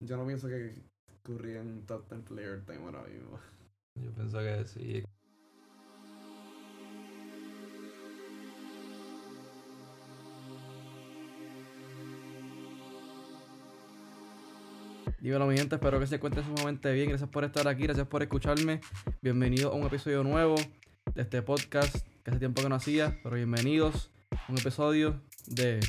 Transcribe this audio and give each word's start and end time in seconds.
yo 0.00 0.16
no 0.16 0.26
pienso 0.26 0.48
que 0.48 0.74
Curry 1.22 1.56
en 1.56 1.86
top 1.86 2.08
10 2.08 2.22
player 2.22 2.64
time 2.64 2.84
ahora 2.84 3.02
mismo. 3.02 3.38
Yo 3.96 4.12
pienso 4.12 4.38
que 4.38 4.64
sí. 4.64 5.02
Dímelo 15.20 15.46
mi 15.48 15.58
gente, 15.58 15.74
espero 15.74 15.98
que 15.98 16.06
se 16.06 16.14
encuentren 16.14 16.44
sumamente 16.44 16.92
bien. 16.92 17.08
Gracias 17.08 17.28
por 17.28 17.42
estar 17.42 17.66
aquí, 17.66 17.82
gracias 17.82 18.06
por 18.06 18.22
escucharme. 18.22 18.80
Bienvenidos 19.20 19.72
a 19.72 19.76
un 19.76 19.82
episodio 19.82 20.22
nuevo 20.22 20.54
de 21.12 21.22
este 21.22 21.42
podcast 21.42 22.06
que 22.22 22.30
hace 22.30 22.38
tiempo 22.38 22.62
que 22.62 22.68
no 22.68 22.76
hacía, 22.76 23.18
pero 23.24 23.34
bienvenidos 23.34 24.12
a 24.30 24.52
un 24.52 24.58
episodio 24.58 25.20
de 25.48 25.80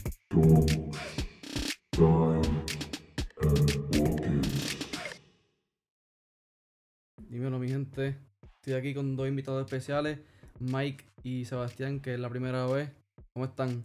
gente, 7.89 8.17
estoy 8.57 8.73
aquí 8.73 8.93
con 8.93 9.15
dos 9.15 9.27
invitados 9.27 9.65
especiales, 9.65 10.19
Mike 10.59 11.05
y 11.23 11.45
Sebastián, 11.45 11.99
que 11.99 12.13
es 12.13 12.19
la 12.19 12.29
primera 12.29 12.65
vez. 12.67 12.91
¿Cómo 13.33 13.45
están? 13.45 13.83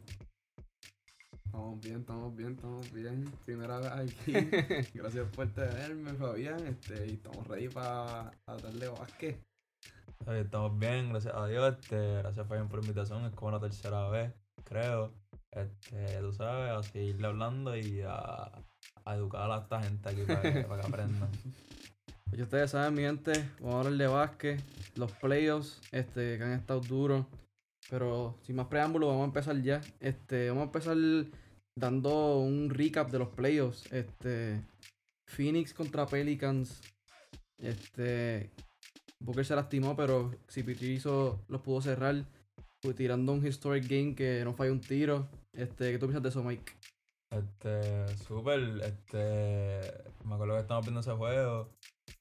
Estamos 1.47 1.81
bien, 1.81 2.01
estamos 2.01 2.37
bien, 2.37 2.53
estamos 2.53 2.93
bien. 2.93 3.25
Primera 3.45 3.79
vez 3.79 3.91
aquí. 3.93 4.33
Gracias 4.95 5.29
por 5.29 5.47
tenerme, 5.53 6.13
Fabián. 6.15 6.67
Este, 6.67 7.07
y 7.07 7.13
estamos 7.15 7.47
ready 7.47 7.69
para 7.69 8.33
darle 8.47 8.89
básquet. 8.89 9.41
Estamos 10.27 10.79
bien, 10.79 11.11
gracias 11.11 11.35
a 11.35 11.47
Dios. 11.47 11.77
Este, 11.81 12.17
gracias 12.17 12.47
Fabián 12.47 12.69
por 12.69 12.81
la 12.81 12.87
invitación. 12.87 13.25
Es 13.25 13.33
como 13.33 13.53
la 13.53 13.61
tercera 13.61 14.09
vez, 14.09 14.33
creo. 14.65 15.13
Este, 15.51 16.19
tú 16.19 16.33
sabes, 16.33 16.73
a 16.73 16.83
seguirle 16.83 17.27
hablando 17.27 17.77
y 17.77 18.03
a, 18.03 18.51
a 19.05 19.15
educar 19.15 19.51
a 19.51 19.59
esta 19.59 19.83
gente 19.83 20.09
aquí 20.09 20.23
para 20.27 20.43
que, 20.43 20.65
para 20.65 20.83
que 20.83 20.89
aprendan. 20.89 21.31
Pues 22.35 22.47
ustedes 22.47 22.73
saben, 22.73 22.95
mi 22.95 23.03
gente, 23.03 23.49
vamos 23.61 23.75
a 23.75 23.79
hablar 23.79 23.93
de 23.93 24.07
básquet, 24.09 24.61
los 24.97 25.13
playoffs, 25.13 25.81
este, 25.93 26.37
que 26.37 26.43
han 26.43 26.55
estado 26.55 26.81
duros. 26.81 27.27
Pero 27.89 28.37
sin 28.43 28.57
más 28.57 28.67
preámbulos, 28.67 29.11
vamos 29.11 29.23
a 29.23 29.27
empezar 29.27 29.63
ya. 29.63 29.81
Este, 30.01 30.49
vamos 30.49 30.63
a 30.63 30.65
empezar 30.65 30.97
dando 31.77 32.41
un 32.41 32.71
recap 32.71 33.09
de 33.13 33.21
los 33.21 33.29
playoffs. 33.29 33.87
Este, 33.93 34.61
Phoenix 35.29 35.73
contra 35.73 36.07
Pelicans. 36.07 36.83
Este, 37.57 38.51
Booker 39.21 39.47
se 39.47 39.55
lastimó, 39.55 39.95
pero 39.95 40.33
CP3 40.49 40.83
hizo, 40.89 41.45
los 41.47 41.61
pudo 41.61 41.83
cerrar. 41.83 42.25
fue 42.83 42.95
Tirando 42.95 43.33
un 43.33 43.47
historic 43.47 43.87
game 43.87 44.17
que 44.17 44.43
no 44.43 44.55
falló 44.55 44.73
un 44.73 44.81
tiro. 44.81 45.29
Este, 45.53 45.93
¿qué 45.93 45.99
tú 46.01 46.07
piensas 46.07 46.25
de 46.25 46.31
eso, 46.31 46.43
Mike? 46.43 46.73
Este, 47.31 48.09
súper, 48.17 48.81
este, 48.83 50.03
me 50.25 50.35
acuerdo 50.35 50.55
que 50.55 50.63
estábamos 50.63 50.87
viendo 50.87 51.01
ese 51.01 51.13
juego. 51.13 51.71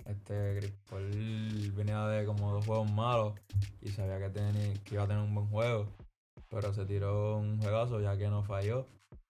Este, 0.05 0.57
Chris 0.59 0.73
Paul 0.89 1.71
venía 1.75 2.05
de 2.07 2.25
como 2.25 2.51
dos 2.51 2.65
juegos 2.65 2.91
malos 2.91 3.33
y 3.81 3.89
sabía 3.89 4.19
que, 4.19 4.29
tenía, 4.29 4.73
que 4.83 4.95
iba 4.95 5.03
a 5.03 5.07
tener 5.07 5.23
un 5.23 5.33
buen 5.33 5.47
juego. 5.47 5.87
Pero 6.49 6.73
se 6.73 6.85
tiró 6.85 7.37
un 7.37 7.59
juegazo 7.61 8.01
ya 8.01 8.17
que 8.17 8.27
no 8.27 8.43
falló. 8.43 8.85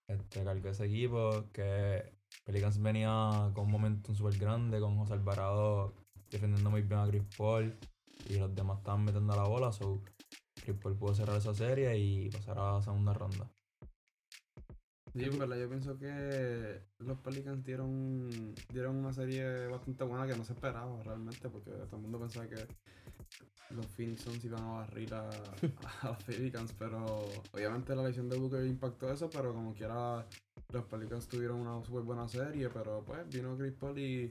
Este, 0.08 0.44
cargó 0.44 0.70
ese 0.70 0.86
equipo 0.86 1.46
que 1.54 2.04
Pelicans 2.44 2.82
venía 2.82 3.52
con 3.54 3.66
un 3.66 3.72
momento 3.72 4.14
súper 4.14 4.38
grande, 4.38 4.80
con 4.80 4.98
José 4.98 5.14
Alvarado 5.14 5.94
defendiendo 6.30 6.70
muy 6.70 6.82
bien 6.82 7.00
a 7.00 7.08
Chris 7.08 7.24
Paul 7.38 7.78
y 8.28 8.36
los 8.36 8.54
demás 8.54 8.80
estaban 8.80 9.06
metiendo 9.06 9.36
la 9.36 9.44
bola. 9.44 9.72
So, 9.72 10.02
Chris 10.56 10.76
Paul 10.82 10.96
pudo 10.98 11.14
cerrar 11.16 11.38
esa 11.38 11.54
serie 11.54 11.98
y 11.98 12.30
pasar 12.30 12.58
a 12.58 12.74
la 12.74 12.82
segunda 12.82 13.14
ronda. 13.14 13.50
Sí, 15.14 15.30
verdad, 15.30 15.58
yo 15.58 15.70
pienso 15.70 15.98
que 16.00 16.82
los 16.98 17.20
Pelicans 17.20 17.64
dieron, 17.64 18.56
dieron 18.72 18.96
una 18.96 19.14
serie 19.14 19.68
bastante 19.68 20.04
buena 20.04 20.26
que 20.26 20.36
no 20.36 20.44
se 20.44 20.54
esperaba 20.54 21.04
realmente, 21.04 21.50
porque 21.50 21.70
todo 21.70 21.98
el 21.98 22.02
mundo 22.02 22.20
pensaba 22.20 22.48
que 22.48 22.66
los 23.70 23.86
Phoenix 23.92 24.22
Suns 24.22 24.44
iban 24.44 24.64
a 24.64 24.72
barrir 24.72 25.14
a, 25.14 25.30
a 26.02 26.08
los 26.10 26.18
Pelicans, 26.24 26.74
pero 26.80 27.26
obviamente 27.52 27.96
la 27.96 28.04
lesión 28.04 28.28
de 28.28 28.38
Booker 28.38 28.66
impactó 28.66 29.12
eso, 29.12 29.30
pero 29.30 29.54
como 29.54 29.76
quiera 29.76 30.26
los 30.74 30.86
Pelicans 30.86 31.28
tuvieron 31.28 31.60
una 31.60 31.84
súper 31.86 32.02
buena 32.02 32.28
serie, 32.28 32.70
pero 32.70 33.04
pues 33.06 33.30
vino 33.30 33.56
Chris 33.56 33.74
Paul 33.74 33.98
y 34.00 34.30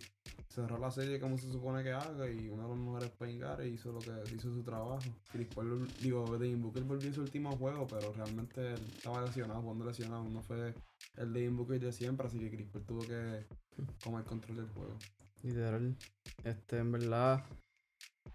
cerró 0.49 0.77
la 0.77 0.91
serie 0.91 1.21
como 1.21 1.39
se 1.39 1.51
supone 1.51 1.83
que 1.85 1.93
haga 1.93 2.29
y 2.29 2.49
uno 2.49 2.65
de 2.65 2.69
los 2.69 2.79
mejores 2.79 3.11
point 3.11 3.41
guards 3.41 3.65
hizo 3.67 3.93
lo 3.93 4.01
que 4.01 4.11
hizo 4.35 4.53
su 4.53 4.63
trabajo. 4.63 5.01
Chris 5.31 5.47
Paul, 5.55 5.89
digo, 6.01 6.37
Devin 6.37 6.61
Booker 6.61 6.83
volvió 6.83 7.13
su 7.15 7.23
último 7.23 7.57
juego, 7.57 7.87
pero 7.87 8.13
realmente 8.13 8.75
él 8.75 8.81
estaba 8.95 9.25
lesionado, 9.25 9.63
cuando 9.63 9.85
lesionado, 9.85 10.25
no 10.25 10.43
fue 10.43 10.75
el 11.17 11.33
Devin 11.33 11.57
Booker 11.57 11.81
de 11.81 11.93
siempre, 11.93 12.27
así 12.27 12.39
que 12.41 12.51
Chris 12.51 12.69
Paul 12.69 12.85
tuvo 12.85 13.01
que 13.03 13.47
tomar 14.03 14.25
control 14.25 14.57
del 14.57 14.69
juego. 14.69 14.99
Literal. 15.43 15.97
Este, 16.45 16.79
en 16.79 16.93
verdad. 16.93 17.45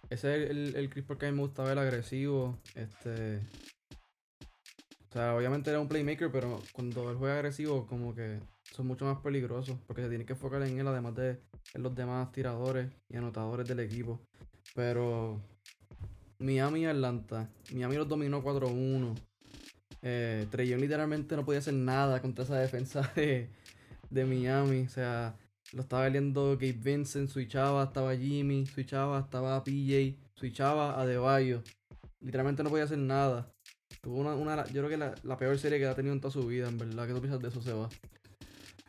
Ese 0.09 0.43
es 0.43 0.49
el, 0.49 0.75
el 0.75 1.03
Paul 1.03 1.19
que 1.19 1.25
a 1.27 1.31
mí 1.31 1.35
me 1.35 1.43
gusta 1.43 1.63
ver 1.63 1.77
agresivo. 1.77 2.57
Este. 2.75 3.41
Sea, 5.17 5.35
obviamente 5.35 5.71
era 5.71 5.79
un 5.79 5.87
playmaker, 5.87 6.31
pero 6.31 6.61
cuando 6.73 7.09
él 7.09 7.17
juega 7.17 7.37
agresivo, 7.37 7.87
como 7.87 8.13
que 8.13 8.39
son 8.71 8.85
mucho 8.85 9.05
más 9.05 9.17
peligrosos. 9.17 9.75
Porque 9.87 10.03
se 10.03 10.09
tiene 10.09 10.27
que 10.27 10.33
enfocar 10.33 10.61
en 10.61 10.79
él, 10.79 10.87
además 10.87 11.15
de 11.15 11.39
en 11.73 11.81
los 11.81 11.95
demás 11.95 12.31
tiradores 12.31 12.91
y 13.09 13.17
anotadores 13.17 13.67
del 13.67 13.79
equipo. 13.79 14.21
Pero. 14.75 15.41
Miami 16.37 16.81
y 16.81 16.85
Atlanta. 16.85 17.49
Miami 17.73 17.95
los 17.95 18.07
dominó 18.07 18.43
4-1. 18.43 19.15
Eh, 20.03 20.47
Young 20.51 20.81
literalmente 20.81 21.35
no 21.35 21.43
podía 21.43 21.59
hacer 21.61 21.73
nada 21.73 22.21
contra 22.21 22.45
esa 22.45 22.59
defensa 22.59 23.11
de, 23.15 23.49
Miami. 24.11 24.81
O 24.81 24.89
sea, 24.89 25.35
lo 25.73 25.81
estaba 25.81 26.07
viendo 26.09 26.51
Gabe 26.57 26.73
Vincent, 26.73 27.31
switchaba, 27.31 27.85
estaba 27.85 28.15
Jimmy, 28.15 28.67
switchaba, 28.67 29.21
estaba 29.21 29.63
PJ, 29.63 30.15
switchaba 30.35 31.01
a 31.01 31.07
Deballo. 31.07 31.63
Literalmente 32.19 32.61
no 32.61 32.69
podía 32.69 32.83
hacer 32.83 32.99
nada. 32.99 33.51
Tuvo 34.07 34.21
una, 34.21 34.35
una 34.35 34.65
yo 34.67 34.85
creo 34.85 34.87
que 34.87 34.95
la, 34.95 35.13
la, 35.23 35.35
peor 35.35 35.59
serie 35.59 35.79
que 35.79 35.85
ha 35.85 35.93
tenido 35.93 36.13
en 36.13 36.21
toda 36.21 36.31
su 36.31 36.47
vida, 36.47 36.69
en 36.69 36.77
verdad. 36.77 37.05
¿Qué 37.05 37.13
tú 37.13 37.19
piensas 37.19 37.41
de 37.41 37.49
eso, 37.49 37.61
Seba? 37.61 37.89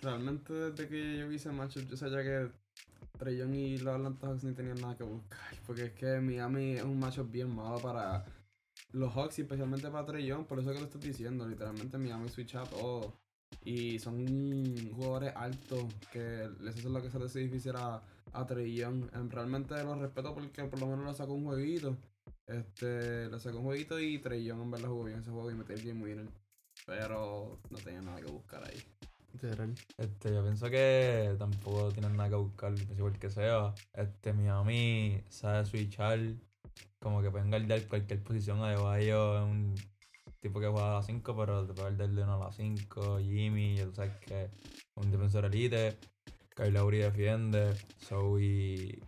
Realmente 0.01 0.53
desde 0.53 0.87
que 0.87 1.19
yo 1.19 1.29
vi 1.29 1.35
ese 1.35 1.51
match, 1.51 1.79
yo 1.79 1.97
sabía 1.97 2.23
que 2.23 2.53
Trey 3.19 3.37
Young 3.37 3.53
y 3.53 3.79
los 3.79 3.97
Atlanta 3.97 4.29
Hawks 4.29 4.45
ni 4.45 4.53
tenían 4.53 4.81
nada 4.81 4.97
que 4.97 5.03
buscar. 5.03 5.57
Porque 5.67 5.87
es 5.87 5.93
que 5.95 6.21
Miami 6.21 6.75
es 6.75 6.85
un 6.85 7.01
matchup 7.01 7.33
bien 7.33 7.53
malo 7.53 7.81
para 7.81 8.27
los 8.93 9.13
Hawks 9.13 9.41
y 9.41 9.43
especialmente 9.43 9.91
para 9.91 10.07
Trey 10.07 10.25
Young. 10.25 10.47
Por 10.47 10.61
eso 10.61 10.73
que 10.73 10.79
lo 10.79 10.85
estoy 10.85 11.01
diciendo. 11.01 11.49
Literalmente 11.49 11.99
Miami 11.99 12.29
switcha 12.29 12.63
todo. 12.63 13.19
Y 13.65 13.99
son 13.99 14.25
jugadores 14.95 15.33
altos 15.35 15.83
que 16.13 16.49
les 16.61 16.77
hace 16.77 16.89
lo 16.89 17.03
que 17.03 17.11
se 17.11 17.19
les 17.19 17.35
difícil 17.35 17.75
a, 17.75 18.01
a 18.33 18.47
Trey. 18.47 18.85
Realmente 19.31 19.83
los 19.83 19.99
respeto 19.99 20.33
porque 20.33 20.63
por 20.63 20.79
lo 20.79 20.87
menos 20.87 21.07
le 21.07 21.15
sacó 21.15 21.33
un 21.33 21.45
jueguito. 21.45 21.97
Este, 22.49 23.29
le 23.29 23.39
sacó 23.39 23.59
un 23.59 23.65
jueguito 23.65 24.01
y 24.01 24.19
Trey 24.19 24.45
Young 24.45 24.63
en 24.63 24.71
verdad 24.71 24.89
jugó 24.89 25.05
bien 25.05 25.21
ese 25.21 25.31
juego 25.31 25.51
y 25.51 25.55
metió 25.55 25.75
el 25.75 25.83
game 25.83 26.03
winner. 26.03 26.29
Pero 26.87 27.59
no 27.71 27.79
tenía 27.79 28.01
nada 28.01 28.21
que 28.21 28.31
buscar 28.31 28.65
ahí. 28.65 28.83
Este, 29.99 30.35
yo 30.35 30.43
pienso 30.43 30.69
que 30.71 31.37
tampoco 31.39 31.93
tienen 31.93 32.17
nada 32.17 32.31
que 32.31 32.35
buscar, 32.37 32.75
igual 32.97 33.19
que 33.19 33.31
sea. 33.31 33.75
Este, 33.93 34.33
Miami 34.33 35.23
sabe 35.29 35.65
switchar, 35.67 36.19
como 36.99 37.23
que 37.23 37.31
pueden 37.31 37.51
guardar 37.51 37.87
cualquier 37.87 38.23
posición 38.23 38.63
a 38.63 38.71
Deballo, 38.71 39.37
es 39.37 39.45
un 39.45 39.75
tipo 40.41 40.61
que 40.61 40.67
juega 40.67 40.93
a 40.93 40.95
las 40.95 41.07
5, 41.07 41.37
pero 41.37 41.67
te 41.67 41.75
puede 41.75 41.91
guardar 41.91 42.11
de 42.11 42.23
1 42.23 42.35
a 42.35 42.45
las 42.47 42.57
5, 42.57 43.19
Jimmy, 43.21 43.77
ya 43.77 43.85
tú 43.85 43.95
sabes 43.95 44.17
que 44.17 44.45
es 44.45 44.51
un 44.95 45.11
defensor 45.11 45.45
elite, 45.45 45.99
Kyle 46.57 46.73
Lowry 46.73 46.99
defiende, 46.99 47.75
so 47.99 48.41
y, 48.41 49.01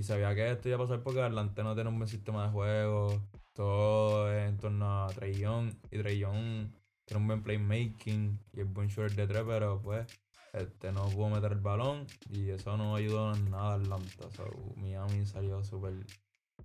y 0.00 0.02
sabía 0.02 0.34
que 0.34 0.50
esto 0.50 0.66
iba 0.70 0.78
a 0.78 0.80
pasar 0.80 1.02
porque 1.02 1.20
Atlanta 1.20 1.62
no 1.62 1.74
tiene 1.74 1.90
un 1.90 1.98
buen 1.98 2.08
sistema 2.08 2.46
de 2.46 2.52
juego, 2.52 3.22
todo 3.52 4.32
es 4.32 4.48
en 4.48 4.56
torno 4.56 5.04
a 5.04 5.08
Trey 5.08 5.34
Young, 5.34 5.74
y 5.90 5.98
Trey 5.98 6.18
Young 6.18 6.70
tiene 7.04 7.20
un 7.20 7.26
buen 7.26 7.42
playmaking 7.42 8.40
y 8.54 8.60
es 8.60 8.72
buen 8.72 8.88
shooter 8.88 9.14
de 9.14 9.26
tres, 9.26 9.44
pero 9.46 9.78
pues 9.82 10.06
este 10.54 10.90
no 10.90 11.06
pudo 11.10 11.28
meter 11.28 11.52
el 11.52 11.60
balón 11.60 12.06
y 12.30 12.48
eso 12.48 12.78
no 12.78 12.96
ayudó 12.96 13.34
en 13.34 13.50
nada 13.50 13.72
a 13.72 13.74
Atlanta. 13.74 14.30
So, 14.34 14.74
Miami 14.76 15.26
salió 15.26 15.62
súper 15.62 15.92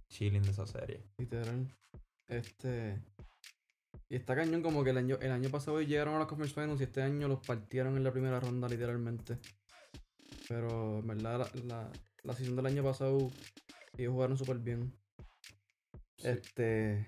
chilling 0.07 0.43
de 0.43 0.51
esa 0.51 0.65
serie. 0.65 1.03
Literal. 1.17 1.67
Este. 2.29 3.01
Y 4.07 4.15
está 4.15 4.33
cañón 4.33 4.61
como 4.61 4.81
que 4.85 4.91
el 4.91 4.97
año, 4.97 5.17
el 5.19 5.33
año 5.33 5.49
pasado 5.49 5.81
llegaron 5.81 6.15
a 6.15 6.19
la 6.19 6.27
Conference 6.27 6.55
Finals 6.55 6.79
y 6.79 6.85
este 6.85 7.01
año 7.01 7.27
los 7.27 7.45
partieron 7.45 7.97
en 7.97 8.05
la 8.05 8.13
primera 8.13 8.39
ronda 8.39 8.69
literalmente. 8.69 9.39
Pero 10.47 10.99
en 10.99 11.07
verdad 11.07 11.51
la, 11.65 11.91
la 12.25 12.33
sesión 12.33 12.55
del 12.55 12.65
año 12.65 12.83
pasado 12.83 13.31
ellos 13.97 14.13
jugaron 14.13 14.37
súper 14.37 14.57
bien. 14.59 14.93
Sí. 16.17 16.27
Este. 16.27 17.07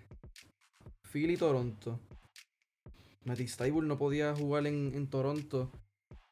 Philly 1.12 1.38
Toronto. 1.38 2.00
Matty 3.24 3.48
Stable 3.48 3.88
no 3.88 3.98
podía 3.98 4.36
jugar 4.36 4.68
en, 4.68 4.94
en, 4.94 5.10
Toronto. 5.10 5.72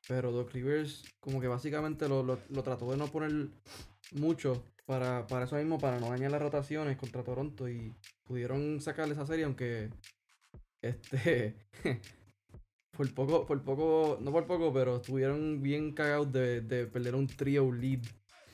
Pero 0.07 0.31
Doc 0.31 0.53
Rivers 0.53 1.03
como 1.19 1.41
que 1.41 1.47
básicamente 1.47 2.07
lo, 2.07 2.23
lo, 2.23 2.39
lo 2.49 2.63
trató 2.63 2.91
de 2.91 2.97
no 2.97 3.07
poner 3.07 3.49
mucho 4.11 4.63
para, 4.85 5.25
para 5.27 5.45
eso 5.45 5.55
mismo, 5.55 5.79
para 5.79 5.99
no 5.99 6.09
dañar 6.09 6.31
las 6.31 6.41
rotaciones 6.41 6.95
contra 6.97 7.23
Toronto. 7.23 7.67
Y 7.67 7.93
pudieron 8.23 8.79
sacarle 8.81 9.13
esa 9.13 9.25
serie, 9.25 9.45
aunque 9.45 9.89
este 10.81 11.55
por 12.95 13.13
poco, 13.13 13.45
por 13.45 13.61
poco, 13.63 14.19
no 14.21 14.31
por 14.31 14.45
poco, 14.45 14.71
pero 14.71 14.97
estuvieron 14.97 15.61
bien 15.61 15.91
cagados 15.91 16.31
de, 16.31 16.61
de 16.61 16.85
perder 16.87 17.15
un 17.15 17.27
trio 17.27 17.71
lead. 17.71 18.01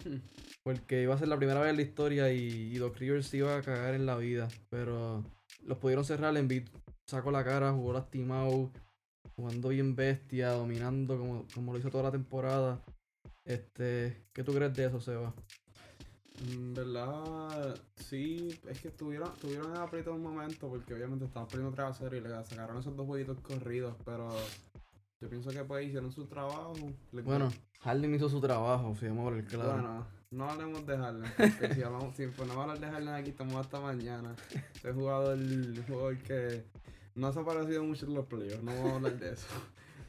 Porque 0.64 1.02
iba 1.02 1.16
a 1.16 1.18
ser 1.18 1.28
la 1.28 1.38
primera 1.38 1.60
vez 1.60 1.72
en 1.72 1.76
la 1.78 1.82
historia 1.82 2.32
y, 2.32 2.78
Doc 2.78 2.98
Rivers 2.98 3.28
se 3.28 3.38
iba 3.38 3.58
a 3.58 3.62
cagar 3.62 3.94
en 3.96 4.06
la 4.06 4.18
vida. 4.18 4.48
Pero 4.70 5.24
los 5.66 5.78
pudieron 5.78 6.06
cerrar, 6.06 6.36
Embiid 6.38 6.68
sacó 7.06 7.32
la 7.32 7.44
cara, 7.44 7.72
jugó 7.72 7.94
lastimado, 7.94 8.72
jugando 9.36 9.70
bien 9.70 9.96
bestia, 9.96 10.52
dominando 10.52 11.18
como, 11.18 11.46
como 11.54 11.74
lo 11.74 11.80
hizo 11.80 11.90
toda 11.90 12.04
la 12.04 12.12
temporada. 12.12 12.82
Este, 13.44 14.28
¿qué 14.34 14.44
tú 14.44 14.54
crees 14.54 14.74
de 14.76 14.86
eso, 14.86 15.00
Seba? 15.00 15.34
En 16.48 16.74
verdad, 16.74 17.76
sí, 17.96 18.60
es 18.68 18.80
que 18.80 18.88
estuvieron 18.88 19.32
en 19.48 19.78
aprieto 19.78 20.14
un 20.14 20.24
momento 20.24 20.70
porque 20.70 20.94
obviamente 20.94 21.26
estaban 21.26 21.48
perdiendo 21.48 21.76
3 21.76 21.88
a 21.88 21.94
0 21.94 22.18
y 22.18 22.22
le 22.22 22.30
sacaron 22.30 22.78
esos 22.78 22.96
dos 22.96 23.06
jueguitos 23.06 23.40
corridos, 23.42 23.96
pero 24.04 24.30
yo 25.22 25.30
pienso 25.30 25.52
que 25.52 25.64
pues 25.64 25.88
hicieron 25.88 26.12
su 26.12 26.26
trabajo. 26.26 26.74
Bueno, 27.12 27.50
Harden 27.82 28.16
hizo 28.16 28.28
su 28.28 28.42
trabajo, 28.42 28.96
si 29.00 29.08
vamos 29.08 29.32
a 29.32 29.36
ver 29.36 29.46
claro. 29.46 29.74
Bueno, 29.74 30.08
no 30.32 30.50
hablemos 30.50 30.86
de 30.88 30.98
Harden, 30.98 31.32
porque 31.38 31.76
si 31.76 31.84
hablamos, 31.84 32.16
si 32.16 32.26
ponemos 32.28 32.58
a 32.58 32.62
hablar 32.64 32.80
de 32.80 32.88
Harden 32.88 33.10
aquí 33.10 33.30
estamos 33.30 33.56
hasta 33.56 33.80
mañana. 33.80 34.36
Este 34.74 34.92
jugador, 34.92 35.38
el 35.38 35.84
jugador 35.88 36.18
que 36.18 36.64
no 37.14 37.32
se 37.32 37.40
ha 37.40 37.46
parecido 37.46 37.84
mucho 37.84 38.08
en 38.08 38.16
los 38.16 38.26
playoffs, 38.26 38.64
no 38.64 38.74
vamos 38.74 38.92
a 38.92 38.96
hablar 38.96 39.20
de 39.20 39.32
eso. 39.32 39.48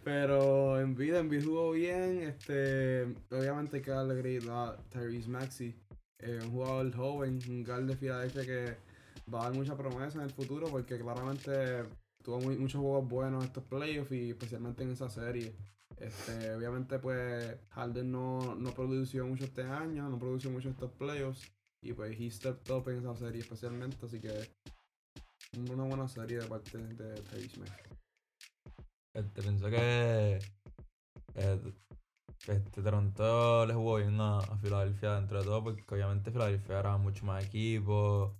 Pero 0.02 0.80
en 0.80 0.96
vida, 0.96 1.18
en 1.20 1.28
vida 1.28 1.44
jugó 1.44 1.72
bien, 1.72 2.22
este, 2.22 3.04
obviamente 3.30 3.76
hay 3.76 3.82
que 3.82 3.90
darle 3.90 4.18
crédito 4.18 4.56
a 4.56 4.76
Tyrese 4.88 5.28
Maxey, 5.28 5.76
eh, 6.20 6.40
un 6.42 6.50
jugador 6.52 6.92
joven, 6.96 7.38
un 7.48 7.62
guard 7.62 7.84
de 7.84 7.96
Filadelfia 7.96 8.46
que 8.46 8.76
va 9.32 9.40
a 9.40 9.44
dar 9.44 9.54
mucha 9.54 9.76
promesa 9.76 10.18
en 10.18 10.24
el 10.24 10.30
futuro 10.30 10.68
porque 10.68 10.98
claramente 10.98 11.84
tuvo 12.22 12.40
muchos 12.40 12.80
juegos 12.80 13.08
buenos 13.08 13.42
en 13.42 13.48
estos 13.48 13.64
playoffs 13.64 14.12
y 14.12 14.30
especialmente 14.30 14.82
en 14.82 14.90
esa 14.90 15.08
serie. 15.08 15.54
Este, 15.98 16.54
obviamente 16.54 16.98
pues 16.98 17.56
Harden 17.70 18.10
no, 18.10 18.54
no 18.54 18.70
produció 18.72 19.26
mucho 19.26 19.44
este 19.44 19.62
año, 19.62 20.08
no 20.08 20.18
produció 20.18 20.50
mucho 20.50 20.70
estos 20.70 20.90
playoffs 20.92 21.52
y 21.82 21.92
pues 21.92 22.18
he 22.18 22.30
stepped 22.30 22.72
up 22.72 22.88
en 22.88 22.98
esa 22.98 23.14
serie 23.14 23.40
especialmente, 23.40 24.04
así 24.04 24.20
que 24.20 24.50
una 25.70 25.84
buena 25.84 26.08
serie 26.08 26.38
de 26.38 26.46
parte 26.46 26.78
de 26.78 27.22
Maxey. 27.58 27.92
Este, 29.14 29.42
pienso 29.42 29.68
que 29.68 30.38
eh, 31.34 31.60
este, 32.46 32.82
Toronto 32.82 33.66
le 33.66 33.74
jugó 33.74 33.96
bien 33.96 34.18
a, 34.20 34.38
a 34.38 34.58
Filadelfia 34.58 35.16
dentro 35.16 35.38
de 35.38 35.44
todo, 35.44 35.62
porque 35.62 35.84
obviamente 35.94 36.30
Filadelfia 36.30 36.78
era 36.80 36.96
mucho 36.96 37.24
más 37.26 37.44
equipo. 37.44 38.34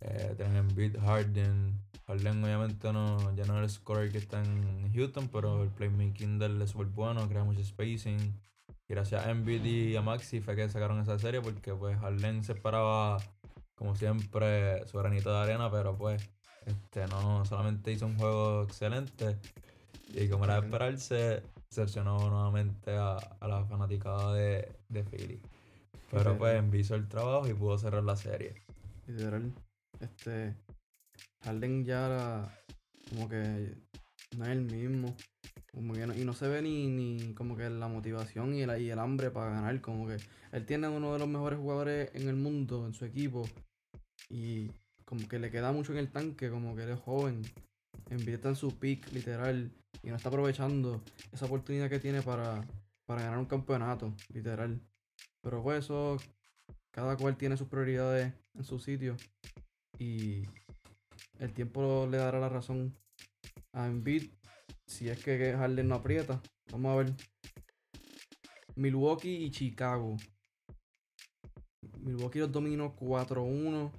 Eh, 0.00 0.34
tenían 0.36 0.68
Embiid, 0.68 0.98
Harden. 0.98 1.78
Harden 2.06 2.42
obviamente 2.42 2.92
no, 2.92 3.34
ya 3.36 3.44
no 3.44 3.58
es 3.58 3.62
el 3.62 3.70
scorer 3.70 4.10
que 4.10 4.18
está 4.18 4.42
en 4.42 4.92
Houston, 4.92 5.28
pero 5.28 5.62
el 5.62 5.70
playmaking 5.70 6.38
de 6.38 6.46
él 6.46 6.62
es 6.62 6.70
súper 6.70 6.88
bueno, 6.88 7.28
crea 7.28 7.44
mucho 7.44 7.62
spacing. 7.64 8.18
Y 8.88 8.94
gracias 8.94 9.24
a 9.24 9.30
Embiid 9.30 9.64
y 9.64 9.96
a 9.96 10.02
Maxi 10.02 10.40
fue 10.40 10.56
que 10.56 10.68
sacaron 10.68 11.00
esa 11.00 11.18
serie, 11.18 11.40
porque 11.40 11.72
pues 11.72 11.96
Harden 11.98 12.42
se 12.42 12.52
esperaba, 12.52 13.18
como 13.74 13.94
siempre, 13.94 14.86
su 14.88 14.98
granito 14.98 15.30
de 15.32 15.38
arena, 15.38 15.70
pero 15.70 15.96
pues 15.96 16.28
este 16.66 17.06
no 17.06 17.44
solamente 17.44 17.92
hizo 17.92 18.06
un 18.06 18.18
juego 18.18 18.64
excelente, 18.64 19.38
y 20.08 20.28
como 20.28 20.44
era 20.44 20.60
de 20.60 20.66
esperarse, 20.66 21.42
decepcionó 21.68 22.28
nuevamente 22.28 22.96
a, 22.96 23.16
a 23.16 23.46
la 23.46 23.64
fanaticada 23.64 24.34
de, 24.34 24.72
de 24.88 25.04
Philly. 25.04 25.40
Pero 26.10 26.36
pues 26.36 26.74
hizo 26.74 26.96
el 26.96 27.06
trabajo 27.06 27.46
y 27.46 27.54
pudo 27.54 27.78
cerrar 27.78 28.02
la 28.02 28.16
serie. 28.16 28.54
Literal. 29.06 29.52
Este. 30.00 30.56
Harden 31.42 31.84
ya 31.84 32.50
como 33.10 33.28
que 33.28 33.74
no 34.36 34.44
es 34.44 34.50
el 34.50 34.62
mismo. 34.62 35.14
Como 35.72 35.94
que 35.94 36.06
no- 36.06 36.14
y 36.14 36.24
no 36.24 36.32
se 36.34 36.48
ve 36.48 36.62
ni, 36.62 36.88
ni 36.88 37.34
como 37.34 37.56
que 37.56 37.68
la 37.70 37.88
motivación 37.88 38.54
y 38.54 38.62
el, 38.62 38.80
y 38.80 38.90
el 38.90 38.98
hambre 38.98 39.30
para 39.30 39.50
ganar. 39.50 39.80
Como 39.80 40.06
que 40.06 40.16
él 40.52 40.66
tiene 40.66 40.88
uno 40.88 41.12
de 41.12 41.18
los 41.18 41.28
mejores 41.28 41.58
jugadores 41.58 42.10
en 42.14 42.28
el 42.28 42.36
mundo, 42.36 42.86
en 42.86 42.94
su 42.94 43.04
equipo. 43.04 43.48
Y 44.28 44.70
como 45.04 45.26
que 45.28 45.38
le 45.38 45.50
queda 45.50 45.72
mucho 45.72 45.92
en 45.92 45.98
el 45.98 46.10
tanque, 46.10 46.50
como 46.50 46.74
que 46.74 46.82
él 46.84 46.90
es 46.90 47.00
joven. 47.00 47.42
Está 48.10 48.48
en 48.48 48.56
su 48.56 48.78
peak, 48.78 49.12
literal. 49.12 49.70
Y 50.02 50.08
no 50.08 50.16
está 50.16 50.28
aprovechando 50.28 51.02
esa 51.32 51.46
oportunidad 51.46 51.88
que 51.88 52.00
tiene 52.00 52.22
para, 52.22 52.64
para 53.06 53.22
ganar 53.22 53.38
un 53.38 53.46
campeonato, 53.46 54.12
literal. 54.32 54.80
Pero 55.42 55.62
pues 55.62 55.84
eso, 55.84 56.16
cada 56.90 57.16
cual 57.16 57.36
tiene 57.36 57.56
sus 57.56 57.68
prioridades 57.68 58.32
en 58.54 58.64
su 58.64 58.78
sitio. 58.78 59.16
Y 60.00 60.42
el 61.38 61.52
tiempo 61.52 62.08
le 62.10 62.16
dará 62.16 62.40
la 62.40 62.48
razón 62.48 62.96
a 63.72 63.86
Embiid 63.86 64.30
si 64.86 65.10
es 65.10 65.22
que 65.22 65.52
Harden 65.52 65.88
no 65.88 65.96
aprieta. 65.96 66.40
Vamos 66.72 66.92
a 66.92 66.96
ver. 66.96 67.14
Milwaukee 68.76 69.44
y 69.44 69.50
Chicago. 69.50 70.16
Milwaukee 72.00 72.38
los 72.38 72.50
dominó 72.50 72.96
4-1. 72.96 73.92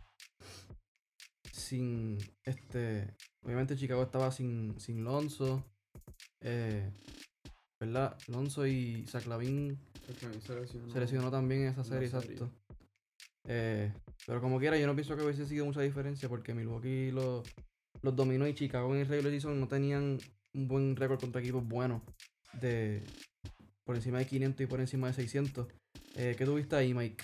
Sin 1.54 2.18
este. 2.44 3.16
Obviamente 3.44 3.78
Chicago 3.78 4.02
estaba 4.02 4.32
sin, 4.32 4.80
sin 4.80 5.04
Lonzo. 5.04 5.64
Eh, 6.42 6.92
¿Verdad? 7.80 8.18
Lonzo 8.28 8.66
y 8.66 9.06
Zach 9.08 9.28
Lavin 9.28 9.80
Porque 10.08 10.26
a 10.26 10.30
mí 10.30 10.42
se 10.42 11.00
lesionó. 11.00 11.30
también 11.30 11.62
en 11.62 11.68
esa 11.70 11.84
serie. 11.84 12.08
exacto. 12.08 12.52
Eh, 13.48 13.92
pero 14.28 14.40
como 14.42 14.60
quiera, 14.60 14.78
yo 14.78 14.88
no 14.88 14.96
pienso 14.96 15.16
que 15.16 15.24
hubiese 15.24 15.46
sido 15.46 15.66
mucha 15.66 15.82
diferencia 15.82 16.30
porque 16.30 16.54
Milwaukee 16.54 17.12
lo- 17.12 17.44
los 18.02 18.16
dominó 18.16 18.48
y 18.48 18.54
Chicago 18.54 18.94
en 18.94 19.02
el 19.02 19.08
regular 19.08 19.32
season 19.32 19.60
no 19.60 19.68
tenían 19.68 20.18
un 20.54 20.68
buen 20.68 20.96
récord 20.96 21.20
contra 21.20 21.42
equipos 21.42 21.66
buenos 21.68 22.02
de 22.60 23.04
por 23.86 23.96
encima 23.96 24.20
de 24.20 24.28
500 24.28 24.62
y 24.62 24.68
por 24.68 24.80
encima 24.80 25.08
de 25.08 25.14
600. 25.14 25.68
Eh, 26.16 26.36
¿Qué 26.38 26.46
tuviste 26.46 26.76
ahí, 26.76 26.94
Mike? 26.94 27.24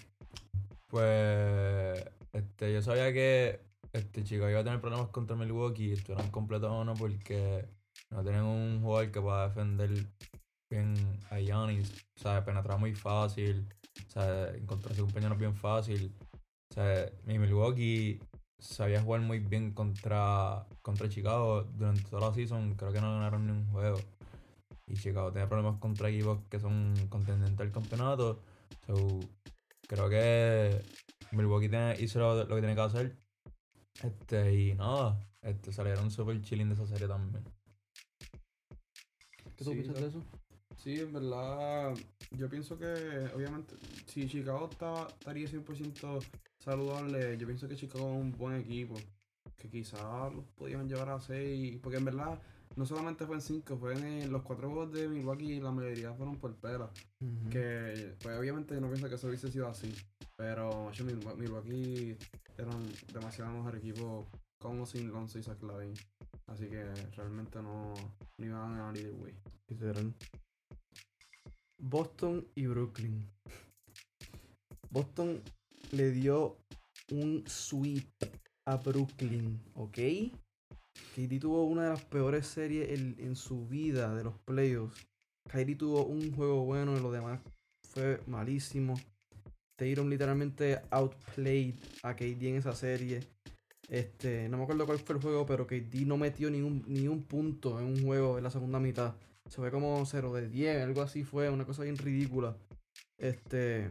Pues 0.87 2.03
este, 2.33 2.73
yo 2.73 2.81
sabía 2.81 3.11
que 3.13 3.59
este 3.93 4.23
Chicago 4.23 4.49
iba 4.49 4.59
a 4.61 4.63
tener 4.63 4.79
problemas 4.81 5.09
contra 5.09 5.35
Milwaukee 5.35 5.89
y 5.89 5.93
estuvieron 5.93 6.29
completos 6.31 6.69
o 6.71 6.83
no 6.85 6.93
porque 6.93 7.65
no 8.09 8.23
tenían 8.23 8.45
un 8.45 8.81
jugador 8.81 9.11
que 9.11 9.21
pueda 9.21 9.47
defender 9.49 9.91
bien 10.69 10.95
a 11.29 11.39
Giannis. 11.39 11.91
O 12.15 12.19
sea, 12.19 12.43
penetrar 12.43 12.79
muy 12.79 12.93
fácil. 12.93 13.67
O 14.07 14.11
sea, 14.11 14.49
encontrarse 14.55 15.01
compañeros 15.01 15.37
bien 15.37 15.55
fácil. 15.55 16.13
O 16.69 16.73
sea, 16.73 17.11
mi 17.25 17.39
Milwaukee 17.39 18.19
sabía 18.59 19.01
jugar 19.01 19.21
muy 19.21 19.39
bien 19.39 19.71
contra, 19.73 20.65
contra 20.81 21.09
Chicago 21.09 21.63
durante 21.63 22.03
toda 22.09 22.29
la 22.29 22.33
season. 22.35 22.75
Creo 22.75 22.91
que 22.91 23.01
no 23.01 23.13
ganaron 23.13 23.45
ni 23.45 23.51
un 23.53 23.67
juego. 23.71 23.97
Y 24.87 24.95
Chicago 24.95 25.31
tiene 25.31 25.47
problemas 25.47 25.79
contra 25.79 26.09
equipos 26.09 26.39
que 26.49 26.59
son 26.59 26.93
contendientes 27.09 27.59
al 27.59 27.71
campeonato. 27.71 28.41
So, 28.85 29.19
creo 29.87 30.09
que 30.09 30.81
Milwaukee 31.31 31.69
tiene- 31.69 31.95
hizo 31.99 32.19
lo, 32.19 32.35
lo 32.45 32.55
que 32.55 32.61
tiene 32.61 32.75
que 32.75 32.81
hacer. 32.81 33.17
Este, 34.03 34.53
y 34.53 34.75
nada, 34.75 35.19
este, 35.41 35.71
salieron 35.73 36.11
súper 36.11 36.41
chilling 36.41 36.69
de 36.69 36.75
esa 36.75 36.85
serie 36.87 37.07
también. 37.07 37.43
¿Qué 39.57 39.63
tú 39.65 39.71
Sí, 39.71 39.75
piensas 39.81 39.99
de 40.01 40.07
eso? 40.07 40.23
Sí, 40.87 41.01
en 41.01 41.11
verdad, 41.11 41.93
yo 42.37 42.49
pienso 42.49 42.77
que, 42.77 42.85
obviamente, 43.35 43.75
si 44.05 44.25
Chicago 44.25 44.69
está, 44.71 45.05
estaría 45.07 45.45
100% 45.45 46.23
saludable, 46.59 47.37
yo 47.37 47.45
pienso 47.45 47.67
que 47.67 47.75
Chicago 47.75 48.07
es 48.13 48.21
un 48.21 48.31
buen 48.31 48.55
equipo, 48.55 48.95
que 49.57 49.69
quizás 49.69 50.33
los 50.33 50.45
podían 50.55 50.87
llevar 50.87 51.09
a 51.09 51.19
6, 51.19 51.77
porque 51.83 51.97
en 51.97 52.05
verdad, 52.05 52.39
no 52.77 52.85
solamente 52.85 53.25
fue 53.25 53.35
en 53.35 53.41
5, 53.41 53.75
fue 53.77 53.95
en 53.95 54.03
el- 54.05 54.31
los 54.31 54.43
4 54.43 54.69
juegos 54.69 54.93
de 54.93 55.09
Milwaukee, 55.09 55.59
la 55.59 55.71
mayoría 55.71 56.13
fueron 56.13 56.37
por 56.37 56.55
pela, 56.55 56.89
que, 57.49 58.15
pues 58.23 58.39
obviamente 58.39 58.73
yo 58.73 58.79
no 58.79 58.87
pienso 58.87 59.09
que 59.09 59.15
eso 59.15 59.27
hubiese 59.27 59.51
sido 59.51 59.67
así, 59.67 59.93
pero 60.37 60.89
Milwa- 61.03 61.35
Milwaukee 61.35 62.15
eran 62.57 62.81
demasiado 63.11 63.51
mejor 63.51 63.75
equipo 63.75 64.25
con 64.57 64.79
o 64.79 64.85
sin 64.85 65.09
Lonzo 65.11 65.37
y 65.37 65.43
Zach 65.43 65.61
Lavin, 65.63 65.91
así 66.45 66.67
que 66.67 66.81
realmente 67.17 67.61
no, 67.61 67.93
no 68.37 68.45
iban 68.45 68.71
a 68.71 68.77
ganar 68.77 68.95
either 68.95 69.11
way. 69.15 69.33
Boston 71.79 72.47
y 72.55 72.67
Brooklyn. 72.67 73.29
Boston 74.89 75.41
le 75.91 76.11
dio 76.11 76.57
un 77.11 77.43
sweep 77.47 78.07
a 78.65 78.77
Brooklyn, 78.77 79.59
¿ok? 79.75 79.97
KD 81.15 81.39
tuvo 81.39 81.63
una 81.65 81.83
de 81.83 81.89
las 81.89 82.03
peores 82.05 82.47
series 82.47 82.89
en, 82.89 83.15
en 83.19 83.35
su 83.35 83.67
vida 83.67 84.13
de 84.15 84.23
los 84.23 84.37
playoffs. 84.39 85.07
Kyrie 85.47 85.75
tuvo 85.75 86.05
un 86.05 86.33
juego 86.35 86.65
bueno 86.65 86.97
y 86.97 87.01
lo 87.01 87.11
demás 87.11 87.39
fue 87.83 88.21
malísimo. 88.27 88.95
Tatum 89.77 90.09
literalmente 90.09 90.81
outplayed 90.89 91.75
a 92.03 92.15
KD 92.15 92.43
en 92.43 92.55
esa 92.57 92.73
serie. 92.73 93.21
Este, 93.87 94.49
no 94.49 94.57
me 94.57 94.63
acuerdo 94.63 94.85
cuál 94.85 94.99
fue 94.99 95.15
el 95.15 95.21
juego, 95.21 95.45
pero 95.45 95.65
KD 95.65 96.05
no 96.05 96.17
metió 96.17 96.49
ni 96.49 96.61
un, 96.61 96.83
ni 96.87 97.07
un 97.07 97.23
punto 97.23 97.79
en 97.79 97.85
un 97.85 98.03
juego 98.03 98.37
en 98.37 98.43
la 98.43 98.49
segunda 98.49 98.79
mitad. 98.79 99.15
Se 99.49 99.57
fue 99.57 99.71
como 99.71 100.05
0 100.05 100.33
de 100.33 100.49
10, 100.49 100.83
algo 100.83 101.01
así 101.01 101.23
fue, 101.23 101.49
una 101.49 101.65
cosa 101.65 101.83
bien 101.83 101.97
ridícula. 101.97 102.55
Este. 103.17 103.89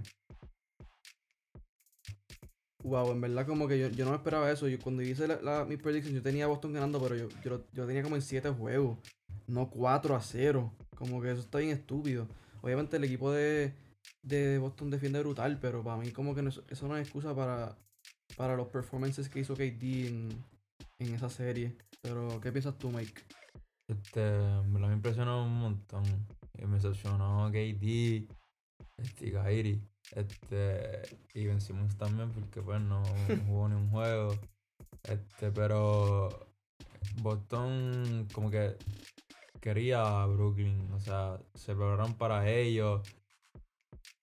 Wow, 2.83 3.11
en 3.11 3.21
verdad 3.21 3.47
como 3.47 3.67
que 3.67 3.79
yo, 3.79 3.89
yo 3.89 4.05
no 4.05 4.13
me 4.13 4.17
esperaba 4.17 4.51
eso. 4.51 4.69
Yo 4.69 4.79
cuando 4.79 5.03
hice 5.03 5.27
la, 5.27 5.65
mis 5.65 5.79
predictions 5.79 6.15
yo 6.15 6.23
tenía 6.23 6.47
Boston 6.47 6.73
ganando, 6.73 7.01
pero 7.01 7.17
yo, 7.17 7.29
yo, 7.43 7.65
yo 7.73 7.87
tenía 7.87 8.03
como 8.03 8.17
en 8.17 8.23
7 8.23 8.51
juegos. 8.51 8.99
no 9.47 9.71
4 9.71 10.15
a 10.15 10.21
0. 10.21 10.73
Como 10.95 11.21
que 11.21 11.31
eso 11.33 11.41
está 11.41 11.59
bien 11.59 11.71
estúpido. 11.71 12.29
Obviamente 12.63 12.97
el 12.97 13.05
equipo 13.05 13.33
de, 13.33 13.73
de 14.23 14.59
Boston 14.59 14.91
defiende 14.91 15.21
brutal, 15.21 15.59
pero 15.61 15.83
para 15.83 15.97
mí 15.97 16.11
como 16.11 16.35
que 16.35 16.47
eso 16.47 16.89
no 16.89 16.97
es 16.97 17.03
excusa 17.03 17.35
para, 17.35 17.77
para 18.37 18.57
los 18.57 18.69
performances 18.69 19.29
que 19.29 19.41
hizo 19.41 19.55
KD 19.55 20.07
en, 20.07 20.29
en 20.99 21.15
esa 21.15 21.29
serie. 21.29 21.77
Pero, 22.03 22.41
¿qué 22.41 22.53
piensas 22.53 22.79
tú, 22.79 22.91
Mike? 22.91 23.23
Este, 23.89 24.21
me 24.69 24.81
lo 24.81 24.93
impresionó 24.93 25.45
un 25.45 25.61
montón. 25.61 26.05
Y 26.55 26.67
me 26.67 26.77
decepcionó 26.77 27.51
KD, 27.51 28.29
este, 28.97 29.33
Kyrie. 29.33 29.81
Este, 30.15 31.03
y 31.35 31.47
Ben 31.47 31.61
Simmons 31.61 31.97
también, 31.97 32.31
porque 32.33 32.63
pues 32.63 32.81
no 32.81 33.03
jugó 33.47 33.69
ni 33.69 33.75
un 33.75 33.91
juego. 33.91 34.35
Este, 35.05 35.51
pero 35.53 36.29
Boston 37.23 38.27
como 38.33 38.51
que 38.51 38.77
quería 39.61 40.23
a 40.23 40.27
Brooklyn, 40.27 40.93
o 40.93 41.01
sea, 41.01 41.41
se 41.55 41.75
prepararon 41.75 42.15
para 42.15 42.49
ellos. 42.51 43.03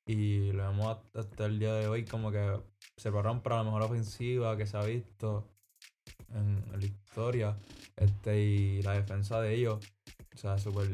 Y 0.05 0.51
lo 0.51 0.69
vemos 0.69 0.97
hasta 1.13 1.45
el 1.45 1.59
día 1.59 1.73
de 1.75 1.87
hoy 1.87 2.03
como 2.03 2.31
que 2.31 2.59
se 2.97 3.09
prepararon 3.09 3.41
para 3.41 3.57
la 3.57 3.63
mejor 3.63 3.83
ofensiva 3.83 4.57
que 4.57 4.65
se 4.65 4.77
ha 4.77 4.83
visto 4.83 5.52
en, 6.35 6.63
la 6.71 6.85
historia. 6.85 7.57
Este, 7.95 8.41
y 8.41 8.81
la 8.81 8.93
defensa 8.93 9.41
de 9.41 9.55
ellos, 9.55 9.79
o 10.33 10.37
sea, 10.37 10.57
super, 10.57 10.87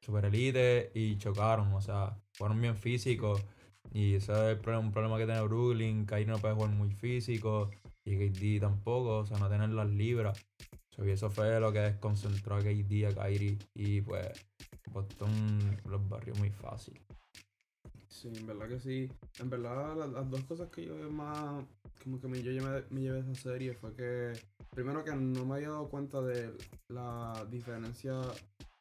super 0.00 0.24
elite 0.24 0.90
y 0.94 1.16
chocaron, 1.18 1.72
o 1.72 1.80
sea, 1.80 2.16
fueron 2.32 2.60
bien 2.60 2.76
físicos. 2.76 3.42
Y 3.92 4.14
ese 4.14 4.52
es 4.52 4.58
un 4.66 4.92
problema 4.92 5.16
que 5.18 5.26
tiene 5.26 5.42
Brooklyn, 5.42 6.06
Kyrie 6.06 6.26
no 6.26 6.38
puede 6.38 6.54
jugar 6.54 6.70
muy 6.70 6.90
físico 6.90 7.70
y 8.04 8.16
KD 8.16 8.60
tampoco, 8.60 9.18
o 9.18 9.26
sea, 9.26 9.38
no 9.38 9.48
tener 9.48 9.70
las 9.70 9.88
libras. 9.88 10.38
So, 10.90 11.04
y 11.04 11.10
eso 11.10 11.30
fue 11.30 11.60
lo 11.60 11.72
que 11.72 11.80
desconcentró 11.80 12.56
a 12.56 12.60
KD, 12.60 13.06
a 13.06 13.14
Kyrie 13.14 13.58
y 13.74 14.00
pues 14.00 14.28
Boston 14.92 15.78
los 15.84 16.08
barrió 16.08 16.34
muy 16.36 16.50
fácil. 16.50 16.98
Sí, 18.08 18.32
en 18.34 18.46
verdad 18.46 18.68
que 18.68 18.80
sí. 18.80 19.12
En 19.40 19.50
verdad, 19.50 19.96
la- 19.96 20.06
las, 20.06 20.30
dos 20.30 20.42
cosas 20.44 20.70
que 20.70 20.86
yo 20.86 20.94
más, 21.10 21.64
como 22.02 22.20
que 22.20 22.28
me, 22.28 22.42
yo 22.42 22.52
llevé, 22.52 22.84
me 22.90 23.00
llevé 23.00 23.20
esa 23.20 23.34
serie 23.34 23.74
fue 23.74 23.94
que, 23.94 24.32
primero 24.70 25.04
que 25.04 25.14
no 25.14 25.44
me 25.44 25.56
había 25.56 25.70
dado 25.70 25.88
cuenta 25.88 26.20
de 26.20 26.52
la 26.88 27.46
diferencia 27.50 28.20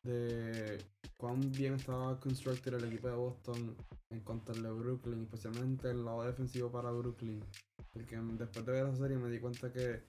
de 0.04 0.78
cuán 1.18 1.52
bien 1.52 1.74
estaba 1.74 2.20
constructed 2.20 2.74
el 2.74 2.86
equipo 2.86 3.08
de 3.08 3.16
Boston 3.16 3.76
en 4.10 4.20
cuanto 4.22 4.52
al 4.52 4.62
de 4.62 4.72
Brooklyn, 4.72 5.24
especialmente 5.24 5.90
el 5.90 6.06
lado 6.06 6.24
defensivo 6.24 6.72
para 6.72 6.92
Brooklyn. 6.92 7.44
Porque 7.92 8.18
después 8.18 8.66
de 8.66 8.72
ver 8.72 8.88
esa 8.88 8.98
serie 8.98 9.18
me 9.18 9.30
di 9.30 9.40
cuenta 9.40 9.72
que 9.72 10.04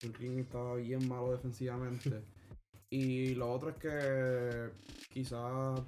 Brooklyn 0.00 0.38
estaba 0.38 0.76
bien 0.76 1.06
malo 1.08 1.32
defensivamente. 1.32 2.22
y 2.90 3.34
lo 3.34 3.52
otro 3.52 3.70
es 3.70 3.76
que 3.76 4.70
quizás 5.10 5.80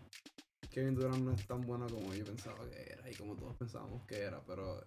Kevin 0.71 0.95
Durant 0.95 1.23
no 1.23 1.33
es 1.33 1.47
tan 1.47 1.61
bueno 1.61 1.87
como 1.87 2.13
yo 2.13 2.25
pensaba 2.25 2.69
que 2.69 2.93
era 2.93 3.09
y 3.09 3.15
como 3.15 3.37
todos 3.37 3.55
pensábamos 3.57 4.05
que 4.07 4.21
era, 4.21 4.43
pero 4.45 4.85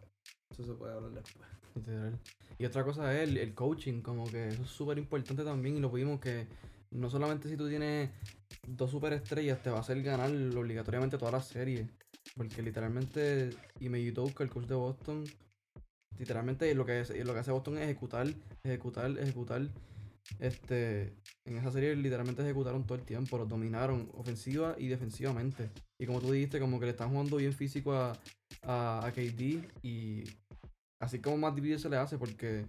eso 0.51 0.63
se 0.63 0.73
puede 0.73 0.93
hablar 0.93 1.11
después. 1.11 1.47
Literal. 1.75 2.19
Y 2.57 2.65
otra 2.65 2.83
cosa 2.83 3.13
es 3.13 3.29
el, 3.29 3.37
el 3.37 3.53
coaching, 3.53 4.01
como 4.01 4.25
que 4.25 4.49
eso 4.49 4.63
es 4.63 4.69
súper 4.69 4.97
importante 4.97 5.43
también 5.43 5.77
y 5.77 5.79
lo 5.79 5.91
vimos 5.91 6.19
que 6.19 6.47
no 6.91 7.09
solamente 7.09 7.49
si 7.49 7.57
tú 7.57 7.67
tienes 7.67 8.09
dos 8.67 8.91
superestrellas 8.91 9.61
te 9.61 9.69
va 9.69 9.77
a 9.77 9.81
hacer 9.81 10.01
ganar 10.01 10.31
obligatoriamente 10.31 11.17
todas 11.17 11.33
las 11.33 11.47
series. 11.47 11.87
Porque 12.35 12.61
literalmente, 12.61 13.49
y 13.79 13.89
me 13.89 13.99
Udoka, 14.11 14.43
el 14.43 14.49
coach 14.49 14.65
de 14.65 14.75
Boston, 14.75 15.23
literalmente 16.17 16.73
lo 16.75 16.85
que, 16.85 17.01
es, 17.01 17.09
lo 17.25 17.33
que 17.33 17.39
hace 17.39 17.51
Boston 17.51 17.77
es 17.77 17.83
ejecutar, 17.83 18.27
ejecutar, 18.63 19.17
ejecutar. 19.17 19.61
Este, 20.39 21.13
en 21.45 21.57
esa 21.57 21.71
serie 21.71 21.95
literalmente 21.95 22.43
ejecutaron 22.43 22.85
todo 22.85 22.97
el 22.97 23.03
tiempo, 23.03 23.37
los 23.37 23.47
dominaron 23.47 24.09
ofensiva 24.13 24.75
y 24.77 24.87
defensivamente. 24.87 25.69
Y 25.99 26.05
como 26.05 26.21
tú 26.21 26.31
dijiste, 26.31 26.59
como 26.59 26.79
que 26.79 26.85
le 26.85 26.91
están 26.91 27.09
jugando 27.09 27.37
bien 27.37 27.53
físico 27.53 27.93
a, 27.93 28.13
a, 28.63 29.05
a 29.05 29.11
KD 29.11 29.63
y 29.83 30.23
así 30.99 31.19
como 31.19 31.37
más 31.37 31.55
difícil 31.55 31.79
se 31.79 31.89
le 31.89 31.97
hace 31.97 32.17
porque 32.17 32.65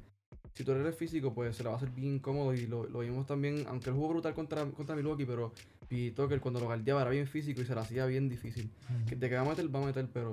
si 0.55 0.65
tú 0.65 0.73
eres 0.73 0.97
físico 0.97 1.33
pues 1.33 1.57
se 1.57 1.63
le 1.63 1.69
va 1.69 1.75
a 1.75 1.79
hacer 1.79 1.91
bien 1.91 2.17
incómodo 2.17 2.53
y 2.53 2.67
lo, 2.67 2.87
lo 2.89 3.01
vimos 3.01 3.27
también, 3.27 3.65
aunque 3.69 3.91
él 3.91 3.97
jugó 3.97 4.09
brutal 4.09 4.35
contra, 4.35 4.65
contra 4.67 4.97
Milwaukee, 4.97 5.25
pero 5.25 5.53
y 5.91 6.11
Tucker 6.11 6.41
cuando 6.41 6.61
lo 6.61 6.67
guardiaba 6.67 7.03
era 7.03 7.11
bien 7.11 7.27
físico 7.27 7.63
y 7.63 7.65
se 7.65 7.75
le 7.75 7.81
hacía 7.81 8.05
bien 8.07 8.29
difícil. 8.29 8.71
Que 9.09 9.17
de 9.17 9.29
que 9.29 9.37
va 9.37 9.43
a 9.43 9.45
meter, 9.45 9.75
va 9.75 9.83
a 9.83 9.87
meter, 9.87 10.09
pero 10.13 10.31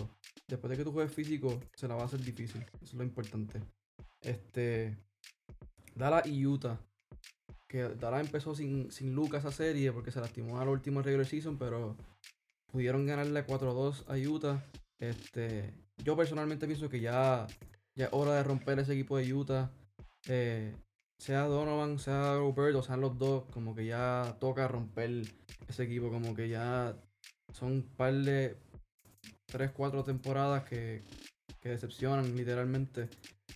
después 0.47 0.69
de 0.69 0.77
que 0.77 0.83
tú 0.83 0.91
juegues 0.91 1.13
físico, 1.13 1.59
se 1.75 1.87
la 1.87 1.95
va 1.95 2.03
a 2.03 2.05
hacer 2.05 2.21
difícil. 2.21 2.61
Eso 2.81 2.85
es 2.85 2.93
lo 2.93 3.03
importante. 3.03 3.61
Este. 4.21 4.97
Dallas 5.95 6.25
y 6.25 6.45
Utah. 6.45 6.77
Que 7.75 7.89
Dallas 7.89 8.21
empezó 8.21 8.55
sin, 8.55 8.89
sin 8.89 9.13
Lucas 9.13 9.43
esa 9.43 9.51
serie 9.51 9.91
porque 9.91 10.09
se 10.09 10.21
lastimó 10.21 10.61
a 10.61 10.63
la 10.63 10.71
última 10.71 11.01
regular 11.01 11.25
season, 11.25 11.57
pero 11.57 11.97
pudieron 12.71 13.05
ganarle 13.05 13.45
4-2 13.45 14.05
a 14.07 14.29
Utah. 14.29 14.63
Este. 14.97 15.73
Yo 16.01 16.15
personalmente 16.15 16.67
pienso 16.67 16.87
que 16.87 17.01
ya, 17.01 17.45
ya 17.93 18.05
es 18.05 18.13
hora 18.13 18.33
de 18.35 18.43
romper 18.43 18.79
ese 18.79 18.93
equipo 18.93 19.17
de 19.17 19.33
Utah. 19.33 19.71
Eh, 20.29 20.73
sea 21.19 21.41
Donovan, 21.47 21.99
sea 21.99 22.37
Gobert, 22.37 22.77
o 22.77 22.81
sean 22.81 23.01
los 23.01 23.19
dos, 23.19 23.43
como 23.51 23.75
que 23.75 23.85
ya 23.85 24.37
toca 24.39 24.69
romper 24.69 25.23
ese 25.67 25.83
equipo, 25.83 26.09
como 26.09 26.33
que 26.33 26.47
ya 26.47 26.95
son 27.51 27.73
un 27.73 27.83
par 27.83 28.13
de 28.13 28.55
3, 29.47 29.71
4 29.71 30.01
temporadas 30.05 30.63
que, 30.63 31.03
que 31.59 31.67
decepcionan 31.67 32.37
literalmente. 32.37 33.09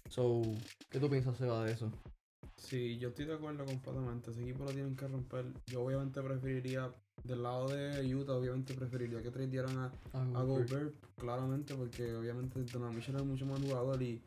So, 0.09 0.41
¿qué 0.89 0.99
tú 0.99 1.09
piensas, 1.09 1.37
Seba, 1.37 1.63
de 1.63 1.71
eso? 1.71 1.89
Sí, 2.59 2.97
yo 2.99 3.09
estoy 3.09 3.25
de 3.25 3.33
acuerdo 3.33 3.65
completamente. 3.65 4.31
Ese 4.31 4.41
equipo 4.43 4.63
lo 4.65 4.71
tienen 4.71 4.95
que 4.95 5.07
romper. 5.07 5.45
Yo 5.67 5.83
obviamente 5.83 6.21
preferiría, 6.21 6.93
del 7.23 7.43
lado 7.43 7.69
de 7.69 8.13
Utah, 8.15 8.33
obviamente 8.33 8.73
preferiría 8.73 9.21
que 9.23 9.31
tradearan 9.31 9.77
a, 9.77 9.91
a 10.39 10.43
Gobert, 10.43 10.93
claramente, 11.17 11.73
porque 11.75 12.13
obviamente 12.15 12.61
Donovan 12.63 12.95
Mitchell 12.95 13.15
es 13.15 13.25
mucho 13.25 13.45
más 13.45 13.59
jugador 13.61 14.01
y 14.01 14.21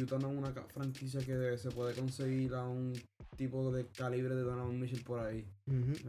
Utah 0.00 0.18
no 0.18 0.30
es 0.30 0.36
una 0.38 0.52
franquicia 0.52 1.20
que 1.24 1.56
se 1.56 1.70
puede 1.70 1.94
conseguir 1.94 2.54
a 2.54 2.66
un 2.66 2.92
tipo 3.36 3.70
de 3.72 3.86
calibre 3.86 4.34
de 4.34 4.42
Donovan 4.42 4.78
Mitchell 4.78 5.02
por 5.02 5.20
ahí. 5.20 5.46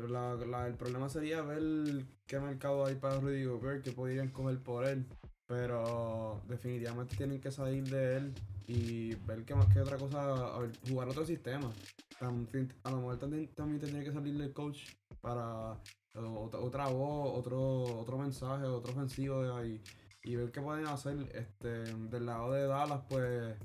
La- 0.10 0.36
la- 0.36 0.68
el 0.68 0.74
problema 0.76 1.10
sería 1.10 1.42
ver 1.42 2.04
qué 2.26 2.40
mercado 2.40 2.86
hay 2.86 2.96
para 2.96 3.20
Rudy 3.20 3.46
Gobert, 3.46 3.84
que 3.84 3.92
podrían 3.92 4.30
coger 4.30 4.60
por 4.60 4.86
él. 4.86 5.06
Pero 5.48 6.42
definitivamente 6.50 7.16
tienen 7.16 7.40
que 7.40 7.52
salir 7.52 7.86
de 7.86 8.18
él 8.18 8.34
y 8.68 9.16
ver 9.26 9.46
qué 9.46 9.56
más 9.56 9.74
que 9.74 9.80
otra 9.80 9.98
cosa, 9.98 10.56
a 10.56 10.60
ver, 10.60 10.72
jugar 10.88 11.08
otro 11.08 11.26
sistema. 11.26 11.72
A 12.20 12.26
lo 12.92 12.98
mejor 12.98 13.18
también, 13.18 13.48
también 13.56 13.80
tendría 13.80 14.04
que 14.04 14.12
salir 14.12 14.40
el 14.42 14.54
coach 14.54 14.80
para 15.22 15.80
eh, 16.14 16.20
otra, 16.20 16.60
otra 16.60 16.88
voz, 16.88 17.38
otro, 17.38 17.84
otro 18.00 18.18
mensaje, 18.18 18.66
otro 18.66 18.92
ofensivo 18.92 19.42
de 19.42 19.54
ahí. 19.54 19.82
Y 20.24 20.36
ver 20.36 20.52
qué 20.52 20.62
pueden 20.62 20.88
hacer. 20.88 21.18
Este, 21.34 21.70
del 21.70 22.26
lado 22.26 22.52
de 22.52 22.68
Dallas, 22.68 23.04
pues, 23.08 23.56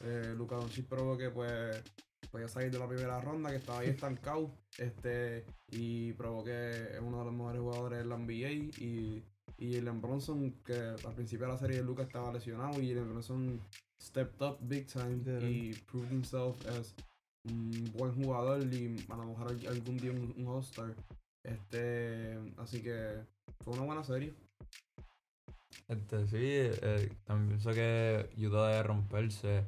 eh, 0.00 0.34
Doncic 0.36 0.86
probó 0.86 1.16
que 1.16 1.30
pues 1.30 1.82
podía 2.30 2.48
salir 2.48 2.70
de 2.70 2.78
la 2.78 2.88
primera 2.88 3.20
ronda, 3.20 3.50
que 3.50 3.56
estaba 3.56 3.80
ahí 3.80 3.88
estancado. 3.88 4.54
Este, 4.78 5.46
y 5.68 6.12
probó 6.12 6.44
que 6.44 6.70
es 6.70 7.00
uno 7.00 7.18
de 7.18 7.24
los 7.24 7.34
mejores 7.34 7.60
jugadores 7.60 7.98
de 8.00 8.04
la 8.04 8.18
NBA. 8.18 8.50
Y, 8.78 9.24
y 9.58 9.74
Jalen 9.74 10.00
Bronson, 10.00 10.52
que 10.64 10.74
al 10.74 11.14
principio 11.14 11.46
de 11.46 11.52
la 11.52 11.58
serie 11.58 11.82
Luca 11.82 12.02
estaba 12.02 12.32
lesionado. 12.32 12.80
Y 12.80 12.88
Jalen 12.88 13.08
Bronson 13.08 13.60
stepped 13.98 14.40
up 14.42 14.58
big 14.62 14.86
time 14.86 15.16
Literal. 15.24 15.44
y 15.50 15.72
proved 15.86 16.10
himself 16.10 16.64
as 16.66 16.94
un 17.44 17.70
buen 17.94 18.12
jugador. 18.14 18.62
Y 18.72 18.96
a 19.08 19.16
lo 19.16 19.24
mejor 19.26 19.48
al- 19.48 19.66
algún 19.68 19.96
día 19.98 20.10
un, 20.12 20.34
un 20.36 20.46
All-Star. 20.46 20.94
Este, 21.42 22.38
así 22.58 22.80
que 22.82 23.18
fue 23.60 23.74
una 23.74 23.82
buena 23.84 24.02
serie. 24.04 24.34
Este, 25.88 26.26
sí, 26.28 26.38
eh, 26.40 27.12
también 27.24 27.48
pienso 27.48 27.70
que 27.72 28.30
Utah 28.38 28.68
debe 28.68 28.82
romperse. 28.82 29.64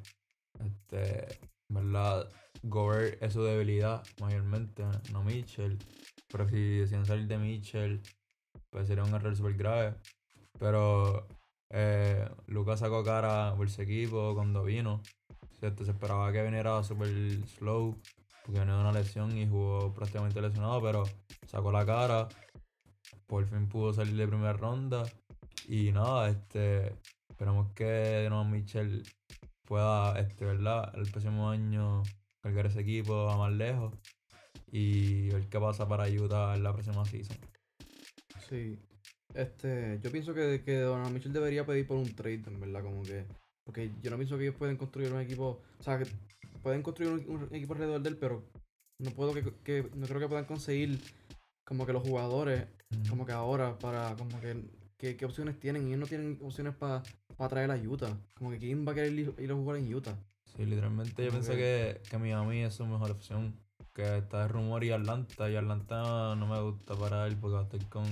Este, 0.64 1.38
verdad, 1.68 2.30
Gobert 2.62 3.22
es 3.22 3.34
su 3.34 3.42
debilidad 3.42 4.02
mayormente, 4.20 4.84
no 5.12 5.22
Mitchell. 5.22 5.78
Pero 6.28 6.48
si 6.48 6.78
deciden 6.78 7.04
salir 7.04 7.26
de 7.26 7.36
Mitchell, 7.38 8.00
pues 8.70 8.88
sería 8.88 9.04
un 9.04 9.14
error 9.14 9.36
súper 9.36 9.54
grave. 9.54 9.94
Pero 10.58 11.28
eh, 11.70 12.28
Lucas 12.46 12.80
sacó 12.80 13.02
cara 13.04 13.54
por 13.56 13.66
ese 13.66 13.82
equipo 13.82 14.34
cuando 14.34 14.64
vino. 14.64 15.02
Se 15.60 15.68
esperaba 15.68 16.30
que 16.32 16.42
viniera 16.42 16.82
súper 16.82 17.08
slow, 17.46 17.96
porque 18.44 18.60
venía 18.60 18.74
de 18.74 18.80
una 18.80 18.92
lesión 18.92 19.36
y 19.36 19.48
jugó 19.48 19.92
prácticamente 19.94 20.40
lesionado, 20.40 20.80
pero 20.82 21.04
sacó 21.46 21.72
la 21.72 21.84
cara. 21.84 22.28
Por 23.26 23.46
fin 23.46 23.68
pudo 23.68 23.92
salir 23.92 24.16
de 24.16 24.28
primera 24.28 24.52
ronda. 24.52 25.04
Y 25.66 25.90
nada, 25.92 26.28
este, 26.28 26.94
esperamos 27.28 27.72
que 27.72 28.22
Donovan 28.24 28.50
Mitchell 28.50 29.02
pueda, 29.64 30.18
este, 30.20 30.44
¿verdad? 30.44 30.92
El 30.94 31.10
próximo 31.10 31.50
año 31.50 32.02
cargar 32.40 32.66
ese 32.66 32.80
equipo 32.80 33.28
a 33.28 33.36
más 33.36 33.52
lejos 33.52 33.92
y 34.70 35.30
ver 35.30 35.48
qué 35.48 35.58
pasa 35.58 35.88
para 35.88 36.08
Utah 36.08 36.54
en 36.54 36.62
la 36.62 36.72
próxima 36.72 37.04
season. 37.04 37.36
Sí. 38.48 38.78
Este, 39.34 40.00
yo 40.02 40.10
pienso 40.10 40.32
que, 40.34 40.62
que 40.64 40.80
Donovan 40.80 41.12
Mitchell 41.12 41.32
debería 41.32 41.66
pedir 41.66 41.86
por 41.86 41.96
un 41.98 42.14
trade, 42.14 42.42
en 42.46 42.60
verdad, 42.60 42.82
como 42.82 43.02
que. 43.02 43.24
Porque 43.64 43.90
yo 44.02 44.10
no 44.10 44.16
pienso 44.16 44.36
que 44.38 44.44
ellos 44.44 44.56
pueden 44.56 44.76
construir 44.76 45.12
un 45.12 45.20
equipo. 45.20 45.60
O 45.78 45.82
sea, 45.82 45.98
que 45.98 46.06
pueden 46.62 46.82
construir 46.82 47.10
un, 47.28 47.42
un 47.48 47.54
equipo 47.54 47.74
alrededor 47.74 48.00
de 48.00 48.08
él, 48.10 48.16
pero 48.16 48.44
no 48.98 49.10
puedo 49.10 49.34
que, 49.34 49.42
que- 49.64 49.90
no 49.94 50.06
creo 50.06 50.20
que 50.20 50.28
puedan 50.28 50.44
conseguir 50.44 50.98
como 51.64 51.84
que 51.84 51.92
los 51.92 52.02
jugadores, 52.06 52.64
como 53.08 53.26
que 53.26 53.32
ahora, 53.32 53.76
para, 53.78 54.14
como 54.16 54.40
que, 54.40 54.64
¿qué, 54.96 55.16
qué 55.16 55.24
opciones 55.24 55.58
tienen? 55.58 55.86
Ellos 55.88 55.98
no 55.98 56.06
tienen 56.06 56.38
opciones 56.42 56.74
para 56.74 57.02
traer 57.48 57.70
a 57.72 57.76
Utah. 57.76 58.16
Como 58.38 58.50
que 58.52 58.58
quién 58.58 58.86
va 58.86 58.92
a 58.92 58.94
querer 58.94 59.12
ir, 59.12 59.34
ir 59.38 59.50
a 59.50 59.54
jugar 59.54 59.76
en 59.78 59.92
Utah. 59.92 60.16
Sí, 60.56 60.64
literalmente 60.64 61.24
yo 61.24 61.32
pensé 61.32 61.52
que- 61.56 62.00
que, 62.04 62.10
que 62.10 62.18
Miami 62.18 62.62
es 62.62 62.74
su 62.74 62.86
mejor 62.86 63.10
opción. 63.10 63.54
Que 63.92 64.18
está 64.18 64.42
de 64.42 64.48
rumor 64.48 64.84
y 64.84 64.90
Atlanta. 64.92 65.50
Y 65.50 65.56
Atlanta 65.56 66.34
no 66.36 66.46
me 66.46 66.60
gusta 66.62 66.94
para 66.94 67.26
él 67.26 67.36
porque 67.36 67.54
va 67.54 67.60
a 67.60 67.64
estar 67.64 67.88
con, 67.88 68.04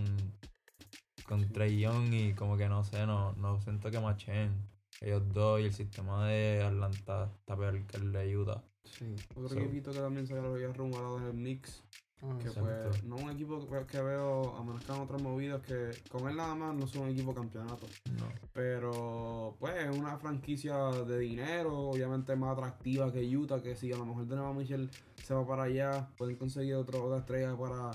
con 1.26 1.48
Trey 1.52 1.78
Young 1.80 2.12
y 2.12 2.34
como 2.34 2.56
que 2.56 2.68
no 2.68 2.84
sé, 2.84 3.06
no, 3.06 3.32
no 3.34 3.60
siento 3.60 3.90
que 3.90 4.00
machen 4.00 4.52
ellos 5.00 5.22
dos 5.32 5.60
y 5.60 5.64
el 5.64 5.72
sistema 5.72 6.26
de 6.28 6.62
Atlanta 6.62 7.30
está 7.40 7.56
peor 7.56 7.84
que 7.86 7.96
el 7.96 8.12
de 8.12 8.36
Utah. 8.36 8.62
Sí. 8.84 9.14
Otro 9.34 9.48
So- 9.48 9.58
equipito 9.58 9.90
que 9.90 9.98
también 9.98 10.26
se 10.26 10.38
había 10.38 10.72
rumorado 10.72 11.18
es 11.18 11.24
el 11.24 11.32
Knicks. 11.32 11.82
Ah, 12.22 12.38
Que. 12.40 12.48
Exacto. 12.48 12.88
pues, 12.90 13.04
no 13.04 13.16
un 13.16 13.30
equipo 13.30 13.66
que, 13.86 14.00
veo, 14.00 14.56
a 14.56 14.62
menos 14.64 14.82
que 14.84 14.92
hagan 14.92 15.04
otras 15.04 15.20
movidas, 15.20 15.60
que 15.62 15.90
con 16.08 16.28
él 16.30 16.36
nada 16.36 16.54
más 16.54 16.74
no 16.74 16.86
son 16.86 17.02
un 17.02 17.08
equipo 17.10 17.34
campeonato. 17.34 17.86
No. 18.18 18.28
Pero, 18.52 19.56
pues, 19.58 19.74
es 19.76 19.94
una 19.96 20.16
franquicia 20.16 20.74
de 21.04 21.18
dinero, 21.18 21.76
obviamente 21.90 22.34
más 22.36 22.56
atractiva 22.56 23.12
que 23.12 23.36
Utah, 23.36 23.60
que 23.60 23.76
si 23.76 23.92
a 23.92 23.96
lo 23.96 24.06
mejor 24.06 24.26
Donovan 24.26 24.56
Mitchell 24.56 24.90
se 25.22 25.34
va 25.34 25.46
para 25.46 25.64
allá, 25.64 26.08
pueden 26.16 26.36
conseguir 26.36 26.76
otra, 26.76 26.98
otra 27.00 27.18
estrella 27.18 27.56
para, 27.58 27.90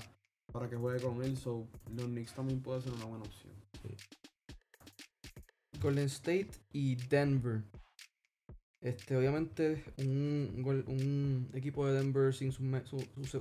para 0.52 0.68
que 0.68 0.76
juegue 0.76 1.00
con 1.00 1.22
él. 1.22 1.36
So, 1.36 1.66
los 1.94 2.06
Knicks 2.06 2.34
también 2.34 2.60
puede 2.60 2.82
ser 2.82 2.92
una 2.92 3.04
buena 3.06 3.24
opción. 3.24 3.52
Golden 5.80 6.06
State 6.06 6.50
y 6.72 6.96
Denver. 6.96 7.62
Este, 8.82 9.16
obviamente, 9.16 9.84
un, 9.98 10.62
un 10.86 11.50
equipo 11.54 11.86
de 11.86 11.94
Denver 11.94 12.34
sin 12.34 12.52
su, 12.52 12.62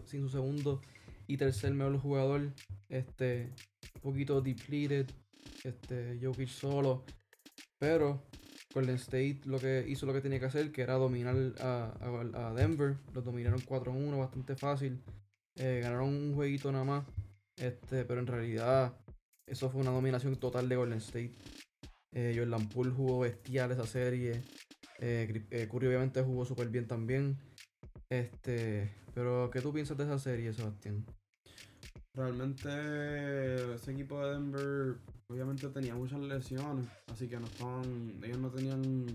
sin 0.06 0.22
su 0.22 0.30
segundo 0.30 0.82
y 1.28 1.38
tercer 1.38 1.74
mejor 1.74 1.98
jugador. 2.00 2.54
Este, 2.90 3.50
un 3.96 4.02
poquito 4.02 4.42
depleted. 4.42 5.08
Este, 5.64 6.20
Jokic 6.22 6.48
solo. 6.50 7.04
Pero 7.78 8.24
Golden 8.74 8.96
State 8.96 9.42
lo 9.46 9.60
que 9.60 9.86
hizo 9.88 10.06
lo 10.06 10.14
que 10.14 10.22
tenía 10.22 10.40
que 10.40 10.46
hacer, 10.46 10.72
que 10.72 10.82
era 10.82 10.96
dominar 10.96 11.36
a, 11.60 11.94
a- 12.02 12.50
a 12.50 12.54
Denver. 12.54 12.98
Los 13.14 13.24
dominaron 13.26 13.60
4-1, 13.62 14.18
bastante 14.18 14.56
fácil. 14.56 15.02
Eh, 15.60 15.82
ganaron 15.84 16.08
un 16.08 16.34
jueguito 16.34 16.72
nada 16.72 16.86
más. 16.86 17.06
Este, 17.58 18.06
pero 18.06 18.22
en 18.22 18.28
realidad, 18.28 18.98
eso 19.46 19.70
fue 19.70 19.82
una 19.82 19.92
dominación 19.92 20.38
total 20.38 20.70
de 20.70 20.76
Golden 20.78 21.00
State. 21.00 21.36
Eh, 22.14 22.34
Jordan 22.36 22.70
Poole 22.70 22.92
jugó 22.92 23.20
bestial 23.20 23.72
esa 23.72 23.86
serie. 23.86 24.42
Eh, 25.00 25.68
Curry 25.70 25.88
obviamente 25.88 26.22
jugó 26.22 26.46
súper 26.46 26.70
bien 26.70 26.88
también. 26.88 27.38
Este, 28.10 28.92
pero 29.14 29.50
¿qué 29.52 29.62
tú 29.62 29.74
piensas 29.74 29.98
de 29.98 30.06
esa 30.06 30.18
serie, 30.18 30.54
Sebastián? 30.54 31.06
Realmente 32.16 33.76
ese 33.76 33.92
equipo 33.92 34.26
de 34.26 34.34
Denver 34.34 34.98
obviamente 35.30 35.68
tenía 35.70 35.94
muchas 35.94 36.20
lesiones, 36.20 36.88
así 37.08 37.28
que 37.28 37.40
no 37.40 37.46
estaban, 37.46 38.20
ellos 38.24 38.40
no 38.40 38.50
tenían 38.50 39.06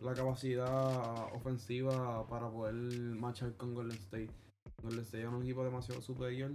la 0.00 0.12
capacidad 0.12 1.32
ofensiva 1.34 2.26
para 2.28 2.50
poder 2.50 2.74
marchar 2.74 3.54
con 3.56 3.74
Golden 3.74 3.96
State. 3.96 4.41
Golden 4.82 5.00
State 5.02 5.20
era 5.20 5.30
un 5.30 5.42
equipo 5.42 5.64
demasiado 5.64 6.00
superior 6.02 6.52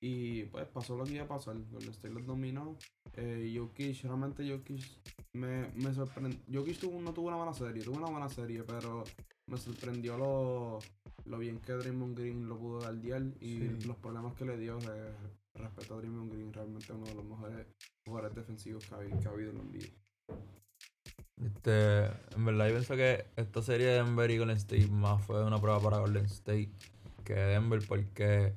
y 0.00 0.44
pues 0.44 0.66
pasó 0.68 0.96
lo 0.96 1.04
que 1.04 1.14
iba 1.14 1.24
a 1.24 1.28
pasar. 1.28 1.56
Golden 1.70 1.90
State 1.90 2.14
los 2.14 2.26
dominó. 2.26 2.76
Eh, 3.14 3.52
Jokic, 3.56 4.02
realmente 4.04 4.48
Jokic 4.48 4.82
me, 5.34 5.68
me 5.74 5.92
sorprendió. 5.94 6.38
Jokic 6.52 6.78
tuvo, 6.78 7.00
no 7.00 7.12
tuvo 7.12 7.28
una 7.28 7.36
buena 7.36 7.52
serie, 7.54 7.82
tuvo 7.82 7.96
una 7.98 8.10
buena 8.10 8.28
serie, 8.28 8.62
pero 8.64 9.04
me 9.46 9.56
sorprendió 9.58 10.16
lo, 10.16 10.78
lo 11.24 11.38
bien 11.38 11.58
que 11.60 11.72
Draymond 11.72 12.16
Green 12.18 12.48
lo 12.48 12.58
pudo 12.58 12.78
guardiar 12.80 13.22
y 13.40 13.58
Sí. 13.58 13.78
los 13.86 13.96
problemas 13.96 14.34
que 14.34 14.44
le 14.44 14.56
dio 14.56 14.78
eh, 14.78 15.12
respecto 15.54 15.94
a 15.94 15.98
Draymond 15.98 16.32
Green. 16.32 16.52
Realmente 16.52 16.92
uno 16.92 17.06
de 17.06 17.14
los 17.14 17.24
mejores 17.24 17.66
jugadores 18.06 18.34
defensivos 18.34 18.86
que 18.86 18.94
ha, 18.94 18.98
habi- 18.98 19.18
que 19.20 19.28
ha 19.28 19.30
habido 19.30 19.50
en 19.50 19.56
la 19.58 19.64
NBA. 19.64 19.86
Este, 21.44 22.04
en 22.36 22.44
verdad 22.44 22.66
yo 22.68 22.72
pienso 22.74 22.94
que 22.94 23.24
esta 23.36 23.62
serie 23.62 23.86
de 23.86 23.94
Denver 23.94 24.30
y 24.30 24.38
Golden 24.38 24.56
State 24.56 24.86
más 24.86 25.24
fue 25.24 25.44
una 25.44 25.60
prueba 25.60 25.80
para 25.80 25.98
Golden 25.98 26.26
State 26.26 26.70
que 27.22 27.34
Denver 27.34 27.80
porque 27.86 28.54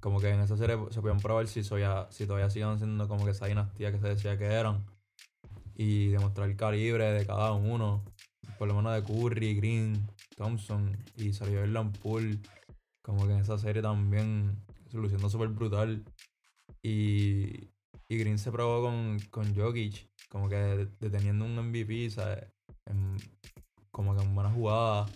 como 0.00 0.18
que 0.20 0.30
en 0.30 0.40
esa 0.40 0.56
serie 0.56 0.76
se 0.90 1.00
podían 1.00 1.20
probar 1.20 1.46
si, 1.46 1.62
si 1.62 2.26
todavía 2.26 2.50
siguen 2.50 2.78
siendo 2.78 3.06
como 3.06 3.24
que 3.24 3.32
esa 3.32 3.46
dinastía 3.46 3.92
que 3.92 4.00
se 4.00 4.08
decía 4.08 4.38
que 4.38 4.46
eran. 4.46 4.84
Y 5.74 6.08
demostrar 6.08 6.48
el 6.48 6.56
calibre 6.56 7.12
de 7.12 7.26
cada 7.26 7.52
uno, 7.52 8.04
por 8.58 8.68
lo 8.68 8.74
menos 8.74 8.94
de 8.94 9.02
Curry, 9.02 9.54
Green, 9.56 10.06
Thompson. 10.36 10.96
Y 11.16 11.32
Jordan 11.32 11.92
Poole 11.92 12.38
como 13.02 13.26
que 13.26 13.32
en 13.32 13.40
esa 13.40 13.58
serie 13.58 13.82
también 13.82 14.56
luciendo 14.92 15.28
súper 15.30 15.48
brutal. 15.48 16.04
Y, 16.82 17.68
y 18.08 18.16
Green 18.18 18.38
se 18.38 18.52
probó 18.52 18.82
con, 18.82 19.18
con 19.30 19.54
Jokic. 19.54 20.08
Como 20.28 20.48
que 20.48 20.56
de- 20.56 20.88
deteniendo 21.00 21.44
un 21.44 21.58
MVP, 21.58 22.10
¿sabes? 22.10 22.44
En- 22.86 23.16
como 23.90 24.16
que 24.16 24.22
en 24.22 24.34
buena 24.34 24.50
jugada. 24.50 25.06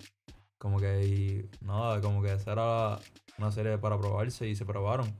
Como 0.65 0.81
que, 0.81 1.05
y 1.05 1.51
nada, 1.61 2.01
como 2.01 2.23
que 2.23 2.33
esa 2.33 2.53
era 2.53 2.99
una 3.37 3.53
serie 3.53 3.77
para 3.77 3.99
probarse 3.99 4.49
y 4.49 4.57
se 4.57 4.65
probaron. 4.65 5.15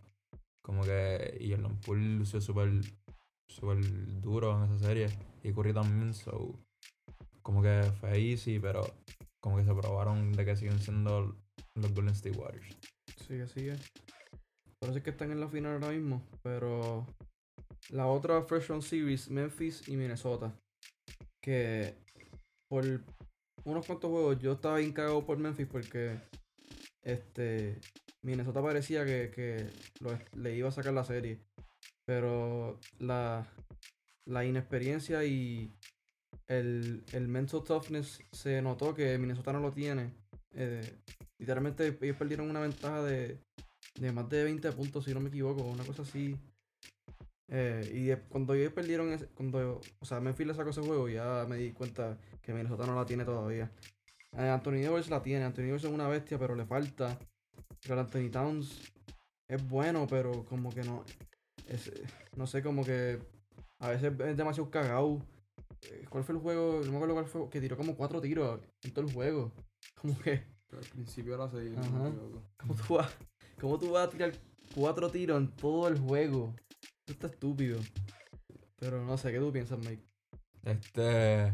Como 0.63 0.83
que, 0.85 1.37
y 1.39 1.51
Jordan 1.51 1.79
Poole 1.83 2.17
lució 2.17 2.41
súper, 2.41 2.71
súper 3.47 3.77
duro 4.23 4.57
en 4.57 4.65
esa 4.73 4.87
serie. 4.87 5.09
Y 5.43 5.53
Curry 5.53 5.75
también, 5.75 6.15
so, 6.15 6.59
como 7.43 7.61
que 7.61 7.83
fue 8.01 8.19
easy, 8.19 8.59
pero 8.59 8.87
como 9.39 9.59
que 9.59 9.65
se 9.65 9.75
probaron 9.75 10.33
de 10.33 10.47
que 10.47 10.57
siguen 10.57 10.81
siendo 10.81 11.37
los 11.75 11.93
Golden 11.93 12.15
State 12.15 12.39
Warriors. 12.39 12.79
Sigue, 13.29 13.47
sigue. 13.47 13.77
Parece 14.81 15.03
que 15.03 15.11
están 15.11 15.31
en 15.31 15.41
la 15.41 15.49
final 15.51 15.75
ahora 15.75 15.91
mismo, 15.91 16.23
pero 16.43 17.07
la 17.91 18.07
otra 18.07 18.43
First 18.45 18.71
Round 18.71 18.83
Series, 18.83 19.29
Memphis 19.29 19.87
y 19.89 19.97
Minnesota. 19.99 20.59
Que 21.43 21.99
por 22.71 23.05
unos 23.65 23.87
cuantos 23.87 24.11
juegos 24.11 24.39
yo 24.39 24.53
estaba 24.53 24.79
bien 24.79 24.93
por 25.27 25.39
Memphis 25.39 25.67
porque 25.67 26.17
este 27.03 27.79
Minnesota 28.23 28.63
parecía 28.63 29.05
que, 29.05 29.31
que 29.35 29.67
lo- 30.01 30.19
le 30.41 30.57
iba 30.57 30.69
a 30.69 30.73
sacar 30.73 30.93
la 30.95 31.05
serie. 31.05 31.41
Pero 32.07 32.79
la, 32.99 33.47
la 34.27 34.45
inexperiencia 34.45 35.25
y 35.25 35.73
el, 36.47 37.05
el 37.13 37.29
mental 37.29 37.63
toughness 37.65 38.21
se 38.33 38.61
notó 38.63 38.95
que 38.95 39.17
Minnesota 39.19 39.53
no 39.53 39.61
lo 39.61 39.73
tiene. 39.73 40.13
Eh, 40.53 40.99
literalmente 41.39 41.97
ellos 42.01 42.17
perdieron 42.17 42.49
una 42.51 42.61
ventaja 42.61 43.03
de, 43.03 43.39
de 44.01 44.13
más 44.13 44.29
de 44.29 44.45
20 44.45 44.71
puntos, 44.73 45.05
si 45.05 45.15
no 45.15 45.21
me 45.21 45.29
equivoco, 45.29 45.63
una 45.65 45.85
cosa 45.85 46.03
así. 46.03 46.37
Eh, 47.49 47.91
y 47.93 48.29
cuando 48.31 48.55
ellos 48.55 48.73
perdieron, 48.73 49.13
ese, 49.13 49.27
cuando, 49.27 49.81
o 49.99 50.05
sea, 50.05 50.21
Memphis 50.21 50.47
le 50.47 50.55
sacó 50.55 50.71
ese 50.71 50.81
juego, 50.81 51.09
ya 51.09 51.47
me 51.49 51.57
di 51.57 51.73
cuenta 51.73 52.19
que 52.43 52.53
Minnesota 52.53 52.87
no 52.87 52.95
la 52.95 53.07
tiene 53.07 53.25
todavía. 53.25 53.71
Eh, 54.33 54.49
Anthony 54.49 54.85
Edwards 54.85 55.11
la 55.11 55.23
tiene, 55.23 55.45
Anthony 55.45 55.65
Edwards 55.65 55.85
es 55.85 55.91
una 55.91 56.09
bestia, 56.09 56.39
pero 56.39 56.55
le 56.55 56.65
falta. 56.65 57.19
Pero 57.87 58.01
Anthony 58.01 58.31
Towns 58.31 58.93
es 59.47 59.69
bueno, 59.69 60.07
pero 60.09 60.45
como 60.45 60.73
que 60.73 60.83
no, 60.83 61.05
es, 61.69 61.93
no 62.37 62.47
sé, 62.47 62.63
como 62.63 62.85
que 62.85 63.19
a 63.79 63.91
veces 63.91 64.13
es 64.21 64.37
demasiado 64.37 64.71
cagado. 64.71 65.21
Eh, 65.83 66.07
¿Cuál 66.09 66.25
fue 66.25 66.35
el 66.35 66.41
juego? 66.41 66.81
No 66.85 66.93
me 66.93 66.97
acuerdo 66.97 67.15
cuál 67.15 67.27
fue, 67.27 67.49
que 67.51 67.61
tiró 67.61 67.77
como 67.77 67.95
cuatro 67.95 68.21
tiros 68.21 68.61
en 68.83 68.93
todo 68.93 69.07
el 69.07 69.13
juego. 69.13 69.53
Como 70.01 70.19
que... 70.19 70.43
Pero 70.67 70.83
al 70.83 70.89
principio 70.89 71.33
de 71.33 71.39
la 71.39 71.49
serie. 71.51 71.75
¿Cómo 72.59 72.75
tú, 72.75 72.95
vas, 72.95 73.15
¿Cómo 73.61 73.79
tú 73.79 73.91
vas 73.93 74.09
a 74.09 74.11
tirar 74.11 74.33
cuatro 74.75 75.11
tiros 75.11 75.39
en 75.39 75.49
todo 75.49 75.89
el 75.89 75.99
juego? 75.99 76.55
Eso 77.07 77.13
está 77.13 77.27
estúpido. 77.27 77.79
Pero 78.79 79.05
no 79.05 79.17
sé, 79.19 79.33
¿qué 79.33 79.39
tú 79.39 79.53
piensas, 79.53 79.79
Mike? 79.79 80.03
Este. 80.65 81.53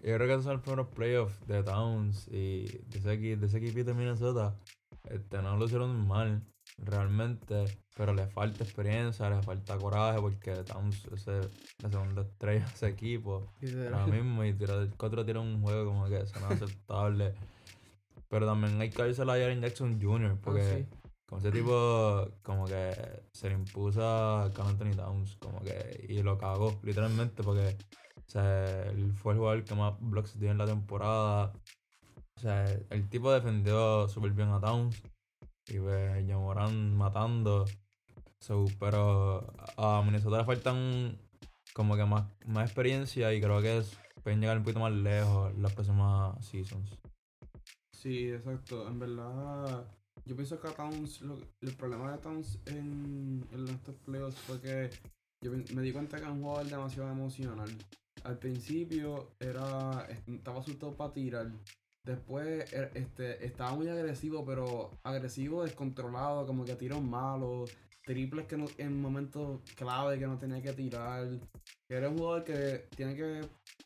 Yo 0.00 0.14
creo 0.14 0.18
que 0.26 0.32
esos 0.32 0.44
son 0.44 0.52
los 0.54 0.62
primeros 0.62 0.88
playoffs 0.88 1.46
de 1.46 1.62
Towns 1.62 2.28
y 2.28 2.64
de 2.86 2.98
ese, 2.98 3.18
equi- 3.20 3.36
de 3.36 3.46
ese 3.46 3.58
equipito 3.58 3.86
de 3.90 3.94
Minnesota. 3.94 4.56
Este, 5.04 5.42
no 5.42 5.56
lo 5.56 5.64
hicieron 5.66 6.06
mal, 6.06 6.42
realmente. 6.78 7.64
Pero 7.96 8.14
le 8.14 8.26
falta 8.28 8.62
experiencia, 8.64 9.28
le 9.28 9.42
falta 9.42 9.76
coraje 9.76 10.20
porque 10.20 10.52
Towns 10.64 11.04
es 11.12 11.26
el- 11.26 11.50
la 11.82 11.90
segunda 11.90 12.22
estrella 12.22 12.64
de 12.64 12.72
ese 12.74 12.86
equipo. 12.88 13.52
Ahora 13.92 14.06
mismo 14.06 14.44
y 14.44 14.52
tirar 14.54 14.88
cuatro 14.96 15.24
tiros 15.26 15.44
en 15.44 15.56
un 15.56 15.62
juego 15.62 15.86
como 15.86 16.06
que 16.08 16.18
eso 16.20 16.38
no 16.40 16.46
es 16.52 16.62
aceptable. 16.62 17.34
Pero 18.28 18.46
también 18.46 18.80
hay 18.80 18.90
que 18.90 19.02
darse 19.02 19.22
a 19.22 19.26
Jaren 19.26 19.60
Jackson 19.60 20.00
Jr. 20.00 20.38
porque 20.42 20.60
Ah, 20.62 20.76
sí. 20.78 20.86
Como 21.28 21.40
ese 21.40 21.52
tipo 21.52 22.26
como 22.42 22.64
que 22.64 22.94
se 23.32 23.48
le 23.48 23.54
impuso 23.54 24.02
a 24.02 24.50
Carl 24.54 24.68
Anthony 24.68 24.96
Towns 24.96 25.36
como 25.36 25.60
que 25.60 26.06
y 26.08 26.22
lo 26.22 26.38
cagó 26.38 26.80
literalmente 26.82 27.42
porque 27.42 27.76
o 28.28 28.30
sea, 28.30 28.82
él 28.90 29.14
fue 29.14 29.32
el 29.32 29.38
jugador 29.38 29.64
que 29.64 29.74
más 29.74 29.94
blocks 30.00 30.38
dio 30.38 30.50
en 30.50 30.58
la 30.58 30.66
temporada. 30.66 31.50
O 32.36 32.40
sea, 32.40 32.64
el 32.90 33.08
tipo 33.08 33.32
defendió 33.32 34.06
súper 34.06 34.32
bien 34.32 34.50
a 34.50 34.60
Towns 34.60 35.02
y 35.66 35.78
pues 35.78 36.26
Jamoran 36.28 36.94
matando. 36.94 37.64
Pero 38.78 39.50
a 39.78 40.02
Minnesota 40.04 40.38
le 40.38 40.44
faltan 40.44 41.18
como 41.72 41.96
que 41.96 42.04
más, 42.04 42.26
más 42.46 42.66
experiencia 42.66 43.32
y 43.32 43.40
creo 43.40 43.62
que 43.62 43.82
pueden 44.22 44.40
llegar 44.40 44.58
un 44.58 44.62
poquito 44.62 44.80
más 44.80 44.92
lejos 44.92 45.56
las 45.56 45.72
próximas 45.72 46.46
seasons. 46.46 46.98
Sí, 47.92 48.30
exacto. 48.30 48.86
En 48.88 48.98
verdad, 48.98 49.86
yo 50.28 50.36
pienso 50.36 50.60
que 50.60 50.68
a 50.68 50.72
Towns, 50.74 51.22
lo- 51.22 51.38
el 51.62 51.74
problema 51.76 52.12
de 52.12 52.18
Towns 52.18 52.58
en, 52.66 53.42
en 53.52 53.68
estos 53.68 53.94
playoffs 54.04 54.38
fue 54.40 54.60
que 54.60 54.90
yo 55.42 55.50
me- 55.74 55.82
di 55.82 55.92
cuenta 55.92 56.16
que 56.18 56.22
era 56.24 56.32
un 56.32 56.42
jugador 56.42 56.66
demasiado 56.66 57.10
emocional. 57.10 57.70
Al 58.24 58.38
principio 58.38 59.30
era 59.40 60.06
estaba 60.26 60.60
asustado 60.60 60.94
para 60.96 61.12
tirar. 61.12 61.50
Después 62.04 62.72
er- 62.72 62.90
este, 62.94 63.44
estaba 63.44 63.74
muy 63.74 63.88
agresivo, 63.88 64.44
pero 64.44 64.90
agresivo 65.02 65.64
descontrolado, 65.64 66.46
como 66.46 66.64
que 66.64 66.74
tiros 66.76 67.02
malos, 67.02 67.70
triples 68.04 68.46
que 68.46 68.56
en 68.78 69.00
momentos 69.00 69.60
clave 69.76 70.18
que 70.18 70.26
no 70.26 70.38
tenía 70.38 70.60
que 70.62 70.72
tirar. 70.72 71.26
Era 71.88 72.08
un 72.10 72.18
jugador 72.18 72.44
que 72.44 72.86
tiene 72.96 73.14
que 73.14 73.40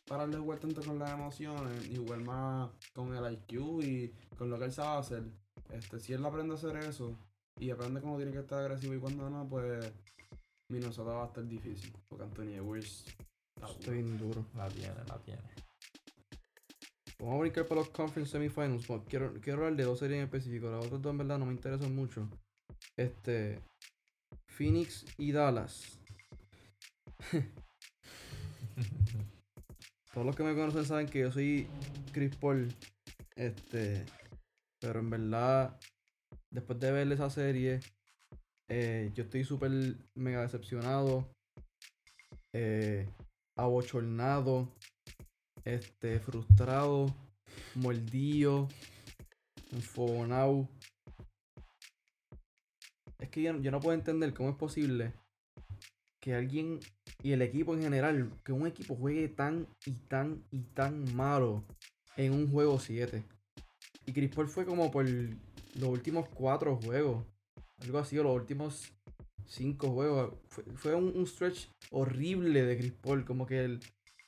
pararle 0.07 0.35
de 0.35 0.41
jugar 0.41 0.59
tanto 0.59 0.81
con 0.81 0.99
las 0.99 1.11
emociones 1.11 1.87
y 1.89 1.95
jugar 1.97 2.19
más 2.21 2.69
con 2.93 3.15
el 3.15 3.33
IQ 3.33 3.81
y 3.83 4.13
con 4.37 4.49
lo 4.49 4.57
que 4.57 4.65
él 4.65 4.71
sabe 4.73 4.99
hacer. 4.99 5.23
Este, 5.71 5.99
si 5.99 6.13
él 6.13 6.25
aprende 6.25 6.53
a 6.53 6.57
hacer 6.57 6.75
eso 6.77 7.17
y 7.59 7.69
aprende 7.69 8.01
cómo 8.01 8.17
tiene 8.17 8.31
que 8.31 8.39
estar 8.39 8.59
agresivo 8.59 8.93
y 8.93 8.99
cuando 8.99 9.29
no, 9.29 9.47
pues 9.47 9.91
Minnesota 10.69 11.11
va 11.11 11.23
a 11.23 11.27
estar 11.27 11.47
difícil. 11.47 11.93
Porque 12.07 12.25
Anthony 12.25 12.55
Edwards 12.55 13.05
está 13.55 13.91
bien 13.91 14.17
duro. 14.17 14.45
La 14.55 14.67
tiene, 14.69 14.95
la 15.07 15.17
tiene. 15.19 15.41
Vamos 17.19 17.35
a 17.35 17.41
brincar 17.41 17.65
para 17.67 17.81
los 17.81 17.89
conference 17.89 18.31
semifinals. 18.31 18.87
Bueno, 18.87 19.05
quiero, 19.07 19.33
quiero 19.35 19.59
hablar 19.59 19.77
de 19.77 19.83
dos 19.83 19.99
series 19.99 20.17
en 20.17 20.25
específico. 20.25 20.69
Las 20.69 20.85
otras 20.85 21.01
dos 21.01 21.11
en 21.11 21.17
verdad 21.19 21.37
no 21.37 21.45
me 21.45 21.53
interesan 21.53 21.95
mucho. 21.95 22.27
Este. 22.97 23.61
Phoenix 24.47 25.05
y 25.17 25.31
Dallas. 25.31 25.99
Todos 30.13 30.27
los 30.27 30.35
que 30.35 30.43
me 30.43 30.53
conocen 30.53 30.85
saben 30.85 31.07
que 31.07 31.21
yo 31.21 31.31
soy 31.31 31.67
Chris 32.11 32.35
Paul. 32.35 32.73
Este. 33.35 34.05
Pero 34.83 34.99
en 34.99 35.09
verdad, 35.09 35.79
después 36.51 36.77
de 36.77 36.91
ver 36.91 37.09
esa 37.09 37.29
serie, 37.29 37.79
eh, 38.67 39.11
yo 39.13 39.23
estoy 39.23 39.45
súper 39.45 39.71
mega 40.13 40.41
decepcionado. 40.41 41.33
Eh, 42.51 43.07
abochornado. 43.55 44.75
Este, 45.63 46.19
frustrado. 46.19 47.15
Mordido. 47.75 48.67
Enfogonado. 49.71 50.67
Es 53.19 53.29
que 53.29 53.41
yo, 53.41 53.57
yo 53.61 53.71
no 53.71 53.79
puedo 53.79 53.97
entender 53.97 54.33
cómo 54.33 54.49
es 54.49 54.57
posible 54.57 55.13
que 56.19 56.33
alguien 56.35 56.81
y 57.21 57.31
el 57.31 57.41
equipo 57.41 57.73
en 57.73 57.83
general, 57.83 58.33
que 58.43 58.51
un 58.51 58.67
equipo 58.67 58.97
juegue 58.97 59.29
tan 59.29 59.65
y 59.85 59.91
tan 59.93 60.43
y 60.51 60.63
tan 60.63 61.15
malo 61.15 61.63
en 62.17 62.33
un 62.33 62.51
juego 62.51 62.79
7. 62.79 63.23
Y 64.05 64.13
Chris 64.13 64.31
Paul 64.33 64.47
fue 64.47 64.65
como 64.65 64.91
por 64.91 65.05
los 65.05 65.89
últimos 65.89 66.27
4 66.29 66.79
juegos. 66.83 67.25
Algo 67.79 67.97
así, 67.99 68.17
o 68.17 68.23
los 68.23 68.35
últimos 68.35 68.91
5 69.47 69.89
juegos. 69.91 70.33
Fue, 70.75 70.95
un, 70.95 71.25
stretch 71.25 71.69
horrible 71.91 72.63
de 72.63 72.77
Chris 72.77 72.93
Paul. 72.93 73.25
Como 73.25 73.45
que 73.45 73.63
el, 73.63 73.79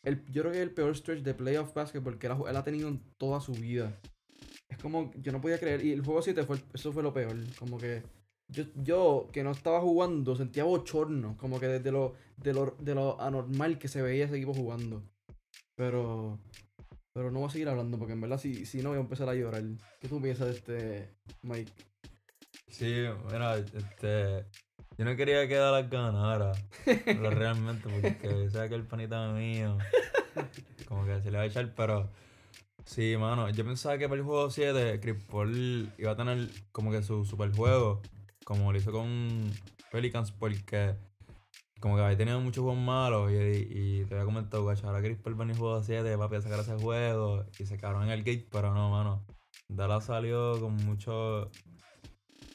el, 0.03 0.25
yo 0.31 0.41
creo 0.43 0.51
que 0.53 0.59
es 0.59 0.63
el 0.63 0.71
peor 0.71 0.95
stretch 0.95 1.23
de 1.23 1.33
playoff 1.33 1.73
basketball 1.73 2.17
que 2.17 2.27
él 2.27 2.33
ha, 2.33 2.59
ha 2.59 2.63
tenido 2.63 2.87
en 2.87 3.01
toda 3.17 3.39
su 3.41 3.53
vida. 3.53 3.99
Es 4.69 4.77
como, 4.77 5.11
yo 5.15 5.31
no 5.31 5.41
podía 5.41 5.59
creer. 5.59 5.85
Y 5.85 5.91
el 5.91 6.03
juego 6.03 6.21
7 6.21 6.43
fue, 6.43 6.57
eso 6.73 6.91
fue 6.91 7.03
lo 7.03 7.13
peor. 7.13 7.35
Como 7.59 7.77
que 7.77 8.03
yo, 8.47 8.63
yo 8.75 9.29
que 9.31 9.43
no 9.43 9.51
estaba 9.51 9.81
jugando 9.81 10.35
sentía 10.35 10.63
bochorno. 10.63 11.37
Como 11.37 11.59
que 11.59 11.67
desde 11.67 11.91
lo, 11.91 12.13
de 12.37 12.53
lo, 12.53 12.75
de 12.79 12.95
lo 12.95 13.19
anormal 13.21 13.77
que 13.77 13.87
se 13.87 14.01
veía 14.01 14.25
ese 14.25 14.37
equipo 14.37 14.53
jugando. 14.53 15.03
Pero, 15.75 16.39
pero 17.15 17.31
no 17.31 17.39
voy 17.39 17.47
a 17.47 17.51
seguir 17.51 17.69
hablando 17.69 17.97
porque 17.97 18.11
en 18.11 18.19
verdad 18.19 18.37
si, 18.37 18.65
si 18.65 18.81
no 18.81 18.89
voy 18.89 18.97
a 18.97 19.01
empezar 19.01 19.29
a 19.29 19.33
llorar. 19.33 19.63
¿Qué 20.01 20.09
tú 20.09 20.21
piensas 20.21 20.47
de 20.47 20.53
este 20.53 21.15
Mike? 21.43 21.71
Sí, 22.67 23.05
mira, 23.31 23.57
este. 23.57 24.45
Yo 24.97 25.05
no 25.05 25.15
quería 25.15 25.47
que 25.47 25.55
Dallas 25.55 25.89
ganara. 25.89 26.51
pero 26.83 27.29
realmente, 27.29 27.87
porque 27.87 28.49
sé 28.49 28.67
que 28.67 28.75
el 28.75 28.83
panita 28.83 29.29
mío. 29.31 29.77
Como 30.89 31.05
que 31.05 31.21
se 31.21 31.31
le 31.31 31.37
va 31.37 31.43
a 31.43 31.47
echar, 31.47 31.73
pero. 31.73 32.11
Sí, 32.83 33.15
mano. 33.17 33.49
Yo 33.49 33.63
pensaba 33.63 33.97
que 33.97 34.09
para 34.09 34.19
el 34.19 34.25
juego 34.25 34.49
7, 34.49 34.99
Chris 34.99 35.15
Paul 35.31 35.89
iba 35.97 36.11
a 36.11 36.15
tener 36.17 36.49
como 36.73 36.91
que 36.91 37.01
su 37.01 37.23
super 37.23 37.49
juego. 37.55 38.01
Como 38.43 38.73
lo 38.73 38.77
hizo 38.77 38.91
con 38.91 39.53
Pelicans, 39.89 40.31
porque. 40.31 40.95
Como 41.79 41.95
que 41.95 42.03
había 42.03 42.17
tenido 42.17 42.39
muchos 42.39 42.63
juegos 42.63 42.81
malos. 42.81 43.31
Y, 43.31 43.35
y 43.35 44.05
te 44.05 44.15
había 44.15 44.25
comentado, 44.25 44.63
guacho, 44.63 44.87
ahora 44.87 45.01
Chris 45.01 45.17
Paul 45.17 45.39
en 45.41 45.51
el 45.51 45.57
juego 45.57 45.83
7, 45.83 46.17
papi, 46.17 46.35
a 46.35 46.41
sacar 46.41 46.59
ese 46.59 46.75
juego. 46.75 47.45
Y 47.59 47.65
se 47.65 47.77
quedaron 47.77 48.03
en 48.03 48.09
el 48.09 48.23
gate, 48.23 48.47
pero 48.51 48.73
no, 48.73 48.89
mano. 48.89 49.25
Dallas 49.67 50.05
salió 50.05 50.59
con 50.59 50.75
mucho. 50.85 51.49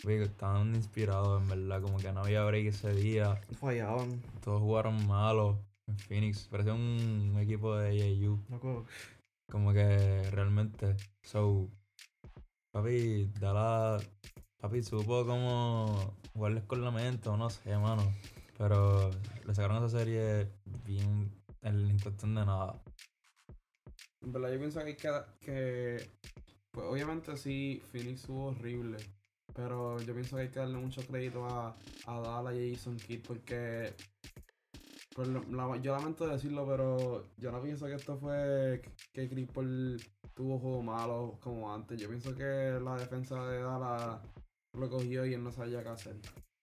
Estaban 0.05 0.75
inspirados, 0.75 1.43
en 1.43 1.49
verdad. 1.49 1.83
Como 1.83 1.99
que 1.99 2.13
no 2.13 2.21
había 2.21 2.45
break 2.45 2.67
ese 2.67 2.95
día. 2.95 3.41
Fallaban. 3.61 4.23
Todos 4.43 4.61
jugaron 4.61 5.07
malos 5.07 5.59
en 5.87 5.99
Phoenix. 5.99 6.49
Parecía 6.49 6.75
un 6.75 7.37
equipo 7.39 7.77
de 7.77 7.91
AAU. 7.91 8.41
Loco. 8.49 8.87
Como 9.51 9.73
que 9.73 10.31
realmente. 10.31 10.97
So, 11.23 11.69
papi, 12.73 13.31
Dallas. 13.39 14.09
Papi, 14.61 14.83
supo 14.83 15.25
cómo 15.25 16.15
jugarles 16.35 16.65
con 16.65 16.85
la 16.85 16.91
mente, 16.91 17.31
o 17.31 17.37
no 17.37 17.49
sé, 17.49 17.77
mano. 17.79 18.03
Pero 18.61 19.09
le 19.47 19.55
sacaron 19.55 19.79
esa 19.79 20.01
serie 20.01 20.53
bien 20.85 21.33
en 21.63 21.99
cuestión 21.99 22.35
de 22.35 22.45
nada. 22.45 22.79
En 24.21 24.33
verdad, 24.33 24.53
yo 24.53 24.59
pienso 24.59 24.85
que 24.85 24.97
que. 25.41 26.11
pues 26.71 26.87
obviamente 26.87 27.39
sí, 27.39 27.83
Phoenix 27.91 28.21
estuvo 28.21 28.49
horrible. 28.49 28.99
Pero 29.55 29.99
yo 30.03 30.13
pienso 30.13 30.37
que 30.37 30.43
hay 30.43 30.49
que 30.51 30.59
darle 30.59 30.77
mucho 30.77 31.01
crédito 31.07 31.47
a, 31.47 31.75
a 32.05 32.21
Dallas 32.21 32.55
y 32.55 32.71
a 32.71 32.77
Jason 32.77 32.99
Kidd 32.99 33.23
porque. 33.27 33.95
pues, 35.15 35.27
la- 35.29 35.77
yo 35.79 35.97
lamento 35.97 36.27
decirlo, 36.27 36.67
pero 36.67 37.31
yo 37.39 37.51
no 37.51 37.63
pienso 37.63 37.87
que 37.87 37.95
esto 37.95 38.19
fue 38.19 38.83
que 39.15 39.47
Paul 39.55 39.97
tuvo 40.35 40.59
juego 40.59 40.83
malo 40.83 41.39
como 41.41 41.73
antes. 41.75 41.99
Yo 41.99 42.09
pienso 42.11 42.35
que 42.35 42.79
la 42.79 42.97
defensa 42.97 43.43
de 43.47 43.63
Dallas 43.63 44.21
lo 44.75 44.91
cogió 44.91 45.25
y 45.25 45.33
él 45.33 45.43
no 45.43 45.51
sabía 45.51 45.83
qué 45.83 45.89
hacer. 45.89 46.17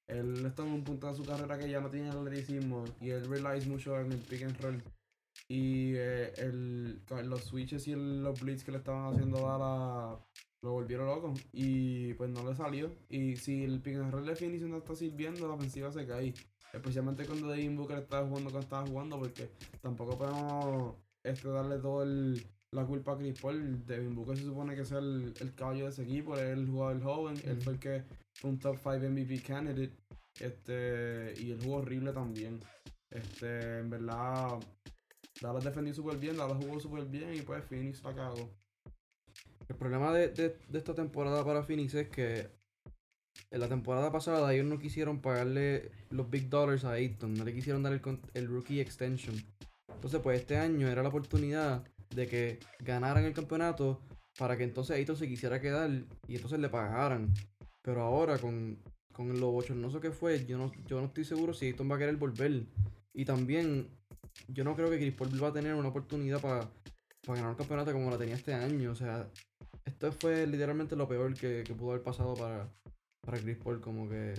Él 0.08 0.46
está 0.46 0.64
en 0.64 0.70
un 0.72 0.84
punto 0.84 1.08
de 1.08 1.16
su 1.16 1.24
carrera 1.26 1.58
que 1.58 1.70
ya 1.70 1.82
no 1.82 1.90
tiene 1.90 2.10
atleticismo 2.10 2.86
y 3.02 3.10
él 3.10 3.26
relies 3.26 3.68
mucho 3.68 4.00
en 4.00 4.12
el 4.14 4.20
pick 4.20 4.44
and 4.44 4.60
roll. 4.62 4.82
Y 5.50 5.94
eh, 5.96 6.34
el, 6.38 7.02
los 7.26 7.44
switches 7.44 7.88
y 7.88 7.92
el- 7.92 8.24
los 8.24 8.40
blitz 8.42 8.64
que 8.64 8.72
le 8.72 8.78
estaban 8.78 9.14
haciendo 9.14 9.50
a 9.52 9.58
la 9.58 10.20
lo 10.64 10.72
volvieron 10.72 11.06
loco. 11.08 11.34
Y 11.54 12.14
pues 12.16 12.30
no 12.30 12.48
le 12.48 12.56
salió. 12.56 12.90
Y 13.10 13.36
si 13.36 13.64
el 13.64 13.80
pick 13.82 13.98
and 13.98 14.12
roll 14.12 14.26
de 14.26 14.36
Phoenix 14.36 14.64
no 14.64 14.78
está 14.78 14.96
sirviendo, 14.96 15.48
la 15.48 15.54
ofensiva 15.54 15.92
se 15.92 16.08
cae. 16.08 16.34
Especialmente 16.74 17.26
cuando 17.26 17.48
Devin 17.50 17.76
Booker 17.78 18.00
estaba 18.00 18.28
jugando 18.28 18.50
como 18.50 18.62
estaba 18.62 18.88
jugando, 18.88 19.20
porque 19.20 19.50
tampoco 19.82 20.18
podemos 20.18 20.96
este, 21.24 21.48
darle 21.50 21.78
todo 21.78 22.04
el, 22.04 22.46
la 22.72 22.86
culpa 22.86 23.14
a 23.14 23.18
Chris 23.18 23.40
Paul. 23.40 23.86
Devin 23.86 24.16
Booker 24.16 24.36
se 24.38 24.44
supone 24.44 24.76
que 24.76 24.82
es 24.82 24.92
el, 24.92 25.34
el 25.40 25.54
caballo 25.56 25.86
de 25.86 25.92
ese 25.92 26.04
equipo, 26.04 26.36
él 26.36 26.46
es 26.48 26.58
el 26.58 26.68
jugador 26.68 27.02
joven, 27.02 27.36
él 27.46 27.62
fue 27.62 27.74
el 27.74 27.80
que 27.80 28.04
un 28.44 28.60
top 28.60 28.78
5 28.78 28.96
MVP 29.06 29.42
candidate. 29.42 29.96
Este, 30.40 31.34
y 31.42 31.52
él 31.52 31.60
jugó 31.62 31.78
horrible 31.78 32.12
también. 32.14 32.60
Este, 33.10 33.80
en 33.80 33.90
verdad, 33.90 34.60
Dallas 35.42 35.64
defendió 35.64 35.94
súper 35.94 36.18
bien, 36.18 36.38
Dallas 36.38 36.58
jugó 36.58 36.80
súper 36.80 37.06
bien 37.06 37.34
y 37.34 37.42
pues 37.42 37.64
Phoenix 37.66 38.04
la 38.04 38.14
cagó. 38.14 38.52
El 39.68 39.76
problema 39.76 40.14
de, 40.14 40.30
de- 40.30 40.58
esta 40.74 40.94
temporada 40.94 41.44
para 41.44 41.64
Phoenix 41.64 41.94
es 41.96 42.08
que 42.10 42.50
en 43.52 43.60
la 43.60 43.68
temporada 43.68 44.12
pasada 44.12 44.54
ellos 44.54 44.66
no 44.66 44.78
quisieron 44.80 45.22
pagarle 45.22 45.92
los 46.10 46.30
big 46.30 46.50
dollars 46.50 46.86
a 46.86 46.94
Ayton, 46.94 47.34
no 47.34 47.44
le 47.44 47.54
quisieron 47.54 47.84
dar 47.84 47.94
el, 47.94 48.02
el 48.34 48.48
rookie 48.48 48.80
extension. 48.80 49.36
Entonces, 49.94 50.22
pues 50.22 50.40
este 50.42 50.58
año 50.58 50.88
era 50.88 51.02
la 51.02 51.10
oportunidad 51.10 51.84
de 52.16 52.28
que 52.28 52.60
ganaran 52.80 53.26
el 53.26 53.34
campeonato 53.34 54.02
para 54.38 54.56
que 54.58 54.64
entonces 54.64 54.96
Ayton 54.96 55.18
se 55.18 55.28
quisiera 55.28 55.60
quedar 55.60 55.90
y 56.28 56.36
entonces 56.36 56.60
le 56.60 56.70
pagaran. 56.70 57.34
Pero 57.88 58.02
ahora 58.02 58.38
con, 58.38 58.78
con 59.14 59.40
lo 59.40 59.52
bochornoso 59.52 60.02
que 60.02 60.12
fue, 60.12 60.46
yo 60.46 60.58
no, 60.58 60.74
yo 60.88 61.00
no 61.00 61.06
estoy 61.06 61.24
seguro 61.24 61.54
si 61.54 61.68
Ayton 61.68 61.90
va 61.90 61.96
a 61.96 62.00
querer 62.00 62.18
volver. 62.18 62.66
Y 63.14 63.24
también, 63.24 63.88
yo 64.50 64.66
no 64.66 64.76
creo 64.76 64.90
que 64.90 64.98
Chris 64.98 65.14
Paul 65.14 65.42
va 65.42 65.48
a 65.48 65.54
tener 65.54 65.74
una 65.74 65.88
oportunidad 65.88 66.42
para 66.42 66.70
ganar 67.26 67.52
un 67.52 67.56
campeonato 67.56 67.94
como 67.94 68.12
la 68.12 68.18
tenía 68.18 68.36
este 68.36 68.54
año. 68.54 68.92
O 68.92 68.96
sea, 68.96 69.32
esto 69.86 70.12
fue 70.12 70.46
literalmente 70.48 70.98
lo 70.98 71.08
peor 71.08 71.34
que, 71.34 71.64
que 71.66 71.74
pudo 71.76 71.92
haber 71.92 72.04
pasado 72.04 72.34
para, 72.34 72.70
para 73.22 73.40
Chris 73.40 73.56
Paul. 73.56 73.80
Como 73.80 74.10
que. 74.10 74.34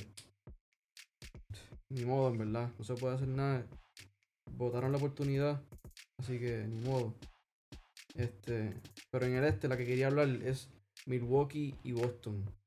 Ni 1.88 2.04
modo, 2.04 2.28
en 2.30 2.36
verdad. 2.36 2.70
No 2.76 2.84
se 2.84 2.96
puede 2.96 3.14
hacer 3.14 3.28
nada. 3.28 3.64
Votaron 4.58 4.92
la 4.92 4.98
oportunidad. 4.98 5.62
Así 6.18 6.38
que 6.38 6.66
ni 6.68 6.82
modo. 6.82 7.14
Este. 8.14 8.74
Pero 9.10 9.24
en 9.24 9.36
el 9.36 9.44
este 9.44 9.68
la 9.68 9.78
que 9.78 9.86
quería 9.86 10.08
hablar 10.08 10.28
es 10.28 10.68
Milwaukee 11.06 11.74
y 11.82 11.92
Boston. 11.92 12.57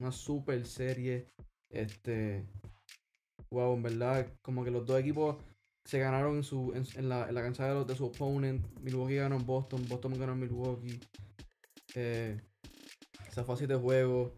Una 0.00 0.10
super 0.12 0.66
serie. 0.66 1.26
Este. 1.68 2.46
Wow, 3.50 3.74
en 3.74 3.82
verdad. 3.82 4.26
Como 4.42 4.64
que 4.64 4.70
los 4.70 4.86
dos 4.86 4.98
equipos 4.98 5.36
se 5.84 5.98
ganaron 5.98 6.36
en 6.36 6.44
su 6.44 6.72
en, 6.74 7.08
la, 7.08 7.28
en 7.28 7.34
la 7.34 7.42
cancha 7.42 7.66
de, 7.66 7.74
los, 7.74 7.86
de 7.86 7.94
su 7.94 8.06
opponent. 8.06 8.64
Milwaukee 8.80 9.16
ganó 9.16 9.36
en 9.36 9.46
Boston. 9.46 9.86
Boston 9.88 10.18
ganó 10.18 10.32
en 10.32 10.40
Milwaukee. 10.40 11.00
Eh, 11.94 12.40
esa 13.28 13.44
fase 13.44 13.66
de 13.66 13.76
juego. 13.76 14.34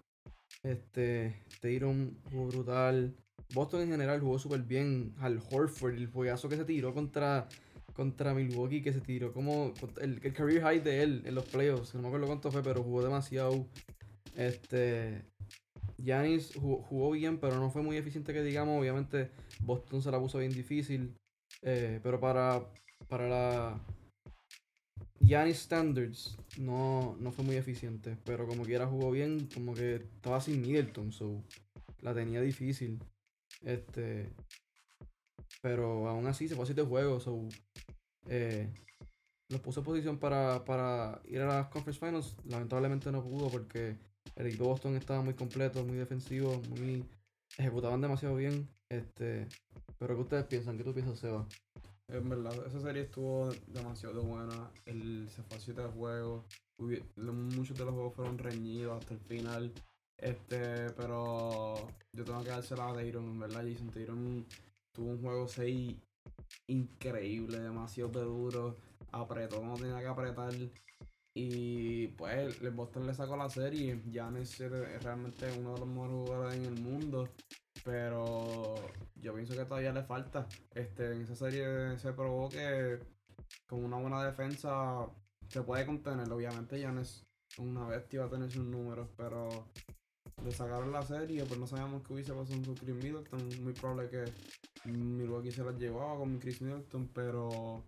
Este, 0.62 1.44
Tatum 1.60 2.14
jugó 2.30 2.46
brutal. 2.46 3.14
Boston 3.54 3.82
en 3.82 3.90
general 3.90 4.20
jugó 4.20 4.38
súper 4.38 4.62
bien. 4.62 5.14
Al 5.18 5.40
Horford, 5.50 5.94
el 5.94 6.08
juegazo 6.08 6.48
que 6.48 6.56
se 6.56 6.64
tiró 6.64 6.94
contra, 6.94 7.48
contra 7.92 8.34
Milwaukee, 8.34 8.82
que 8.82 8.92
se 8.92 9.00
tiró 9.00 9.32
como 9.32 9.74
el, 10.00 10.20
el 10.22 10.32
career 10.32 10.62
high 10.62 10.80
de 10.80 11.02
él 11.02 11.22
en 11.26 11.34
los 11.34 11.44
playoffs. 11.44 11.94
No 11.94 12.02
me 12.02 12.08
acuerdo 12.08 12.26
cuánto 12.26 12.50
fue, 12.50 12.62
pero 12.62 12.82
jugó 12.82 13.02
demasiado. 13.02 13.66
Este, 14.36 15.22
Giannis 16.02 16.52
jugó, 16.56 17.10
bien, 17.12 17.38
pero 17.38 17.58
no 17.58 17.70
fue 17.70 17.82
muy 17.82 17.96
eficiente 17.96 18.32
que 18.32 18.42
digamos. 18.42 18.80
Obviamente 18.80 19.30
Boston 19.60 20.02
se 20.02 20.10
la 20.10 20.18
puso 20.18 20.38
bien 20.38 20.52
difícil. 20.52 21.14
eh, 21.62 22.00
pero 22.02 22.18
para, 22.20 22.66
para 23.08 23.28
la 23.28 23.80
Giannis 25.20 25.58
Standards 25.58 26.36
no, 26.58 27.16
no 27.20 27.30
fue 27.32 27.44
muy 27.44 27.56
eficiente. 27.56 28.16
Pero 28.24 28.46
como 28.46 28.64
quiera 28.64 28.86
jugó 28.86 29.10
bien, 29.10 29.48
como 29.54 29.74
que 29.74 29.96
estaba 29.96 30.40
sin 30.40 30.60
Middleton, 30.60 31.12
so 31.12 31.42
la 32.00 32.14
tenía 32.14 32.40
difícil. 32.40 32.98
Este. 33.62 34.30
Pero 35.60 36.08
aún 36.08 36.26
así 36.26 36.48
se 36.48 36.56
fue 36.56 36.64
a 36.64 36.66
7 36.66 36.82
juegos, 36.82 37.22
so. 37.24 37.48
Eh, 38.28 38.68
los 39.48 39.60
puso 39.60 39.80
en 39.80 39.84
posición 39.84 40.18
para, 40.18 40.64
para 40.64 41.20
ir 41.24 41.40
a 41.42 41.46
las 41.46 41.66
Conference 41.68 42.00
Finals. 42.04 42.36
Lamentablemente 42.44 43.12
no 43.12 43.22
pudo 43.22 43.48
porque 43.48 43.96
el 44.36 44.46
equipo 44.46 44.64
de 44.64 44.70
Boston 44.70 44.96
estaba 44.96 45.22
muy 45.22 45.34
completo, 45.34 45.84
muy 45.84 45.96
defensivo, 45.96 46.60
muy. 46.70 47.04
ejecutaban 47.58 48.00
demasiado 48.00 48.34
bien. 48.36 48.68
Este. 48.88 49.46
Pero 49.98 50.16
¿qué 50.16 50.22
ustedes 50.22 50.44
piensan? 50.44 50.76
¿Qué 50.76 50.84
tú 50.84 50.92
piensas, 50.92 51.18
Seba? 51.18 51.46
En 52.08 52.28
verdad, 52.28 52.54
esa 52.66 52.80
serie 52.80 53.02
estuvo 53.02 53.50
demasiado 53.68 54.22
buena. 54.22 54.70
El, 54.84 55.28
se 55.30 55.42
fue 55.42 55.56
a 55.56 55.60
7 55.60 55.82
juegos. 55.94 56.44
Muchos 57.16 57.78
de 57.78 57.84
los 57.84 57.94
juegos 57.94 58.14
fueron 58.14 58.38
reñidos 58.38 58.98
hasta 58.98 59.14
el 59.14 59.20
final. 59.20 59.72
Este, 60.18 60.90
pero 60.90 61.74
yo 62.12 62.24
tengo 62.24 62.42
que 62.42 62.50
dársela 62.50 62.90
a 62.90 62.94
Tyron, 62.94 63.24
en 63.24 63.40
verdad. 63.40 63.64
Jason 63.66 63.90
Tyron 63.90 64.46
tuvo 64.92 65.10
un 65.12 65.22
juego 65.22 65.48
6 65.48 65.94
increíble, 66.66 67.60
demasiado 67.60 68.10
de 68.10 68.24
duro. 68.24 68.76
Apretó 69.10 69.56
como 69.56 69.76
tenía 69.76 70.00
que 70.00 70.06
apretar. 70.06 70.52
Y 71.34 72.08
pues 72.08 72.60
el 72.60 72.70
Boston 72.70 73.06
le 73.06 73.14
sacó 73.14 73.36
la 73.36 73.48
serie. 73.48 74.02
Giannis 74.10 74.60
es 74.60 75.02
realmente 75.02 75.50
uno 75.58 75.74
de 75.74 75.80
los 75.80 75.88
mejores 75.88 76.12
jugadores 76.12 76.56
en 76.56 76.64
el 76.64 76.80
mundo. 76.80 77.28
Pero 77.84 78.74
yo 79.16 79.34
pienso 79.34 79.54
que 79.54 79.64
todavía 79.64 79.92
le 79.92 80.02
falta. 80.02 80.46
Este, 80.74 81.12
en 81.12 81.22
esa 81.22 81.34
serie 81.34 81.98
se 81.98 82.12
probó 82.12 82.48
que 82.48 82.98
con 83.66 83.84
una 83.84 83.96
buena 83.96 84.24
defensa 84.24 85.06
se 85.48 85.62
puede 85.62 85.86
contener. 85.86 86.30
Obviamente 86.30 86.78
Giannis 86.78 87.26
una 87.58 87.86
bestia 87.86 88.20
va 88.20 88.26
a 88.26 88.30
tener 88.30 88.50
sus 88.50 88.64
números, 88.64 89.08
pero 89.16 89.48
le 90.44 90.50
sacaron 90.50 90.92
la 90.92 91.02
serie, 91.02 91.44
pues 91.44 91.58
no 91.60 91.66
sabíamos 91.66 92.02
qué 92.02 92.14
hubiese 92.14 92.32
pasado 92.32 92.62
con 92.62 92.74
Chris 92.74 92.94
Middleton. 92.96 93.62
Muy 93.62 93.72
probable 93.72 94.08
que 94.08 94.90
Milwaukee 94.90 95.50
se 95.50 95.64
las 95.64 95.78
llevaba 95.78 96.16
con 96.16 96.38
Chris 96.38 96.62
Middleton, 96.62 97.08
pero 97.08 97.84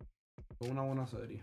fue 0.58 0.68
una 0.68 0.82
buena 0.82 1.06
serie. 1.06 1.42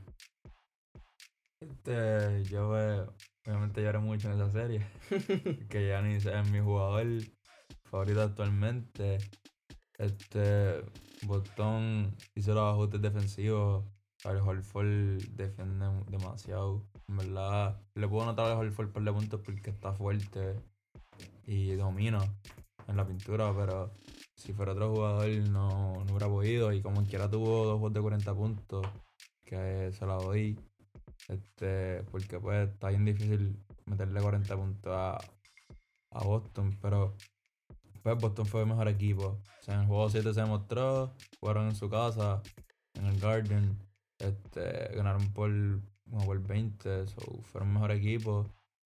Este, 1.62 2.43
yo 2.45 2.76
eh, 2.76 3.06
obviamente 3.45 3.84
lloré 3.84 4.00
mucho 4.00 4.30
en 4.32 4.34
esa 4.34 4.52
serie. 4.52 4.86
que 5.69 5.88
Giannis 5.88 6.26
es 6.26 6.50
mi 6.50 6.60
jugador 6.60 7.06
favorito 7.84 8.21
actualmente. 8.21 9.19
Este, 10.00 10.84
Boston 11.24 12.15
hizo 12.34 12.54
los 12.56 12.74
ajustes 12.74 13.02
defensivos. 13.02 13.86
Al 14.24 14.38
Horford 14.38 15.21
defiende 15.36 15.86
demasiado. 16.10 16.84
En 17.08 17.17
verdad, 17.17 17.80
le 17.95 18.08
puedo 18.08 18.26
notar 18.26 18.47
al 18.47 18.58
Horford 18.58 18.89
por 18.89 19.04
de 19.04 19.12
puntos 19.12 19.41
porque 19.43 19.69
está 19.69 19.93
fuerte 19.93 20.56
y 21.45 21.74
domina 21.74 22.19
en 22.88 22.97
la 22.97 23.06
pintura, 23.06 23.54
pero 23.56 23.93
si 24.36 24.54
fuera 24.54 24.74
otro 24.74 24.93
jugador 24.93 25.30
no, 25.50 26.04
no 26.06 26.12
hubiera 26.12 26.28
podido. 26.28 26.74
Y 26.74 26.82
como 26.82 27.04
quiera 27.04 27.30
tuvo 27.30 27.65
dos 27.65 27.80
juegos 27.80 27.93
de 27.93 28.02
40 28.02 28.34
puntos, 28.34 28.88
que 29.43 29.91
se 29.91 30.06
la 30.06 30.15
doy. 30.15 30.58
Este, 31.28 32.04
porque 32.12 32.40
pues 32.40 32.70
está 32.70 32.90
bien 32.90 33.06
difícil 33.06 33.58
meterle 33.86 34.22
40 34.22 34.56
puntos 34.56 34.94
a, 34.94 35.18
a 36.12 36.24
Boston, 36.24 36.78
pero 36.82 37.16
pues 38.04 38.18
Boston 38.18 38.46
fue 38.46 38.62
el 38.62 38.68
mejor 38.68 38.88
equipo. 38.88 39.42
O 39.60 39.64
sea, 39.64 39.76
en 39.76 39.82
el 39.82 39.88
juego 39.88 40.10
7 40.10 40.34
se 40.34 40.42
demostró, 40.42 41.14
jugaron 41.40 41.68
en 41.68 41.76
su 41.76 41.90
casa, 41.90 42.42
en 42.94 43.06
el 43.06 43.20
Garden, 43.20 43.78
este, 44.20 44.96
ganaron 44.96 45.32
por, 45.34 45.52
como 46.10 46.26
por 46.26 46.42
20, 46.42 47.08
so, 47.08 47.20
fueron 47.44 47.70
el 47.70 47.74
mejor 47.76 47.92
equipo. 47.92 48.50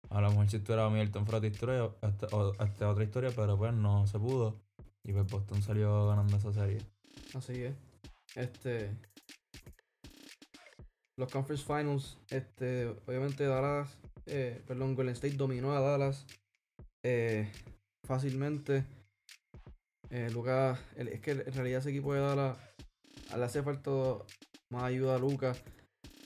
A 0.09 0.21
lo 0.21 0.31
mejor 0.31 0.49
si 0.49 0.57
estuviera 0.57 0.89
Middleton 0.89 1.25
fuera 1.25 1.39
otra 1.39 1.51
historia, 1.51 1.91
este, 2.03 2.27
este, 2.65 2.85
otra 2.85 3.05
historia, 3.05 3.31
pero 3.35 3.57
pues 3.57 3.73
no 3.73 4.07
se 4.07 4.19
pudo. 4.19 4.61
Y 5.05 5.13
pues 5.13 5.27
Boston 5.27 5.63
salió 5.63 6.09
ganando 6.09 6.37
esa 6.37 6.53
serie. 6.53 6.79
Así 7.35 7.63
es. 7.63 7.75
Este. 8.35 8.91
Los 11.21 11.31
Conference 11.31 11.65
Finals, 11.67 12.17
este, 12.31 12.87
obviamente 13.07 13.45
Dallas, 13.45 13.95
eh, 14.25 14.63
perdón, 14.67 14.95
Golden 14.95 15.13
State 15.13 15.37
dominó 15.37 15.73
a 15.73 15.81
Dallas 15.81 16.25
eh, 17.03 17.53
fácilmente. 18.07 18.87
Eh, 20.09 20.31
Lucas, 20.33 20.81
es 20.97 21.21
que 21.21 21.33
en 21.33 21.53
realidad 21.53 21.81
ese 21.81 21.91
equipo 21.91 22.15
de 22.15 22.21
Dallas 22.21 22.57
le 23.37 23.45
hace 23.45 23.63
falta 23.63 23.91
más 24.71 24.85
ayuda 24.85 25.17
a 25.17 25.19
Lucas. 25.19 25.63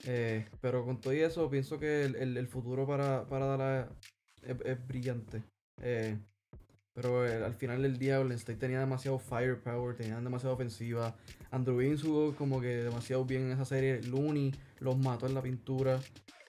eh, 0.04 0.46
pero 0.60 0.84
con 0.84 1.00
todo 1.00 1.12
eso, 1.12 1.50
pienso 1.50 1.80
que 1.80 2.04
el, 2.04 2.46
futuro 2.46 2.86
para, 2.86 3.26
para 3.26 3.46
Dallas 3.46 3.88
es, 4.42 4.56
es 4.64 4.86
brillante. 4.86 5.42
Pero 6.94 7.26
eh, 7.26 7.44
al 7.44 7.54
final 7.54 7.82
del 7.82 7.98
día 7.98 8.18
Golden 8.18 8.36
State 8.36 8.58
tenía 8.58 8.78
demasiado 8.78 9.18
firepower, 9.18 9.96
tenían 9.96 10.22
demasiada 10.22 10.54
ofensiva. 10.54 11.16
Andrew 11.50 11.76
Wiggins 11.76 12.02
jugó 12.02 12.34
como 12.36 12.60
que 12.60 12.68
demasiado 12.68 13.24
bien 13.24 13.42
en 13.42 13.52
esa 13.52 13.64
serie. 13.64 14.00
Looney 14.02 14.52
los 14.78 14.96
mató 14.96 15.26
en 15.26 15.34
la 15.34 15.42
pintura. 15.42 16.00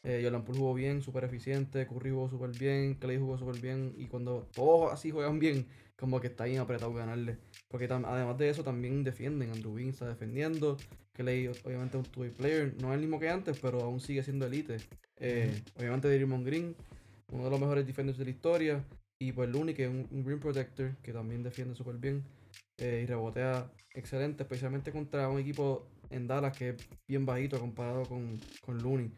Eh, 0.03 0.21
Jordan 0.23 0.43
Poole 0.45 0.59
jugó 0.59 0.73
bien, 0.75 1.01
súper 1.01 1.23
eficiente. 1.23 1.87
Curry 1.87 2.11
jugó 2.11 2.29
súper 2.29 2.51
bien. 2.51 2.93
Clay 2.93 3.17
jugó 3.17 3.39
súper 3.39 3.59
bien. 3.59 3.95
Y 3.97 4.05
cuando 4.05 4.47
todos 4.53 4.93
así 4.93 5.09
juegan 5.09 5.39
bien, 5.39 5.65
como 5.95 6.21
que 6.21 6.27
está 6.27 6.45
bien 6.45 6.59
apretado 6.59 6.93
ganarle. 6.93 7.37
Porque 7.67 7.85
además 7.85 8.37
de 8.37 8.49
eso 8.49 8.63
también 8.63 9.03
defienden. 9.03 9.49
Andrew 9.51 9.73
Wiggins 9.73 9.95
está 9.95 10.07
defendiendo. 10.07 10.77
Clay 11.13 11.47
obviamente 11.47 11.97
es 11.97 12.05
un 12.05 12.11
two-way 12.11 12.29
player. 12.29 12.75
No 12.79 12.89
es 12.89 12.95
el 12.95 13.01
mismo 13.01 13.19
que 13.19 13.29
antes, 13.29 13.57
pero 13.59 13.81
aún 13.81 13.99
sigue 13.99 14.21
siendo 14.21 14.45
elite. 14.45 14.77
Eh, 15.17 15.63
Obviamente 15.77 16.07
Draymond 16.07 16.45
Green, 16.45 16.75
uno 17.31 17.45
de 17.45 17.49
los 17.49 17.59
mejores 17.59 17.87
defenders 17.87 18.19
de 18.19 18.25
la 18.25 18.29
historia. 18.29 18.85
Y 19.19 19.31
pues 19.31 19.49
Looney, 19.49 19.73
que 19.73 19.85
es 19.85 19.89
un, 19.89 20.23
Green 20.23 20.39
Protector, 20.39 20.95
que 20.97 21.13
también 21.13 21.43
defiende 21.43 21.75
súper 21.75 21.95
bien. 21.97 22.23
eh, 22.77 23.01
y 23.03 23.05
rebotea 23.05 23.71
excelente, 23.93 24.43
especialmente 24.43 24.91
contra 24.91 25.29
un 25.29 25.39
equipo 25.39 25.87
en 26.09 26.27
Dallas 26.27 26.57
que 26.57 26.69
es 26.69 26.89
bien 27.07 27.25
bajito 27.25 27.59
comparado 27.59 28.03
con, 28.03 28.39
con 28.61 28.81
Looney. 28.81 29.11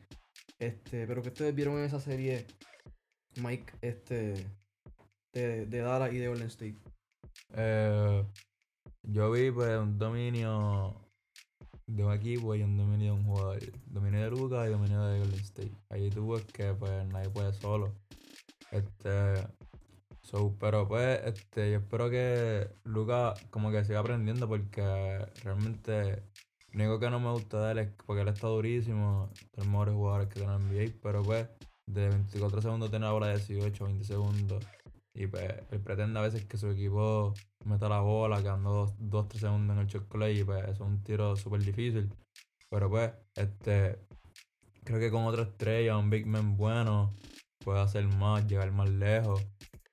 Este, 0.59 1.05
pero 1.07 1.21
que 1.21 1.29
ustedes 1.29 1.53
vieron 1.53 1.77
en 1.77 1.85
esa 1.85 1.99
serie, 1.99 2.45
Mike, 3.41 3.73
este, 3.81 4.33
de, 5.33 5.65
de 5.65 5.79
Dallas 5.79 6.13
y 6.13 6.17
de 6.17 6.27
Golden 6.27 6.47
State. 6.47 6.77
Eh, 7.55 8.23
yo 9.03 9.31
vi 9.31 9.51
pues 9.51 9.77
un 9.77 9.97
dominio 9.97 10.95
de 11.87 12.03
un 12.03 12.13
equipo 12.13 12.53
y 12.55 12.63
un 12.63 12.77
dominio 12.77 13.13
de 13.13 13.19
un 13.19 13.25
jugador. 13.25 13.59
Dominio 13.87 14.21
de 14.21 14.29
Lucas 14.29 14.67
y 14.67 14.71
dominio 14.71 15.05
de 15.05 15.19
Golden 15.19 15.39
State. 15.39 15.71
Ahí 15.89 16.09
tú 16.09 16.33
ves 16.33 16.45
que 16.45 16.73
pues 16.73 17.07
nadie 17.07 17.29
puede 17.29 17.53
solo. 17.53 17.95
Este. 18.71 19.56
So, 20.29 20.57
pero 20.59 20.85
pues, 20.85 21.21
este, 21.23 21.71
yo 21.71 21.77
espero 21.77 22.09
que 22.09 22.69
Lucas 22.83 23.41
como 23.49 23.71
que 23.71 23.85
siga 23.85 23.99
aprendiendo 23.99 24.45
porque 24.45 24.81
realmente 25.41 26.21
lo 26.73 26.83
único 26.83 26.99
que 26.99 27.09
no 27.09 27.21
me 27.21 27.31
gusta 27.31 27.65
de 27.65 27.71
él 27.71 27.77
es 27.77 27.89
porque 28.05 28.23
él 28.23 28.27
está 28.27 28.47
durísimo, 28.47 29.31
de 29.53 29.57
los 29.59 29.67
mejores 29.67 29.93
jugadores 29.93 30.27
que 30.27 30.41
tiene 30.41 30.51
la 30.51 30.59
NBA, 30.59 30.99
pero 31.01 31.23
pues 31.23 31.47
de 31.85 32.09
24 32.09 32.61
segundos 32.61 32.89
tiene 32.89 33.05
ahora 33.05 33.29
18, 33.29 33.85
20 33.85 34.03
segundos. 34.03 34.65
Y 35.13 35.27
pues 35.27 35.45
él 35.71 35.79
pretende 35.79 36.19
a 36.19 36.23
veces 36.23 36.43
que 36.43 36.57
su 36.57 36.71
equipo 36.71 37.33
meta 37.63 37.87
la 37.87 38.01
bola, 38.01 38.41
quedando 38.41 38.93
2-3 38.99 39.39
segundos 39.39 39.77
en 39.77 39.81
el 39.81 40.07
clock 40.07 40.29
y 40.29 40.43
pues 40.43 40.67
es 40.67 40.81
un 40.81 41.01
tiro 41.03 41.37
súper 41.37 41.63
difícil. 41.63 42.13
Pero 42.69 42.89
pues, 42.89 43.13
este, 43.33 43.97
creo 44.83 44.99
que 44.99 45.09
con 45.09 45.23
otra 45.23 45.43
estrella, 45.43 45.97
un 45.97 46.09
big 46.09 46.27
man 46.27 46.57
bueno, 46.57 47.15
puede 47.63 47.79
hacer 47.79 48.05
más, 48.07 48.45
llegar 48.45 48.73
más 48.73 48.89
lejos. 48.89 49.41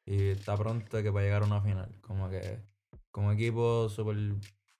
Y 0.06 0.28
está 0.28 0.56
pronto 0.56 1.02
que 1.02 1.10
va 1.10 1.20
a 1.20 1.24
llegar 1.24 1.42
a 1.42 1.46
una 1.46 1.60
final. 1.60 1.90
Como 2.00 2.28
que, 2.28 2.60
como 3.10 3.32
equipo 3.32 3.88
súper 3.88 4.16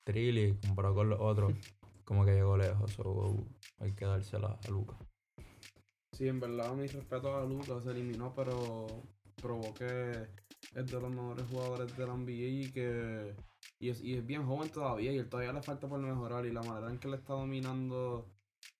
trilly 0.04 0.56
comparado 0.66 0.94
con 0.94 1.08
los 1.10 1.20
otros, 1.20 1.52
como 2.04 2.24
que 2.24 2.32
llegó 2.32 2.56
lejos. 2.56 2.92
So, 2.92 3.46
hay 3.78 3.92
que 3.92 4.04
dársela 4.04 4.58
a 4.66 4.70
Lucas. 4.70 4.98
Sí, 6.12 6.28
en 6.28 6.40
verdad, 6.40 6.72
mi 6.74 6.86
respeto 6.86 7.36
a 7.36 7.44
Lucas 7.44 7.82
se 7.84 7.90
eliminó, 7.90 8.32
pero 8.34 8.86
probó 9.42 9.74
que 9.74 10.28
es 10.74 10.86
de 10.86 11.00
los 11.00 11.10
mejores 11.10 11.46
jugadores 11.50 11.96
de 11.96 12.06
la 12.06 12.14
NBA 12.14 12.30
y 12.30 12.70
que 12.72 13.34
y 13.78 13.90
es, 13.90 14.00
y 14.02 14.14
es 14.14 14.26
bien 14.26 14.46
joven 14.46 14.70
todavía 14.70 15.12
y 15.12 15.18
él 15.18 15.28
todavía 15.28 15.52
le 15.52 15.62
falta 15.62 15.88
por 15.88 16.00
mejorar 16.00 16.46
y 16.46 16.52
la 16.52 16.62
manera 16.62 16.90
en 16.90 16.98
que 16.98 17.08
le 17.08 17.16
está 17.16 17.34
dominando 17.34 18.26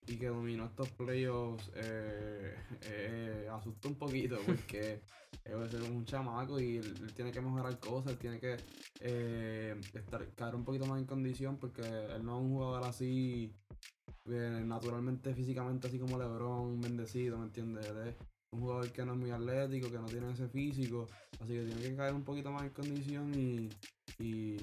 y 0.07 0.17
que 0.17 0.29
dominó 0.29 0.67
estos 0.67 0.91
playoffs 0.91 1.71
eh, 1.75 2.55
eh, 2.83 3.49
asusta 3.51 3.89
un 3.89 3.95
poquito 3.97 4.39
porque 4.47 5.01
es 5.45 5.75
un 5.75 6.05
chamaco 6.05 6.61
y 6.61 6.77
él, 6.77 6.95
él 7.01 7.15
tiene 7.15 7.31
que 7.33 7.41
mejorar 7.41 7.79
cosas, 7.79 8.13
él 8.13 8.19
tiene 8.19 8.39
que 8.39 8.57
eh, 9.01 9.75
estar, 9.95 10.27
caer 10.35 10.55
un 10.55 10.65
poquito 10.65 10.87
más 10.87 10.99
en 10.99 11.07
condición 11.07 11.59
porque 11.59 11.83
él 11.83 12.25
no 12.25 12.37
es 12.39 12.43
un 12.43 12.51
jugador 12.51 12.85
así 12.85 13.53
eh, 14.27 14.63
naturalmente, 14.65 15.35
físicamente, 15.35 15.87
así 15.87 15.99
como 15.99 16.19
LeBron, 16.19 16.81
bendecido, 16.81 17.37
¿me 17.37 17.45
entiendes? 17.45 17.87
Él 17.87 18.09
es 18.09 18.17
un 18.53 18.61
jugador 18.61 18.91
que 18.91 19.05
no 19.05 19.13
es 19.13 19.19
muy 19.19 19.31
atlético, 19.31 19.91
que 19.91 19.99
no 19.99 20.07
tiene 20.07 20.33
ese 20.33 20.49
físico, 20.49 21.07
así 21.41 21.53
que 21.53 21.65
tiene 21.65 21.83
que 21.83 21.95
caer 21.95 22.15
un 22.15 22.25
poquito 22.25 22.51
más 22.51 22.63
en 22.63 22.71
condición 22.71 23.35
y, 23.35 23.69
y 24.19 24.57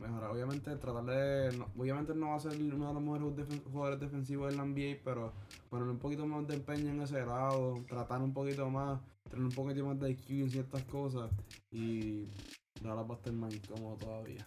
mejorar. 0.00 0.30
Obviamente, 0.30 0.74
tratar 0.76 1.04
de. 1.04 1.56
no- 1.56 1.68
obviamente, 1.78 2.14
no 2.14 2.30
va 2.30 2.36
a 2.36 2.40
ser 2.40 2.52
uno 2.60 2.88
de 2.88 2.94
los 2.94 3.02
mejores 3.02 3.62
jugadores 3.70 4.00
defensivos 4.00 4.50
de 4.50 4.56
la 4.56 4.64
NBA, 4.64 5.00
pero 5.04 5.32
ponerle 5.70 5.92
un 5.92 5.98
poquito 5.98 6.26
más 6.26 6.46
de 6.46 6.54
empeño 6.54 6.90
en 6.90 7.00
ese 7.02 7.24
lado, 7.24 7.74
tratar 7.88 8.20
un 8.20 8.32
poquito 8.32 8.68
más, 8.70 9.00
tener 9.30 9.44
un 9.44 9.52
poquito 9.52 9.84
más 9.86 9.98
de 10.00 10.10
IQ 10.10 10.30
en 10.44 10.50
ciertas 10.50 10.82
cosas 10.84 11.30
y 11.70 12.26
Dallas 12.80 13.08
va 13.08 13.14
a 13.14 13.16
estar 13.18 13.32
más 13.32 13.54
incómodo 13.54 13.96
todavía. 13.96 14.46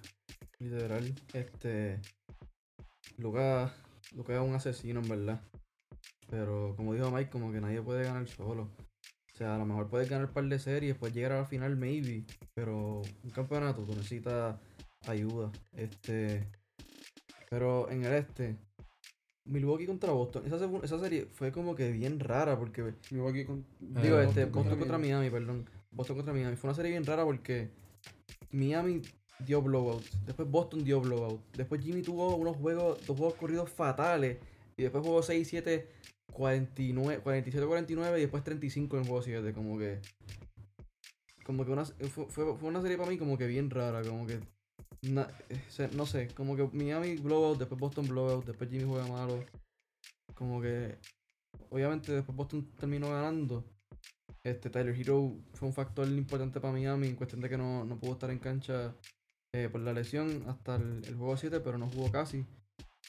Literal, 0.59 1.13
este. 1.33 1.99
Lucas, 3.17 3.71
Lucas 4.13 4.35
es 4.35 4.41
un 4.49 4.55
asesino, 4.55 4.99
en 4.99 5.07
verdad. 5.07 5.41
Pero 6.29 6.73
como 6.75 6.93
dijo 6.93 7.11
Mike, 7.11 7.29
como 7.29 7.51
que 7.51 7.61
nadie 7.61 7.81
puede 7.81 8.03
ganar 8.03 8.27
solo. 8.27 8.69
O 9.35 9.37
sea, 9.37 9.55
a 9.55 9.57
lo 9.57 9.65
mejor 9.65 9.89
puedes 9.89 10.09
ganar 10.09 10.27
un 10.27 10.33
par 10.33 10.45
de 10.45 10.57
series, 10.57 10.95
puedes 10.95 11.13
llegar 11.13 11.33
a 11.33 11.39
la 11.39 11.45
final, 11.45 11.75
maybe. 11.75 12.23
Pero 12.53 13.01
un 13.21 13.29
campeonato, 13.31 13.83
tú 13.83 13.93
necesitas 13.93 14.55
ayuda. 15.07 15.51
Este. 15.73 16.47
Pero 17.49 17.91
en 17.91 18.05
el 18.05 18.13
este, 18.13 18.55
Milwaukee 19.43 19.87
contra 19.87 20.13
Boston. 20.13 20.43
Esa, 20.45 20.69
esa 20.83 20.99
serie 21.01 21.25
fue 21.25 21.51
como 21.51 21.75
que 21.75 21.91
bien 21.91 22.21
rara 22.21 22.57
porque 22.57 22.93
Milwaukee 23.11 23.43
con. 23.43 23.65
Digo, 23.81 24.19
Eh, 24.19 24.23
este, 24.23 24.45
Boston 24.45 24.51
Boston 24.51 24.51
contra 24.53 24.77
contra 24.77 24.97
Miami, 24.97 25.29
perdón. 25.29 25.69
Boston 25.91 26.15
contra 26.15 26.33
Miami. 26.33 26.55
Fue 26.55 26.69
una 26.69 26.75
serie 26.75 26.91
bien 26.91 27.05
rara 27.05 27.25
porque 27.25 27.71
Miami 28.51 29.01
dio 29.39 29.61
blowout. 29.61 30.03
Después 30.25 30.49
Boston 30.49 30.85
dio 30.85 31.01
blowout. 31.01 31.41
Después 31.57 31.81
Jimmy 31.83 32.03
tuvo 32.03 32.37
unos 32.37 32.55
juegos, 32.55 33.05
dos 33.05 33.17
juegos 33.17 33.35
corridos 33.35 33.69
fatales. 33.69 34.37
Y 34.77 34.83
después 34.83 35.05
jugó 35.05 35.21
6-7, 35.21 35.85
49, 36.35 37.23
47-49 37.23 38.17
y 38.17 38.21
después 38.21 38.43
35 38.43 38.97
en 38.97 39.05
juego 39.05 39.21
7. 39.21 39.53
Como 39.53 39.77
que. 39.77 40.01
Como 41.45 41.63
que 41.63 41.71
una, 41.71 41.85
fue, 41.85 42.25
fue, 42.27 42.53
una 42.61 42.81
serie 42.81 42.97
para 42.97 43.09
mí 43.09 43.17
como 43.17 43.37
que 43.37 43.47
bien 43.47 43.69
rara. 43.69 44.01
Como 44.03 44.27
que. 44.27 44.39
eh, 45.03 45.89
no 45.93 46.05
sé, 46.05 46.27
como 46.35 46.55
que 46.55 46.67
Miami 46.73 47.15
blowout, 47.15 47.57
después 47.59 47.79
Boston 47.79 48.07
blowout, 48.07 48.45
después 48.45 48.69
Jimmy 48.69 48.83
juega 48.83 49.07
malo. 49.07 49.43
Como 50.33 50.61
que. 50.61 50.97
Obviamente 51.69 52.11
después 52.11 52.35
Boston 52.35 52.69
terminó 52.77 53.09
ganando. 53.09 53.63
Este 54.43 54.69
Tyler 54.69 54.95
Hero 54.95 55.37
fue 55.53 55.69
un 55.69 55.73
factor 55.73 56.07
importante 56.07 56.59
para 56.59 56.73
Miami 56.73 57.07
en 57.07 57.15
cuestión 57.15 57.41
de 57.41 57.49
que 57.49 57.57
no, 57.57 57.85
no 57.85 57.97
pudo 57.97 58.13
estar 58.13 58.29
en 58.29 58.39
cancha 58.39 58.93
eh, 59.53 59.69
por 59.71 59.81
la 59.81 59.93
lesión 59.93 60.43
hasta 60.47 60.75
el, 60.75 61.01
el 61.05 61.15
juego 61.15 61.37
7, 61.37 61.61
pero 61.61 61.77
no 61.77 61.89
jugó 61.89 62.11
casi. 62.11 62.45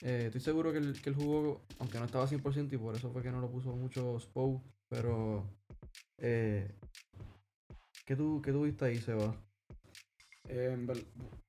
Eh, 0.02 0.24
estoy 0.26 0.40
seguro 0.40 0.72
que 0.72 0.78
él, 0.78 0.94
que 1.02 1.10
él 1.10 1.16
jugó, 1.16 1.60
aunque 1.78 1.98
no 1.98 2.04
estaba 2.04 2.26
100% 2.26 2.74
y 2.74 2.78
por 2.78 2.94
eso 2.94 3.10
fue 3.10 3.22
que 3.22 3.30
no 3.30 3.40
lo 3.40 3.50
puso 3.50 3.72
mucho 3.74 4.18
Spo, 4.20 4.62
pero... 4.88 5.44
Eh, 6.18 6.70
¿qué, 8.04 8.16
tú, 8.16 8.40
¿Qué 8.42 8.52
tú 8.52 8.62
viste 8.62 8.84
ahí, 8.84 9.00
Seba? 9.00 9.34
Eh, 10.48 10.76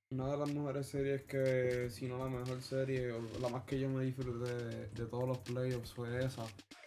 una 0.10 0.32
de 0.32 0.38
las 0.38 0.50
mejores 0.50 0.88
series 0.88 1.24
que, 1.24 1.88
si 1.90 2.08
no 2.08 2.18
la 2.18 2.30
mejor 2.30 2.62
serie, 2.62 3.14
la 3.42 3.50
más 3.50 3.64
que 3.64 3.80
yo 3.80 3.90
me 3.90 4.04
disfruté 4.04 4.48
de, 4.96 5.06
todos 5.08 5.28
los 5.28 5.38
playoffs 5.40 5.94
fue 5.94 6.24
esa. 6.26 6.44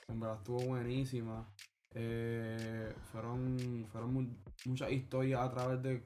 En 0.09 0.19
verdad 0.19 0.39
estuvo 0.39 0.61
buenísima. 0.61 1.47
Eh, 1.95 2.93
fueron 3.13 3.87
fueron 3.91 4.13
mu- 4.15 4.29
muchas 4.65 4.91
historias 4.93 5.41
a 5.41 5.51
través 5.51 5.83
de, 5.83 6.03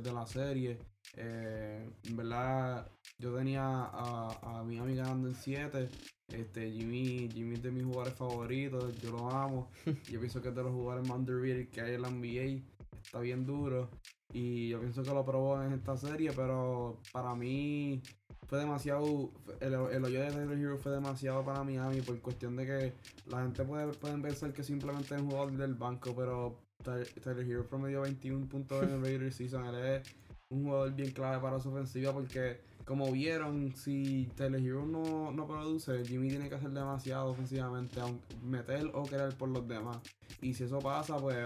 de- 0.00 0.12
la 0.12 0.26
serie. 0.26 0.78
En 1.16 2.16
verdad, 2.16 2.90
yo 3.18 3.34
tenía 3.34 3.62
a, 3.64 4.28
a 4.42 4.62
Miami 4.64 4.94
ganando 4.96 5.28
en 5.28 5.34
7. 5.34 5.88
Este, 6.28 6.70
Jimmy, 6.72 7.28
Jimmy 7.32 7.54
es 7.54 7.62
de 7.62 7.70
mis 7.70 7.84
jugadores 7.84 8.14
favoritos, 8.14 8.96
yo 9.00 9.12
lo 9.12 9.30
amo. 9.30 9.70
yo 10.10 10.20
pienso 10.20 10.42
que 10.42 10.48
es 10.48 10.54
de 10.54 10.62
los 10.62 10.72
jugadores 10.72 11.08
más 11.08 11.18
underrated 11.18 11.68
que 11.68 11.80
hay 11.80 11.94
en 11.94 12.02
la 12.02 12.10
NBA. 12.10 12.62
Está 13.02 13.20
bien 13.20 13.46
duro. 13.46 13.88
Y 14.32 14.68
yo 14.70 14.80
pienso 14.80 15.02
que 15.02 15.10
lo 15.10 15.24
probó 15.24 15.62
en 15.62 15.72
esta 15.72 15.96
serie, 15.96 16.32
pero 16.34 17.00
para 17.12 17.34
mí 17.34 18.02
fue 18.48 18.58
demasiado. 18.58 19.30
El, 19.60 19.74
el 19.74 20.04
hoyo 20.04 20.20
de 20.20 20.30
Tyler 20.32 20.58
Hero 20.58 20.76
fue 20.78 20.92
demasiado 20.92 21.44
para 21.44 21.62
Miami 21.62 22.00
por 22.02 22.20
cuestión 22.20 22.56
de 22.56 22.66
que 22.66 22.92
la 23.30 23.42
gente 23.42 23.64
puede 23.64 23.86
pueden 23.94 24.20
pensar 24.22 24.52
que 24.52 24.62
simplemente 24.64 25.14
es 25.14 25.20
un 25.22 25.30
jugador 25.30 25.52
del 25.52 25.74
banco, 25.74 26.14
pero 26.14 26.58
Ty- 26.82 27.20
Tyler 27.20 27.48
Hero 27.48 27.66
promedió 27.68 28.02
21 28.02 28.46
puntos 28.48 28.82
en 28.82 28.90
el 28.90 29.00
regular 29.02 29.32
season. 29.32 29.64
Él 29.66 29.76
es 30.02 30.14
un 30.50 30.64
jugador 30.64 30.92
bien 30.94 31.12
clave 31.12 31.40
para 31.40 31.60
su 31.60 31.70
ofensiva 31.70 32.12
porque, 32.12 32.60
como 32.86 33.10
vieron, 33.10 33.74
si 33.74 34.30
Tyler 34.36 34.62
no, 34.62 35.32
no 35.32 35.46
produce, 35.46 36.04
Jimmy 36.04 36.28
tiene 36.28 36.48
que 36.48 36.54
hacer 36.54 36.70
demasiado 36.70 37.30
ofensivamente, 37.30 38.00
meter 38.42 38.90
o 38.94 39.02
querer 39.02 39.34
por 39.34 39.48
los 39.48 39.66
demás. 39.66 39.98
Y 40.40 40.54
si 40.54 40.64
eso 40.64 40.78
pasa, 40.78 41.18
pues 41.18 41.36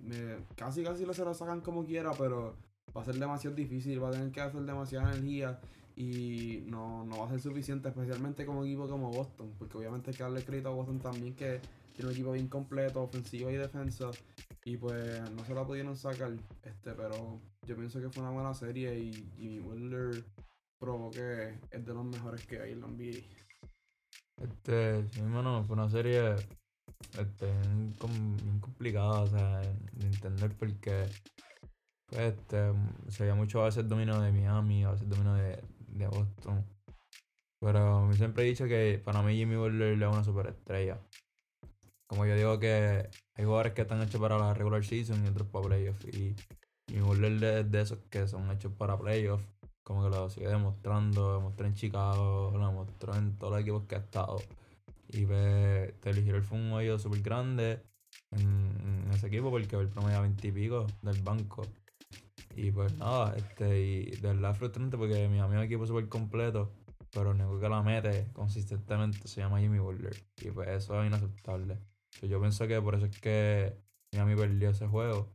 me- 0.00 0.36
casi 0.56 0.84
casi 0.84 1.04
se 1.04 1.24
lo 1.24 1.34
sacan 1.34 1.60
como 1.60 1.84
quiera, 1.84 2.12
pero 2.12 2.54
va 2.96 3.02
a 3.02 3.04
ser 3.04 3.16
demasiado 3.16 3.56
difícil, 3.56 4.02
va 4.02 4.08
a 4.08 4.12
tener 4.12 4.30
que 4.30 4.40
hacer 4.40 4.62
demasiada 4.62 5.12
energía 5.12 5.60
y 5.96 6.62
no, 6.66 7.04
no 7.04 7.18
va 7.18 7.26
a 7.26 7.30
ser 7.30 7.40
suficiente, 7.40 7.88
especialmente 7.88 8.46
como 8.46 8.64
equipo 8.64 8.88
como 8.88 9.10
Boston, 9.10 9.52
porque 9.58 9.76
obviamente 9.78 10.10
hay 10.10 10.16
que 10.16 10.22
darle 10.22 10.44
crédito 10.44 10.68
a 10.68 10.72
Boston 10.72 11.00
también 11.00 11.34
que 11.34 11.60
tiene 11.92 12.08
un 12.08 12.14
equipo 12.14 12.32
bien 12.32 12.46
completo, 12.48 13.02
ofensiva 13.02 13.50
y 13.50 13.56
defensa, 13.56 14.10
y 14.64 14.76
pues 14.76 15.28
no 15.32 15.44
se 15.44 15.54
la 15.54 15.64
pudieron 15.66 15.96
sacar, 15.96 16.32
este, 16.62 16.92
pero 16.92 17.40
yo 17.66 17.76
pienso 17.76 18.00
que 18.00 18.10
fue 18.10 18.22
una 18.22 18.32
buena 18.32 18.54
serie 18.54 18.96
y 18.96 19.12
Jimmy 19.36 19.58
Butler 19.58 20.24
probó 20.84 21.10
que 21.10 21.54
es 21.70 21.84
de 21.84 21.94
los 21.94 22.04
mejores 22.04 22.44
que 22.46 22.60
hay 22.60 22.72
en 22.72 22.80
la 22.82 22.86
NBA. 22.88 23.18
Este, 24.36 25.08
sí, 25.08 25.22
mano, 25.22 25.64
fue 25.64 25.74
una 25.74 25.88
serie 25.88 26.34
este, 27.18 27.46
bien, 27.46 27.94
com- 27.98 28.36
bien 28.36 28.60
complicada, 28.60 29.22
o 29.22 29.28
de 29.28 29.62
entender 30.00 30.54
porque 30.58 31.06
pues, 32.06 32.20
este, 32.20 32.72
se 33.08 33.22
veía 33.24 33.34
mucho 33.34 33.62
a 33.62 33.66
veces 33.66 33.88
dominio 33.88 34.20
de 34.20 34.32
Miami, 34.32 34.84
a 34.84 34.90
veces 34.92 35.08
dominio 35.08 35.34
de, 35.34 35.62
de 35.88 36.06
Boston. 36.08 36.64
Pero 37.60 38.10
yo 38.10 38.16
siempre 38.16 38.44
he 38.44 38.48
dicho 38.48 38.66
que 38.66 39.00
para 39.02 39.22
mí 39.22 39.36
Jimmy 39.36 39.56
Butler 39.56 39.94
es 40.02 40.08
una 40.08 40.22
superestrella. 40.24 40.98
Como 42.06 42.26
yo 42.26 42.36
digo 42.36 42.58
que 42.58 43.08
hay 43.34 43.44
jugadores 43.44 43.72
que 43.72 43.82
están 43.82 44.02
hechos 44.02 44.20
para 44.20 44.36
la 44.38 44.52
regular 44.52 44.84
season 44.84 45.24
y 45.24 45.28
otros 45.28 45.48
para 45.48 45.66
playoffs. 45.66 46.04
Y 46.08 46.34
Jimmy 46.88 47.00
Butler 47.00 47.42
es 47.44 47.70
de 47.70 47.80
esos 47.80 47.98
que 48.10 48.28
son 48.28 48.50
hechos 48.50 48.72
para 48.72 48.98
playoffs. 48.98 49.46
Como 49.84 50.02
que 50.02 50.10
lo 50.10 50.28
sigue 50.30 50.48
demostrando, 50.48 51.28
lo 51.28 51.36
demostró 51.36 51.66
en 51.66 51.74
Chicago, 51.74 52.50
lo 52.52 52.66
demostró 52.66 53.14
en 53.14 53.36
todos 53.36 53.52
los 53.52 53.62
equipos 53.62 53.84
que 53.84 53.94
ha 53.96 53.98
estado. 53.98 54.38
Y 55.08 55.26
pues 55.26 56.00
Tyler 56.00 56.28
Hero 56.28 56.42
fue 56.42 56.58
un 56.58 56.72
hoyo 56.72 56.98
súper 56.98 57.20
grande 57.20 57.82
en, 58.32 59.10
ese 59.12 59.28
equipo 59.28 59.50
porque 59.50 59.76
él 59.76 59.88
promedia 59.88 60.20
20 60.20 60.48
y 60.48 60.52
pico 60.52 60.86
del 61.02 61.22
banco. 61.22 61.62
Y 62.56 62.70
pues 62.70 62.96
nada, 62.98 63.34
este, 63.36 63.80
y 63.80 64.10
de 64.10 64.28
verdad 64.28 64.52
es 64.52 64.58
frustrante 64.58 64.96
porque 64.96 65.28
mi 65.28 65.38
amigo 65.38 65.62
equipo 65.62 65.86
súper 65.86 66.08
completo, 66.08 66.72
pero 67.12 67.30
el 67.30 67.40
único 67.40 67.60
que 67.60 67.68
la 67.68 67.82
mete 67.82 68.28
consistentemente 68.32 69.28
se 69.28 69.40
llama 69.40 69.60
Jimmy 69.60 69.78
Butler. 69.78 70.16
Y 70.40 70.50
pues 70.50 70.68
eso 70.68 71.00
es 71.00 71.06
inaceptable. 71.06 71.78
Yo 72.22 72.40
pienso 72.40 72.66
que 72.66 72.80
por 72.80 72.94
eso 72.94 73.06
es 73.06 73.20
que 73.20 73.76
Miami 74.12 74.36
perdió 74.36 74.70
ese 74.70 74.86
juego. 74.86 75.32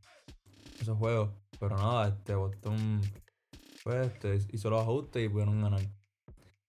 Esos 0.82 0.98
juegos. 0.98 1.32
Pero 1.60 1.76
nada, 1.76 2.08
este 2.08 2.36
Boston 2.36 3.02
pues 3.90 4.08
este, 4.08 4.56
hizo 4.56 4.70
los 4.70 4.82
ajustes 4.82 5.26
y 5.26 5.30
pudieron 5.30 5.62
ganar. 5.64 5.82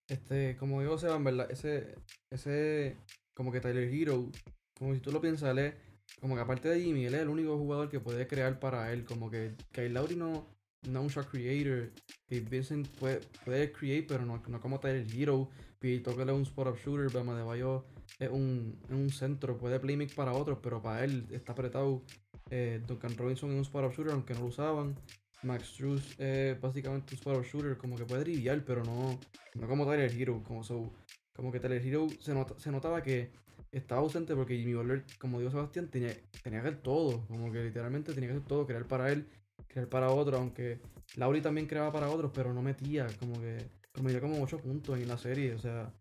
Este, 0.09 0.57
como 0.57 0.81
digo, 0.81 0.97
Seba, 0.97 1.17
en 1.17 1.25
verdad, 1.25 1.51
ese, 1.51 1.95
ese, 2.31 2.97
como 3.35 3.53
que 3.53 3.61
Tyler 3.61 3.93
Hero, 3.93 4.31
como 4.79 4.95
si 4.95 5.01
tú 5.01 5.13
lo 5.13 5.21
piensas, 5.21 5.51
él 5.51 5.59
es, 5.59 5.75
como 6.19 6.35
que 6.35 6.41
aparte 6.41 6.71
de 6.71 6.81
Jimmy, 6.81 7.05
él 7.05 7.15
es 7.15 7.21
el 7.21 7.29
único 7.29 7.59
jugador 7.59 7.91
que 7.91 8.01
puede 8.01 8.27
crear 8.27 8.59
para 8.59 8.91
él, 8.93 9.05
como 9.05 9.31
que 9.31 9.55
Kyle 9.71 9.93
Lowry 9.93 10.17
no, 10.17 10.47
no 10.89 11.01
es 11.01 11.05
un 11.05 11.09
shot 11.09 11.31
creator, 11.31 11.91
Pete 12.27 12.49
Vincent 12.49 12.89
puede, 12.99 13.21
puede 13.45 13.71
create, 13.71 14.07
pero 14.09 14.25
no, 14.25 14.43
no 14.49 14.61
como 14.61 14.81
Tyler 14.81 15.07
Hero, 15.15 15.51
Pete 15.79 16.01
Tucker 16.03 16.27
es 16.27 16.35
un 16.35 16.43
spot-up 16.43 16.79
shooter, 16.79 17.13
Bama 17.13 17.37
de 17.37 17.43
Bayo 17.43 17.85
es 18.19 18.31
un, 18.31 18.79
es 18.85 18.95
un 18.95 19.11
centro, 19.11 19.59
puede 19.59 19.79
playmake 19.79 20.15
para 20.15 20.33
otros, 20.33 20.59
pero 20.63 20.81
para 20.81 21.05
él 21.05 21.27
está 21.31 21.53
apretado, 21.53 22.03
eh, 22.49 22.83
Duncan 22.87 23.15
Robinson 23.19 23.51
es 23.51 23.57
un 23.57 23.63
spot-up 23.63 23.93
shooter, 23.93 24.15
aunque 24.15 24.33
no 24.33 24.41
lo 24.41 24.47
usaban, 24.47 24.97
Max 25.43 25.69
Struz 25.69 26.19
es 26.19 26.61
básicamente 26.61 27.15
un 27.15 27.19
spot-up 27.19 27.45
shooter, 27.45 27.77
como 27.79 27.97
que 27.97 28.05
puede 28.05 28.23
driviar, 28.25 28.63
pero 28.65 28.85
no, 28.85 29.19
no 29.55 29.69
como 29.69 29.87
Tyler 29.87 30.13
Hero, 30.13 30.43
como 30.45 30.63
so, 30.63 30.93
como 31.35 31.51
que 31.51 31.61
Tyler 31.61 31.85
Hero 31.85 32.07
se, 32.21 32.35
nota- 32.35 32.59
se 32.59 32.71
notaba 32.71 33.03
que 33.03 33.31
estaba 33.73 34.01
ausente 34.01 34.35
porque 34.35 34.57
Jimmy 34.59 34.75
Butler, 34.75 35.05
como 35.19 35.39
dijo 35.39 35.51
Sebastián, 35.53 35.89
tenía, 35.89 36.15
tenía 36.43 36.61
que 36.61 36.69
hacer 36.69 36.83
todo, 36.83 37.27
como 37.27 37.51
que 37.53 37.63
literalmente 37.63 38.13
tenía 38.13 38.29
que 38.31 38.37
hacer 38.37 38.49
todo, 38.49 38.67
crear 38.67 38.87
para 38.87 39.11
él, 39.11 39.27
crear 39.69 39.89
para 39.89 40.11
otro, 40.11 40.37
aunque 40.37 40.81
Lauri 41.17 41.41
también 41.41 41.67
creaba 41.67 41.93
para 41.93 42.11
otros, 42.11 42.33
pero 42.35 42.53
no 42.53 42.63
metía, 42.63 43.07
como 43.19 43.41
que 43.41 43.59
promedió 43.93 44.21
como 44.21 44.43
8 44.43 44.59
puntos 44.59 44.99
en 44.99 45.09
la 45.09 45.19
serie, 45.19 45.55
o 45.55 45.59
sea, 45.59 45.93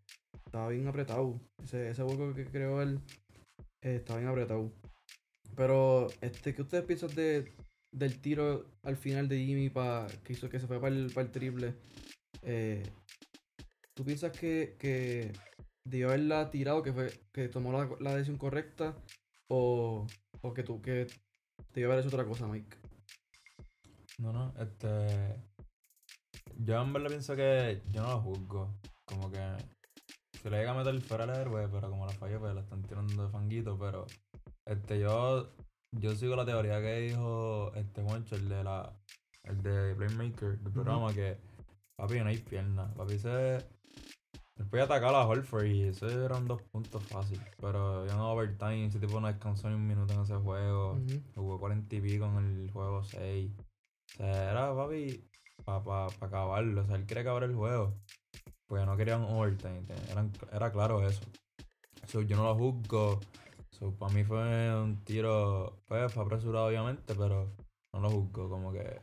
estaba 0.44 0.68
bien 0.68 0.86
apretado. 0.86 1.40
Ese, 1.62 1.90
ese 1.90 2.02
hueco 2.02 2.34
que 2.34 2.44
creó 2.44 2.82
él 2.82 3.00
eh, 3.82 3.96
estaba 3.96 4.18
bien 4.18 4.30
apretado. 4.30 4.72
Pero, 5.56 6.08
este, 6.20 6.54
¿qué 6.54 6.62
ustedes 6.62 6.84
piensan 6.84 7.14
de, 7.14 7.52
del 7.92 8.20
tiro 8.20 8.66
al 8.82 8.96
final 8.96 9.28
de 9.28 9.44
Jimmy 9.44 9.70
pa, 9.70 10.06
que 10.24 10.32
hizo 10.32 10.48
que 10.48 10.60
se 10.60 10.66
fue 10.66 10.80
para 10.80 10.94
el, 10.94 11.12
el 11.14 11.30
triple? 11.30 11.74
Eh, 12.42 12.82
¿Tú 13.94 14.04
piensas 14.04 14.36
que, 14.36 14.76
que 14.78 15.32
debió 15.84 16.08
haberla 16.08 16.50
tirado, 16.50 16.82
que 16.82 16.92
fue 16.92 17.12
que 17.32 17.48
tomó 17.48 17.72
la, 17.72 17.88
la 18.00 18.14
decisión 18.14 18.38
correcta? 18.38 18.96
O, 19.48 20.06
o 20.42 20.54
que 20.54 20.62
tú, 20.62 20.80
que 20.80 21.06
debió 21.74 21.90
haber 21.90 22.04
hecho 22.04 22.14
otra 22.14 22.26
cosa, 22.26 22.46
Mike? 22.46 22.76
No, 24.18 24.32
no, 24.32 24.54
este. 24.58 25.36
Yo 26.56 26.80
en 26.82 26.92
verdad 26.92 27.08
pienso 27.08 27.34
que 27.34 27.82
yo 27.90 28.02
no 28.02 28.10
lo 28.10 28.20
juzgo. 28.20 28.74
Como 29.06 29.30
que 29.30 29.40
se 30.40 30.50
le 30.50 30.58
llega 30.58 30.72
a 30.72 30.74
meter 30.74 31.00
fuera 31.00 31.24
al 31.24 31.30
héroe, 31.30 31.68
pero 31.68 31.90
como 31.90 32.06
la 32.06 32.12
falló, 32.12 32.38
pues 32.38 32.54
la 32.54 32.60
están 32.60 32.82
tirando 32.82 33.24
de 33.24 33.30
fanguito. 33.30 33.78
Pero 33.78 34.06
este, 34.66 35.00
yo, 35.00 35.54
yo 35.92 36.14
sigo 36.14 36.36
la 36.36 36.44
teoría 36.44 36.80
que 36.80 37.00
dijo 37.00 37.72
este 37.74 38.02
Juancho, 38.02 38.36
el 38.36 38.48
de 38.48 38.64
la. 38.64 38.92
El 39.42 39.62
de 39.62 39.94
Playmaker 39.94 40.58
del 40.58 40.72
programa, 40.72 41.14
que 41.14 41.38
papi 41.96 42.20
no 42.20 42.28
hay 42.28 42.38
piernas. 42.38 42.94
Papi 42.94 43.18
se. 43.18 43.56
Él 43.56 44.66
podía 44.68 44.84
atacar 44.84 45.14
a 45.14 45.26
Holford 45.26 45.64
y 45.64 45.84
eso 45.84 46.06
eran 46.08 46.46
dos 46.46 46.60
puntos 46.62 47.02
fáciles. 47.04 47.46
Pero 47.58 48.06
ya 48.06 48.14
no 48.14 48.32
overtime, 48.32 48.86
ese 48.86 48.98
tipo 48.98 49.18
no 49.18 49.28
descansó 49.28 49.70
ni 49.70 49.76
un 49.76 49.86
minuto 49.86 50.12
en 50.12 50.20
ese 50.20 50.36
juego. 50.36 50.98
Jugó 51.34 51.58
40 51.58 51.96
y 51.96 52.00
pico 52.02 52.26
en 52.26 52.36
el 52.36 52.70
juego 52.70 53.02
6. 53.02 53.50
O 53.58 54.16
sea, 54.18 54.50
era 54.50 54.74
papi 54.74 55.24
para 55.64 55.82
pa, 55.82 56.08
pa 56.08 56.26
acabarlo. 56.26 56.82
O 56.82 56.86
sea, 56.86 56.96
él 56.96 57.06
quería 57.06 57.22
acabar 57.22 57.44
el 57.44 57.54
juego. 57.54 57.94
Porque 58.66 58.84
no 58.84 58.96
querían 58.96 59.22
overtime. 59.22 59.84
Eran, 60.10 60.30
era 60.52 60.70
claro 60.70 61.06
eso. 61.06 61.22
So, 62.06 62.20
yo 62.20 62.36
no 62.36 62.44
lo 62.44 62.54
juzgo. 62.54 63.20
So, 63.80 63.92
para 63.96 64.12
mí 64.12 64.22
fue 64.24 64.74
un 64.80 65.02
tiro. 65.04 65.82
Pues 65.88 66.12
fue 66.12 66.22
apresurado, 66.22 66.66
obviamente, 66.66 67.14
pero 67.14 67.50
no 67.92 68.00
lo 68.00 68.10
juzgo. 68.10 68.48
Como 68.48 68.72
que 68.72 69.00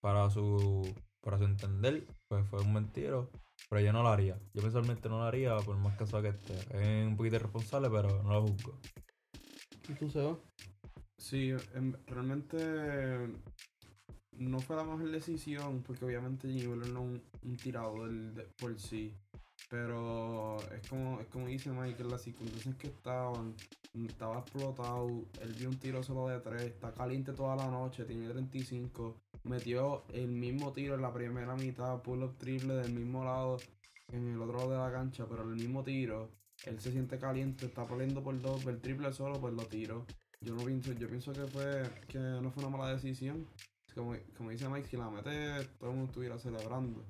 para 0.00 0.30
su, 0.30 0.82
para 1.20 1.36
su 1.36 1.44
entender, 1.44 2.06
pues 2.28 2.48
fue 2.48 2.60
un 2.62 2.72
buen 2.72 2.88
tiro. 2.92 3.28
Pero 3.68 3.82
yo 3.82 3.92
no 3.92 4.02
lo 4.02 4.08
haría. 4.08 4.38
Yo 4.54 4.62
personalmente 4.62 5.08
no 5.08 5.18
lo 5.18 5.24
haría, 5.24 5.56
por 5.58 5.76
más 5.76 5.96
caso 5.98 6.22
que 6.22 6.28
esté. 6.28 6.54
Es 6.70 7.06
un 7.06 7.16
poquito 7.16 7.36
irresponsable, 7.36 7.90
pero 7.90 8.22
no 8.22 8.30
lo 8.32 8.42
juzgo. 8.42 8.78
¿Y 9.88 9.94
tú, 9.94 10.08
Seba? 10.08 10.36
Sí, 11.18 11.50
em, 11.74 11.92
realmente 12.06 13.28
no 14.32 14.60
fue 14.60 14.76
la 14.76 14.84
mejor 14.84 15.10
decisión, 15.10 15.82
porque 15.82 16.04
obviamente 16.06 16.48
Jimmy 16.48 16.66
Butler 16.66 16.88
no 16.92 17.00
es 17.00 17.06
un, 17.06 17.22
un 17.50 17.56
tirador 17.56 18.10
de- 18.10 18.44
por 18.58 18.78
sí. 18.80 19.14
Pero 19.70 20.56
es 20.72 20.88
como, 20.88 21.20
es 21.20 21.28
como 21.28 21.46
dice 21.46 21.70
Mike, 21.70 22.02
en 22.02 22.10
las 22.10 22.22
circunstancias 22.22 22.74
que 22.74 22.88
estaban, 22.88 23.54
mm, 23.94 24.06
estaba 24.06 24.40
explotado, 24.40 25.06
él 25.40 25.54
vio 25.56 25.68
un 25.68 25.78
tiro 25.78 26.02
solo 26.02 26.26
de 26.26 26.40
3, 26.40 26.62
está 26.62 26.92
caliente 26.92 27.32
toda 27.32 27.54
la 27.54 27.70
noche, 27.70 28.04
tiene 28.04 28.28
35, 28.28 29.16
metió 29.44 30.02
el 30.12 30.26
mismo 30.26 30.72
tiro 30.72 30.96
en 30.96 31.02
la 31.02 31.12
primera 31.12 31.54
mitad, 31.54 32.02
pull-up 32.02 32.36
triple 32.36 32.74
del 32.74 32.92
mismo 32.92 33.24
lado, 33.24 33.58
en 34.08 34.32
el 34.32 34.42
otro 34.42 34.58
lado 34.58 34.70
de 34.72 34.78
la 34.78 34.90
cancha, 34.90 35.26
pero 35.28 35.44
el 35.44 35.54
mismo 35.54 35.84
tiro, 35.84 36.32
él 36.66 36.80
se 36.80 36.90
siente 36.90 37.16
caliente, 37.20 37.66
está 37.66 37.86
peleando 37.86 38.24
por 38.24 38.40
dos, 38.40 38.66
el 38.66 38.80
triple 38.80 39.12
solo, 39.12 39.40
pues 39.40 39.54
lo 39.54 39.64
tiro. 39.66 40.04
Yo 40.40 40.54
no 40.56 40.64
pienso, 40.64 40.92
yo 40.94 41.08
pienso 41.08 41.32
que 41.32 41.46
fue, 41.46 41.82
que 42.08 42.18
no 42.18 42.50
fue 42.50 42.64
una 42.64 42.76
mala 42.76 42.92
decisión. 42.94 43.46
Como, 43.94 44.16
como 44.36 44.50
dice 44.50 44.68
Mike, 44.68 44.88
si 44.88 44.96
la 44.96 45.10
mete, 45.10 45.64
todo 45.78 45.90
el 45.90 45.96
mundo 45.96 46.10
estuviera 46.10 46.38
celebrando. 46.38 47.04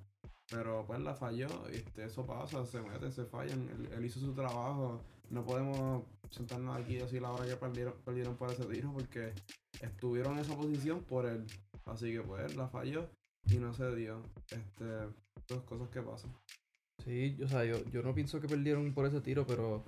Pero 0.51 0.85
pues 0.87 1.01
la 1.01 1.15
falló, 1.15 1.47
este, 1.69 2.05
eso 2.05 2.27
pasa, 2.27 2.67
se 2.67 2.81
meten, 2.83 3.13
se 3.13 3.25
fallan. 3.25 3.69
Él, 3.97 4.05
hizo 4.05 4.19
su 4.21 4.33
trabajo. 4.35 5.01
No 5.31 5.45
podemos 5.45 6.03
sentarnos 6.31 6.77
aquí 6.77 6.95
y 6.95 6.99
decir 6.99 7.23
la 7.23 7.31
hora 7.31 7.47
que 7.47 7.55
perdieron, 7.57 7.95
perdieron 8.05 8.37
por 8.37 8.51
ese 8.51 8.65
tiro 8.65 8.93
porque 8.93 9.33
estuvieron 9.81 10.33
en 10.35 10.41
esa 10.41 10.57
posición 10.57 11.05
por 11.05 11.25
él. 11.27 11.47
Así 11.87 12.13
que 12.13 12.21
pues 12.23 12.57
la 12.57 12.69
falló 12.69 13.09
y 13.45 13.59
no 13.59 13.73
se 13.73 13.95
dio. 13.95 14.23
Este, 14.51 14.85
dos 15.47 15.63
cosas 15.65 15.89
que 15.91 16.03
pasan. 16.03 16.33
Sí, 17.05 17.39
o 17.43 17.49
sea, 17.49 17.65
yo, 17.65 17.83
yo 17.93 18.03
no 18.03 18.13
pienso 18.15 18.41
que 18.41 18.49
perdieron 18.49 18.93
por 18.93 19.07
ese 19.07 19.21
tiro, 19.21 19.47
pero 19.47 19.85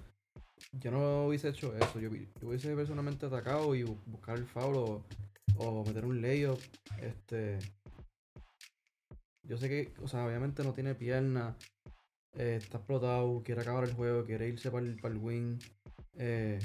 yo 0.81 0.91
no 0.93 1.27
hubiese 1.27 1.49
hecho 1.49 1.75
eso. 1.77 1.99
Yo, 1.99 2.09
hubiese 2.43 2.75
personalmente 2.77 3.27
atacado 3.27 3.75
y 3.75 3.83
bu- 3.83 3.99
buscar 4.07 4.39
el 4.39 4.47
foul 4.47 4.77
o, 4.77 5.05
o 5.59 5.85
meter 5.85 6.05
un 6.07 6.23
layup. 6.23 6.59
Este. 7.01 7.59
Yo 9.45 9.57
sé 9.57 9.69
que, 9.69 9.95
o 10.03 10.09
sea, 10.09 10.27
obviamente 10.27 10.63
no 10.65 10.73
tiene 10.73 10.95
pierna. 10.95 11.57
eh, 12.35 12.57
está 12.63 12.79
explotado, 12.79 13.43
quiere 13.45 13.63
acabar 13.63 13.85
el 13.85 13.95
juego, 13.95 14.25
quiere 14.25 14.49
irse 14.49 14.71
para 14.71 14.87
el, 14.87 14.97
para 15.01 15.15
el 15.15 15.21
win. 15.21 15.59
eh, 16.15 16.59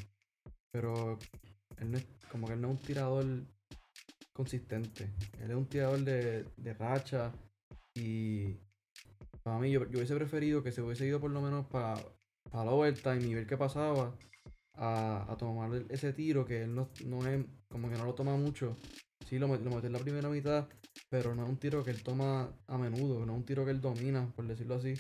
pero 0.72 1.18
él 1.78 1.92
no 1.92 1.98
es, 1.98 2.08
como 2.32 2.48
que 2.48 2.54
él 2.54 2.62
no 2.62 2.70
es 2.72 2.80
un 2.80 2.86
tirador 2.86 3.26
consistente. 4.34 5.10
Él 5.42 5.52
es 5.52 5.58
un 5.58 5.68
tirador 5.68 6.00
de, 6.02 6.46
de 6.58 6.74
racha. 6.74 7.32
Y 7.96 8.56
para 9.44 9.60
mí, 9.60 9.72
yo, 9.72 9.82
yo 9.90 9.98
hubiese 10.00 10.16
preferido 10.16 10.64
que 10.64 10.72
se 10.72 10.82
hubiese 10.82 11.06
ido 11.08 11.20
por 11.20 11.32
lo 11.32 11.42
menos 11.42 11.66
para 11.68 11.96
para 12.52 12.64
el 12.64 12.70
overtime 12.70 13.24
y 13.24 13.36
ver 13.36 13.48
qué 13.48 13.58
pasaba. 13.58 14.16
A, 14.80 15.26
a 15.32 15.38
tomar 15.38 15.72
ese 15.90 16.14
tiro 16.14 16.46
que 16.46 16.64
él 16.64 16.76
no, 16.76 16.90
no 17.06 17.28
es, 17.28 17.46
como 17.70 17.90
que 17.90 17.98
no 17.98 18.06
lo 18.06 18.16
toma 18.16 18.36
mucho. 18.38 18.78
Sí, 19.28 19.40
lo, 19.40 19.48
lo 19.48 19.58
metió 19.58 19.88
en 19.88 19.94
la 19.94 20.00
primera 20.00 20.30
mitad, 20.30 20.70
pero 21.10 21.36
no 21.36 21.44
es 21.44 21.50
un 21.50 21.58
tiro 21.58 21.84
que 21.84 21.92
él 21.92 22.02
toma 22.02 22.50
a 22.68 22.78
menudo, 22.78 23.26
no 23.26 23.34
es 23.34 23.38
un 23.40 23.46
tiro 23.46 23.66
que 23.66 23.72
él 23.72 23.82
domina, 23.82 24.32
por 24.36 24.48
decirlo 24.48 24.76
así. 24.76 24.94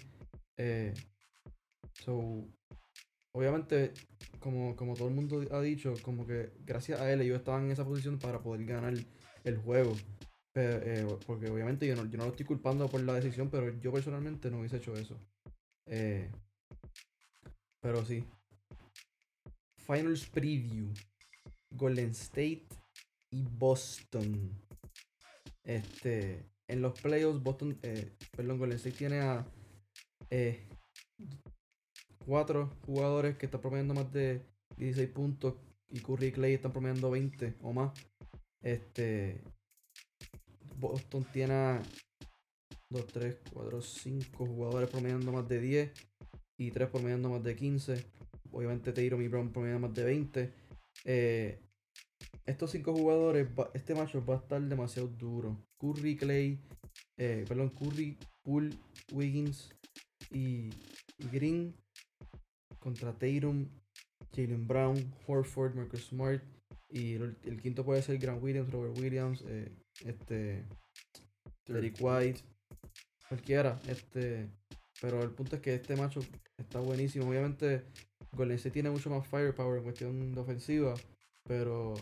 Eh, 0.57 0.93
so, 1.93 2.43
obviamente, 3.31 3.93
como, 4.39 4.75
como 4.75 4.95
todo 4.95 5.07
el 5.07 5.13
mundo 5.13 5.41
ha 5.51 5.61
dicho, 5.61 5.93
como 6.01 6.27
que 6.27 6.51
gracias 6.65 6.99
a 6.99 7.11
él 7.11 7.21
ellos 7.21 7.37
estaban 7.37 7.65
en 7.65 7.71
esa 7.71 7.85
posición 7.85 8.19
para 8.19 8.41
poder 8.41 8.65
ganar 8.65 8.93
el 9.45 9.57
juego. 9.57 9.95
Eh, 10.55 11.05
porque 11.25 11.49
obviamente 11.49 11.85
yo 11.87 11.95
no, 11.95 12.05
yo 12.05 12.17
no 12.17 12.25
lo 12.25 12.31
estoy 12.31 12.45
culpando 12.45 12.89
por 12.89 12.99
la 13.01 13.13
decisión, 13.13 13.49
pero 13.49 13.79
yo 13.79 13.93
personalmente 13.93 14.49
no 14.49 14.59
hubiese 14.59 14.77
hecho 14.77 14.93
eso. 14.95 15.17
Eh, 15.85 16.29
pero 17.79 18.03
sí. 18.03 18.25
Finals 19.85 20.25
Preview. 20.27 20.91
Golden 21.69 22.09
State 22.09 22.65
y 23.31 23.43
Boston. 23.43 24.51
Este. 25.63 26.45
En 26.67 26.81
los 26.81 26.99
playoffs, 26.99 27.41
Boston. 27.41 27.77
eh, 27.81 28.11
perdón, 28.35 28.59
Golden 28.59 28.77
State 28.77 28.97
tiene 28.97 29.19
a. 29.19 29.45
eh, 30.29 30.67
cuatro 32.25 32.77
jugadores 32.85 33.37
que 33.37 33.45
están 33.45 33.61
promediando 33.61 33.93
más 33.93 34.11
de 34.11 34.41
16 34.77 35.09
puntos. 35.09 35.55
Y 35.89 36.01
Curry 36.01 36.27
y 36.27 36.31
Clay 36.33 36.53
están 36.53 36.73
promediando 36.73 37.09
20 37.11 37.55
o 37.61 37.73
más. 37.73 37.91
Este. 38.61 39.41
Boston 40.79 41.25
tiene 41.31 41.53
a 41.53 41.81
2, 42.89 43.07
3, 43.07 43.37
4, 43.51 43.81
5 43.81 44.45
jugadores 44.45 44.89
promediando 44.89 45.31
más 45.31 45.47
de 45.47 45.59
10 45.59 45.91
y 46.57 46.71
3 46.71 46.89
promediando 46.89 47.29
más 47.29 47.43
de 47.43 47.55
15. 47.55 48.05
Obviamente 48.51 48.91
Tatum 48.91 49.21
y 49.21 49.27
Brown 49.27 49.51
promediando 49.51 49.87
más 49.87 49.95
de 49.95 50.03
20. 50.03 50.53
Eh, 51.05 51.66
estos 52.47 52.71
5 52.71 52.93
jugadores, 52.93 53.47
va- 53.57 53.69
este 53.73 53.93
macho 53.93 54.25
va 54.25 54.35
a 54.35 54.37
estar 54.37 54.61
demasiado 54.61 55.07
duro. 55.09 55.57
Curry, 55.79 56.15
Clay, 56.17 56.59
eh, 57.17 57.45
perdón, 57.47 57.69
Curry, 57.69 58.17
Poole, 58.43 58.71
Wiggins 59.13 59.69
y, 60.31 60.69
y 61.19 61.27
Green 61.31 61.75
contra 62.79 63.11
Tatum, 63.13 63.67
Jalen 64.35 64.67
Brown, 64.67 65.13
Horford, 65.27 65.75
Marcus 65.75 66.07
Smart 66.07 66.41
y 66.89 67.13
el, 67.13 67.37
el 67.43 67.61
quinto 67.61 67.83
puede 67.83 68.01
ser 68.01 68.17
Grant 68.17 68.41
Williams, 68.41 68.71
Robert 68.71 68.97
Williams, 68.97 69.43
eh, 69.47 69.71
este 70.05 70.63
Derek 71.65 71.97
White, 71.99 72.39
cualquiera, 73.27 73.79
este, 73.87 74.49
pero 75.01 75.21
el 75.21 75.31
punto 75.31 75.57
es 75.57 75.61
que 75.61 75.75
este 75.75 75.95
macho 75.95 76.21
está 76.57 76.79
buenísimo. 76.79 77.27
Obviamente 77.29 77.83
Golden 78.31 78.55
State 78.55 78.73
tiene 78.73 78.89
mucho 78.89 79.09
más 79.09 79.27
firepower 79.27 79.79
en 79.79 79.83
cuestión 79.83 80.31
de 80.33 80.39
ofensiva, 80.39 80.93
pero 81.43 81.95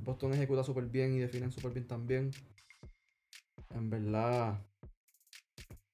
Boston 0.00 0.34
ejecuta 0.34 0.64
súper 0.64 0.86
bien 0.86 1.14
y 1.14 1.20
definen 1.20 1.52
súper 1.52 1.72
bien 1.72 1.86
también. 1.86 2.30
En 3.70 3.90
verdad, 3.90 4.60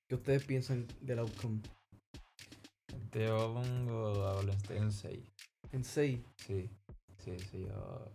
¿qué 0.08 0.14
ustedes 0.14 0.44
piensan 0.44 0.86
del 1.00 1.20
outcome? 1.20 1.60
Yo 3.12 3.52
pongo 3.54 4.26
a 4.26 4.34
Golden 4.34 4.56
State 4.56 4.78
en 4.78 4.92
6. 4.92 5.20
En 5.72 5.84
6, 5.84 6.20
Sí, 6.36 6.70
sí, 7.24 7.38
sí, 7.50 7.60
yo 7.68 8.10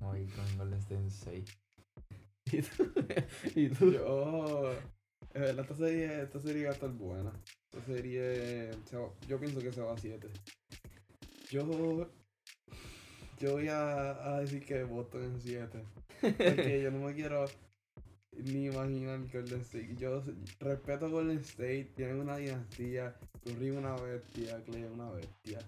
voy 0.00 0.26
con 0.26 0.58
Golden 0.58 0.78
State 0.80 0.94
en 0.96 1.10
6. 1.10 1.44
y 2.52 2.62
tú, 2.62 2.92
y 3.54 3.68
tú- 3.68 3.92
Yo. 3.92 4.72
Es 5.34 5.42
verdad, 5.42 5.60
esta 5.60 5.74
serie, 5.74 6.22
esta 6.22 6.40
serie 6.40 6.64
va 6.64 6.70
a 6.70 6.74
estar 6.74 6.90
buena. 6.90 7.32
Esta 7.70 7.84
serie. 7.84 8.70
yo 9.28 9.38
pienso 9.38 9.60
que 9.60 9.72
se 9.72 9.82
va 9.82 9.92
a 9.92 9.98
7. 9.98 10.28
Yo. 11.50 12.10
Yo 13.38 13.52
voy 13.52 13.68
a, 13.68 14.34
a 14.34 14.40
decir 14.40 14.64
que 14.64 14.82
Boston 14.84 15.24
en 15.24 15.40
7. 15.40 15.84
Porque 16.20 16.80
yo 16.82 16.90
no 16.90 17.06
me 17.06 17.14
quiero. 17.14 17.44
ni 18.32 18.66
imaginar 18.66 19.20
Golden 19.32 19.60
State. 19.60 19.96
Yo 19.96 20.22
respeto 20.60 21.10
Golden 21.10 21.38
State, 21.38 21.92
tienen 21.96 22.20
una 22.20 22.36
dinastía, 22.36 23.16
Curry 23.44 23.70
una 23.70 23.94
bestia, 23.96 24.62
Clay 24.64 24.84
una 24.84 25.10
bestia, 25.10 25.60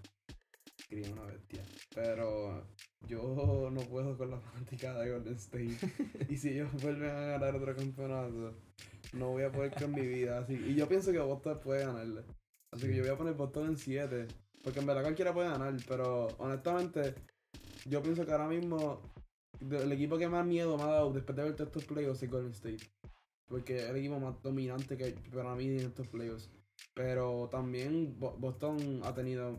Curry 0.89 1.11
una 1.11 1.23
bestia. 1.23 1.62
Pero 1.95 2.66
yo 3.07 3.71
no 3.73 3.81
puedo 3.83 4.16
con 4.16 4.31
la 4.31 4.41
fanática 4.41 4.95
de 4.99 5.12
Golden 5.12 5.35
State. 5.35 5.77
y 6.29 6.37
si 6.37 6.51
ellos 6.51 6.73
vuelven 6.83 7.11
a 7.11 7.21
ganar 7.39 7.55
otro 7.57 7.75
campeonato, 7.77 8.55
no 9.12 9.31
voy 9.31 9.45
a 9.45 9.53
poder 9.53 9.73
con 9.75 9.93
mi 9.93 10.07
vida. 10.07 10.41
Así. 10.41 10.55
Y 10.55 10.75
yo 10.75 10.89
pienso 10.89 11.12
que 11.12 11.18
Boston 11.18 11.61
puede 11.61 11.85
ganarle. 11.85 12.23
Así 12.73 12.87
que 12.87 12.97
yo 12.97 13.03
voy 13.03 13.12
a 13.12 13.16
poner 13.18 13.35
Boston 13.35 13.68
en 13.68 13.77
7. 13.77 14.27
Porque 14.62 14.81
en 14.81 14.87
verdad 14.87 15.03
cualquiera 15.03 15.33
puede 15.33 15.49
ganar, 15.49 15.75
pero 15.89 16.27
honestamente, 16.39 17.14
yo 17.87 18.03
pienso 18.03 18.24
que 18.24 18.33
ahora 18.33 18.49
mismo 18.49 19.01
el 19.61 19.93
equipo 19.93 20.16
que 20.18 20.28
más 20.28 20.47
miedo 20.47 20.76
me 20.76 20.85
ha 20.85 20.87
dado 20.87 21.12
después 21.12 21.37
de 21.37 21.45
ver 21.45 21.55
estos 21.59 21.85
playoffs 21.85 22.22
es 22.22 22.31
Golden 22.31 22.53
State. 22.53 22.78
Porque 23.47 23.78
es 23.78 23.91
el 23.91 23.97
equipo 23.97 24.20
más 24.20 24.41
dominante 24.43 24.97
que 24.97 25.12
para 25.35 25.55
mí 25.55 25.66
en 25.66 25.87
estos 25.87 26.07
playoffs. 26.09 26.49
Pero 26.95 27.49
también 27.51 28.16
Bo- 28.18 28.37
Boston 28.39 29.01
ha 29.05 29.12
tenido 29.14 29.59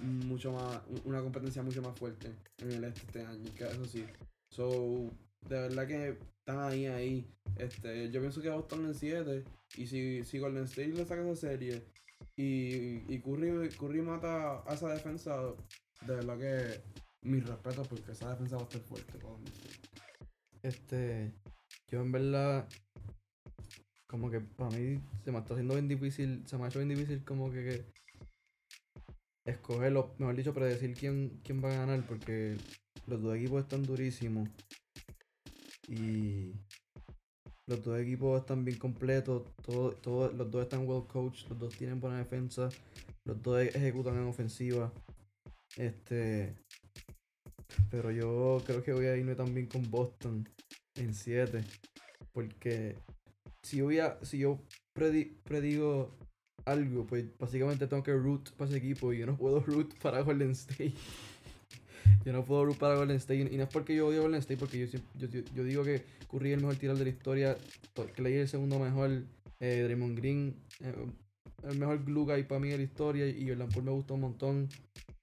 mucho 0.00 0.52
más, 0.52 0.80
una 1.04 1.20
competencia 1.20 1.62
mucho 1.62 1.82
más 1.82 1.98
fuerte 1.98 2.30
en 2.58 2.70
el 2.72 2.84
este 2.84 3.00
este 3.06 3.24
año, 3.26 3.44
que 3.56 3.64
eso 3.64 3.84
sí. 3.84 4.04
So, 4.48 5.10
de 5.48 5.60
verdad 5.60 5.86
que 5.86 6.16
están 6.38 6.60
ahí, 6.60 6.86
ahí. 6.86 7.26
Este, 7.56 8.10
yo 8.10 8.20
pienso 8.20 8.40
que 8.40 8.48
Boston 8.50 8.86
en 8.86 8.94
7. 8.94 9.44
Y 9.76 9.86
si, 9.86 10.22
si 10.24 10.38
Golden 10.38 10.64
State 10.64 10.88
le 10.88 11.04
saca 11.04 11.22
esa 11.22 11.48
serie 11.48 11.82
y, 12.36 13.02
y 13.12 13.20
Curry, 13.20 13.70
Curry 13.70 14.02
mata 14.02 14.62
a 14.66 14.74
esa 14.74 14.88
defensa, 14.88 15.36
de 16.06 16.14
verdad 16.14 16.38
que 16.38 16.80
mis 17.22 17.46
respetos 17.46 17.88
porque 17.88 18.12
esa 18.12 18.30
defensa 18.30 18.56
va 18.56 18.62
a 18.62 18.64
estar 18.64 18.80
fuerte 18.82 19.18
State. 19.18 19.88
Este, 20.62 21.32
yo 21.88 22.00
en 22.00 22.12
verdad, 22.12 22.68
como 24.06 24.30
que 24.30 24.40
para 24.40 24.70
mí 24.70 25.00
se 25.24 25.32
me 25.32 25.38
está 25.38 25.54
haciendo 25.54 25.74
bien 25.74 25.88
difícil, 25.88 26.42
se 26.46 26.56
me 26.56 26.64
ha 26.64 26.68
hecho 26.68 26.78
bien 26.78 26.88
difícil 26.90 27.24
como 27.24 27.50
que, 27.50 27.64
que 27.64 27.84
escoger, 29.44 29.96
o 29.96 30.14
mejor 30.18 30.36
dicho, 30.36 30.54
predecir 30.54 30.94
quién, 30.94 31.40
quién 31.42 31.62
va 31.62 31.72
a 31.72 31.76
ganar, 31.76 32.06
porque 32.06 32.56
los 33.06 33.20
dos 33.20 33.36
equipos 33.36 33.62
están 33.62 33.82
durísimos 33.82 34.48
y 35.88 36.52
los 37.66 37.82
dos 37.82 38.00
equipos 38.00 38.40
están 38.40 38.64
bien 38.64 38.78
completos, 38.78 39.44
todo, 39.62 39.92
todo, 39.96 40.30
los 40.32 40.50
dos 40.50 40.62
están 40.62 40.86
well 40.88 41.06
coached, 41.06 41.48
los 41.48 41.58
dos 41.58 41.76
tienen 41.76 42.00
buena 42.00 42.18
defensa, 42.18 42.68
los 43.24 43.42
dos 43.42 43.60
ejecutan 43.60 44.16
en 44.16 44.28
ofensiva, 44.28 44.92
este, 45.76 46.54
pero 47.92 48.10
yo 48.10 48.62
creo 48.66 48.82
que 48.82 48.92
voy 48.94 49.04
a 49.04 49.16
irme 49.16 49.34
también 49.34 49.66
con 49.66 49.88
Boston 49.90 50.48
en 50.96 51.12
7. 51.14 51.62
Porque 52.32 52.96
si 53.62 53.76
yo, 53.76 53.84
voy 53.84 53.98
a- 53.98 54.18
si 54.22 54.38
yo 54.38 54.58
predi- 54.96 55.36
predigo 55.44 56.16
algo, 56.64 57.06
pues 57.06 57.26
básicamente 57.38 57.86
tengo 57.86 58.02
que 58.02 58.14
root 58.14 58.50
para 58.56 58.70
ese 58.70 58.78
equipo 58.78 59.12
y 59.12 59.18
yo 59.18 59.26
no 59.26 59.36
puedo 59.36 59.60
root 59.66 59.92
para 60.00 60.22
Golden 60.22 60.52
State. 60.52 60.94
yo 62.24 62.32
no 62.32 62.44
puedo 62.46 62.64
root 62.64 62.78
para 62.78 62.96
Golden 62.96 63.18
State. 63.18 63.50
Y 63.52 63.58
no 63.58 63.64
es 63.64 63.68
porque 63.68 63.94
yo 63.94 64.06
odio 64.06 64.22
Golden 64.22 64.40
State, 64.40 64.56
porque 64.58 64.78
yo, 64.88 64.98
yo, 65.18 65.28
yo- 65.54 65.64
digo 65.64 65.84
que 65.84 66.02
Curry 66.30 66.52
es 66.52 66.54
el 66.56 66.60
mejor 66.62 66.76
tirador 66.76 66.98
de 66.98 67.04
la 67.04 67.10
historia, 67.10 67.56
to- 67.92 68.06
Clay 68.14 68.34
es 68.36 68.40
el 68.42 68.48
segundo 68.48 68.78
mejor, 68.78 69.10
eh, 69.60 69.82
Draymond 69.84 70.16
Green, 70.18 70.56
eh, 70.80 70.94
el 71.64 71.78
mejor 71.78 72.02
glue 72.06 72.24
guy 72.24 72.44
para 72.44 72.58
mí 72.58 72.70
de 72.70 72.78
la 72.78 72.82
historia 72.84 73.28
y 73.28 73.46
Jordan 73.46 73.68
Poole 73.68 73.84
me 73.84 73.92
gusta 73.92 74.14
un 74.14 74.20
montón. 74.22 74.68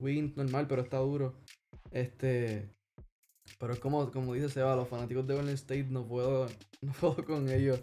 Wiggins 0.02 0.38
normal, 0.38 0.66
pero 0.68 0.84
está 0.84 0.98
duro. 1.00 1.34
Este. 1.92 2.70
Pero 3.60 3.74
es 3.74 3.80
como, 3.80 4.12
como 4.12 4.34
dice 4.34 4.50
Seba, 4.50 4.76
los 4.76 4.88
fanáticos 4.88 5.26
de 5.28 5.36
Golden 5.36 5.56
State 5.56 5.88
no 5.90 6.06
puedo, 6.06 6.48
no 6.82 6.94
puedo 6.94 7.26
con 7.26 7.50
ellos. 7.50 7.82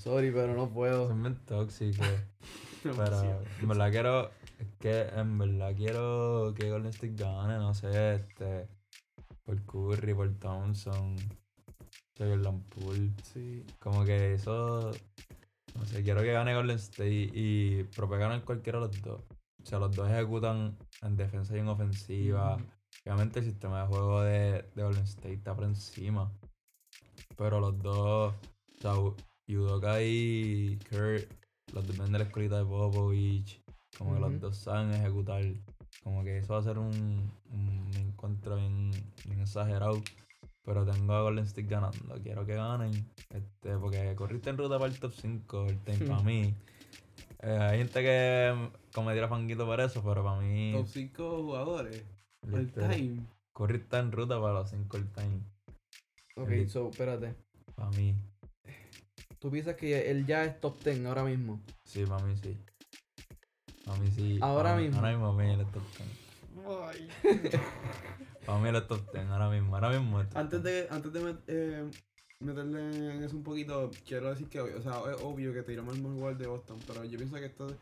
Sorry, 0.00 0.30
pero 0.30 0.54
no 0.54 0.68
puedo. 0.68 1.08
Son 1.08 1.22
bien 1.22 1.36
tóxicos. 1.46 2.06
Pero 2.82 3.40
en 3.62 3.68
verdad 3.68 3.90
quiero. 3.90 4.30
Es 4.58 4.68
que 4.78 5.00
en 5.16 5.38
verdad 5.38 5.74
quiero 5.74 6.52
que 6.54 6.70
Golden 6.70 6.90
State 6.90 7.14
gane, 7.16 7.56
no 7.56 7.72
sé, 7.72 8.16
este. 8.16 8.68
Por 9.42 9.62
Curry, 9.64 10.12
por 10.12 10.30
Thompson, 10.34 11.16
por 12.18 12.28
Jordan 12.28 12.62
Poole. 12.64 13.12
Sí. 13.22 13.64
Como 13.78 14.04
que 14.04 14.34
eso. 14.34 14.92
No 15.74 15.86
sé, 15.86 16.02
quiero 16.02 16.20
que 16.20 16.32
gane 16.32 16.54
Golden 16.54 16.76
State 16.76 17.30
y. 17.32 17.84
Puede 17.96 18.18
ganar 18.18 18.44
cualquiera 18.44 18.80
de 18.80 18.88
los 18.88 19.00
dos. 19.00 19.22
O 19.62 19.66
sea, 19.66 19.78
los 19.78 19.96
dos 19.96 20.10
ejecutan 20.10 20.76
en 21.00 21.16
defensa 21.16 21.56
y 21.56 21.60
en 21.60 21.68
ofensiva. 21.68 22.58
Obviamente 23.04 23.40
el 23.40 23.44
sistema 23.44 23.82
de 23.82 23.88
juego 23.88 24.22
de, 24.22 24.62
de 24.74 24.82
Golden 24.82 25.04
State 25.04 25.34
está 25.34 25.54
por 25.54 25.64
encima. 25.64 26.32
Pero 27.36 27.60
los 27.60 27.78
dos, 27.82 28.34
o 28.34 28.80
sea, 28.80 28.94
U- 28.96 29.14
Udoka 29.48 30.00
y 30.02 30.78
Kurt, 30.88 31.30
los 31.72 31.86
dos 31.86 31.96
vienen 31.96 32.12
de 32.12 32.18
la 32.20 32.24
escuelita 32.24 32.58
de 32.58 32.64
Popovich. 32.64 33.60
Como 33.98 34.14
que 34.14 34.20
los 34.20 34.40
dos 34.40 34.56
saben 34.56 34.92
ejecutar. 34.92 35.42
Como 36.02 36.22
que 36.24 36.38
eso 36.38 36.54
va 36.54 36.60
a 36.60 36.62
ser 36.62 36.78
un, 36.78 37.30
un 37.52 37.90
encuentro 37.96 38.56
bien, 38.56 38.90
bien 39.26 39.40
exagerado. 39.40 40.00
Pero 40.64 40.86
tengo 40.86 41.12
a 41.12 41.22
Golden 41.22 41.44
State 41.44 41.68
ganando. 41.68 42.14
Quiero 42.22 42.46
que 42.46 42.54
ganen. 42.54 42.92
Este, 43.30 43.76
porque 43.76 44.14
corriste 44.16 44.50
en 44.50 44.56
ruta 44.58 44.78
para 44.78 44.90
el 44.92 44.98
top 44.98 45.12
5, 45.12 45.66
el 45.66 45.78
time 45.80 45.98
para 46.06 46.22
mí. 46.22 46.54
Eh, 47.42 47.58
hay 47.60 47.78
gente 47.78 48.00
que 48.02 48.70
como 48.94 49.08
me 49.08 49.14
tira 49.14 49.28
fanguito 49.28 49.66
por 49.66 49.78
eso, 49.80 50.02
pero 50.02 50.24
para 50.24 50.40
mí. 50.40 50.72
Top 50.72 50.86
5 50.88 51.42
jugadores. 51.42 52.02
El 52.52 52.66
literal, 52.66 52.96
time. 52.96 53.26
Curry 53.52 53.76
está 53.76 53.98
en 54.00 54.12
ruta 54.12 54.40
para 54.40 54.54
los 54.54 54.70
5 54.70 54.96
el 54.96 55.08
time. 55.12 55.40
Ok, 56.36 56.50
El- 56.50 56.68
so, 56.70 56.88
espérate. 56.90 57.34
Para 57.74 57.90
mí. 57.90 58.14
¿Tú 59.38 59.50
piensas 59.50 59.76
que 59.76 60.10
él 60.10 60.26
ya 60.26 60.44
es 60.44 60.60
top 60.60 60.82
10 60.82 61.04
ahora 61.06 61.22
mismo? 61.24 61.60
Sí, 61.84 62.04
para 62.06 62.24
mí 62.24 62.34
sí. 62.36 62.56
Para 63.84 63.98
mí 63.98 64.10
sí. 64.10 64.38
Ahora 64.40 64.74
mí- 64.76 64.84
mismo. 64.84 64.96
Ahora 64.98 65.10
mismo 65.12 65.32
para 65.36 65.46
mí 65.48 65.52
él 65.54 65.60
es 65.60 65.72
top 65.72 65.82
10. 65.98 66.08
Para 68.46 68.58
mí 68.58 68.68
él 68.68 68.76
es 68.76 68.86
top 68.88 69.12
10. 69.12 69.26
Ahora 69.26 69.50
mismo. 69.50 69.74
Ahora 69.74 69.90
mismo 69.98 70.20
es 70.20 70.28
top 70.28 70.38
Antes 70.38 70.62
10. 70.62 70.74
de, 70.88 70.94
antes 70.94 71.12
de 71.12 71.20
met- 71.20 71.42
eh, 71.46 71.90
meterle 72.40 72.80
en 73.16 73.22
eso 73.22 73.36
un 73.36 73.42
poquito, 73.42 73.90
quiero 74.06 74.30
decir 74.30 74.48
que, 74.48 74.60
o 74.60 74.82
sea, 74.82 74.92
es 75.10 75.16
obvio 75.22 75.52
que 75.52 75.60
es 75.60 75.68
el 75.68 75.82
mejor 75.82 76.00
jugador 76.14 76.38
de 76.38 76.46
Boston, 76.46 76.78
pero 76.86 77.04
yo 77.04 77.18
pienso 77.18 77.36
que 77.36 77.46
esto, 77.46 77.74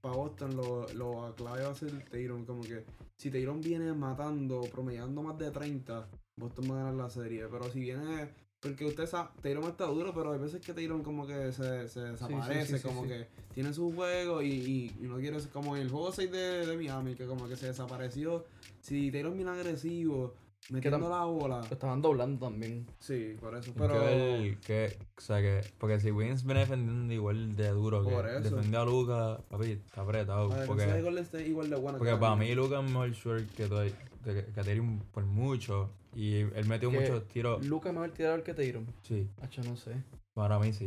para 0.00 0.14
Boston, 0.14 0.56
lo, 0.56 0.92
lo 0.94 1.34
clave 1.36 1.64
va 1.64 1.70
a 1.70 1.74
ser 1.74 1.90
Tyron, 2.10 2.44
como 2.44 2.62
que 2.62 2.84
si 3.16 3.30
Tyron 3.30 3.60
viene 3.60 3.92
matando, 3.92 4.62
promediando 4.62 5.22
más 5.22 5.38
de 5.38 5.50
30, 5.50 6.08
Boston 6.36 6.70
va 6.70 6.74
a 6.74 6.78
ganar 6.84 6.94
la 6.94 7.10
serie, 7.10 7.46
pero 7.50 7.70
si 7.70 7.80
viene, 7.80 8.28
porque 8.60 8.84
usted 8.84 9.06
sabe, 9.06 9.30
Tyron 9.42 9.64
está 9.64 9.86
duro, 9.86 10.12
pero 10.14 10.32
hay 10.32 10.38
veces 10.38 10.60
que 10.60 10.74
Tyron 10.74 11.02
como 11.02 11.26
que 11.26 11.52
se, 11.52 11.88
se 11.88 12.00
desaparece, 12.00 12.78
sí, 12.78 12.82
sí, 12.82 12.86
como 12.86 13.04
que 13.06 13.28
tiene 13.54 13.72
su 13.72 13.92
juego 13.92 14.42
y, 14.42 14.48
y, 14.48 14.96
y 15.00 15.06
no 15.06 15.16
quiere 15.18 15.40
ser 15.40 15.50
como 15.50 15.76
en 15.76 15.82
el 15.82 15.90
juego 15.90 16.12
6 16.12 16.30
de, 16.30 16.66
de 16.66 16.76
Miami, 16.76 17.14
que 17.14 17.26
como 17.26 17.48
que 17.48 17.56
se 17.56 17.66
desapareció, 17.66 18.44
si 18.80 19.10
Tyron 19.10 19.36
viene 19.36 19.50
agresivo, 19.52 20.34
metiendo 20.70 21.08
la 21.08 21.24
bola. 21.24 21.58
Lo 21.58 21.64
estaban 21.64 22.00
doblando 22.02 22.46
también. 22.46 22.86
Sí, 22.98 23.36
por 23.40 23.54
eso. 23.56 23.72
Pero. 23.76 23.94
que 24.00 24.58
que, 24.64 24.98
o 25.16 25.20
sea 25.20 25.40
que, 25.40 25.60
porque 25.78 26.00
si 26.00 26.10
Wins 26.10 26.44
viene 26.44 26.60
defendiendo 26.60 27.12
igual 27.12 27.54
de 27.56 27.68
duro 27.68 28.04
que 28.04 28.10
Por 28.10 28.28
eso. 28.28 28.56
defendió 28.56 28.80
a 28.80 28.84
Lucas, 28.84 29.40
papi, 29.48 29.72
está 29.72 30.02
apretado. 30.02 30.48
De 30.48 30.66
Porque, 30.66 30.84
igual 31.46 31.70
de 31.70 31.76
buena. 31.76 31.98
porque 31.98 32.12
que 32.12 32.18
para 32.18 32.36
mí. 32.36 32.54
Lucas 32.54 32.84
es 32.84 32.90
mejor 32.90 33.10
short 33.12 33.48
que, 33.54 33.68
que, 34.24 34.44
que 34.46 34.82
por 35.12 35.24
mucho. 35.24 35.90
Y 36.14 36.34
él 36.36 36.66
metió 36.66 36.90
Que 36.90 37.00
muchos 37.00 37.26
tiros. 37.28 37.64
Luca 37.66 37.88
es 37.88 37.94
mejor 37.94 38.10
tirador 38.10 38.42
que 38.42 38.54
Tyron. 38.54 38.86
Sí, 39.02 39.28
Hacho, 39.42 39.62
no 39.64 39.76
sé. 39.76 39.96
para 40.32 40.58
mí 40.58 40.72
sí. 40.72 40.86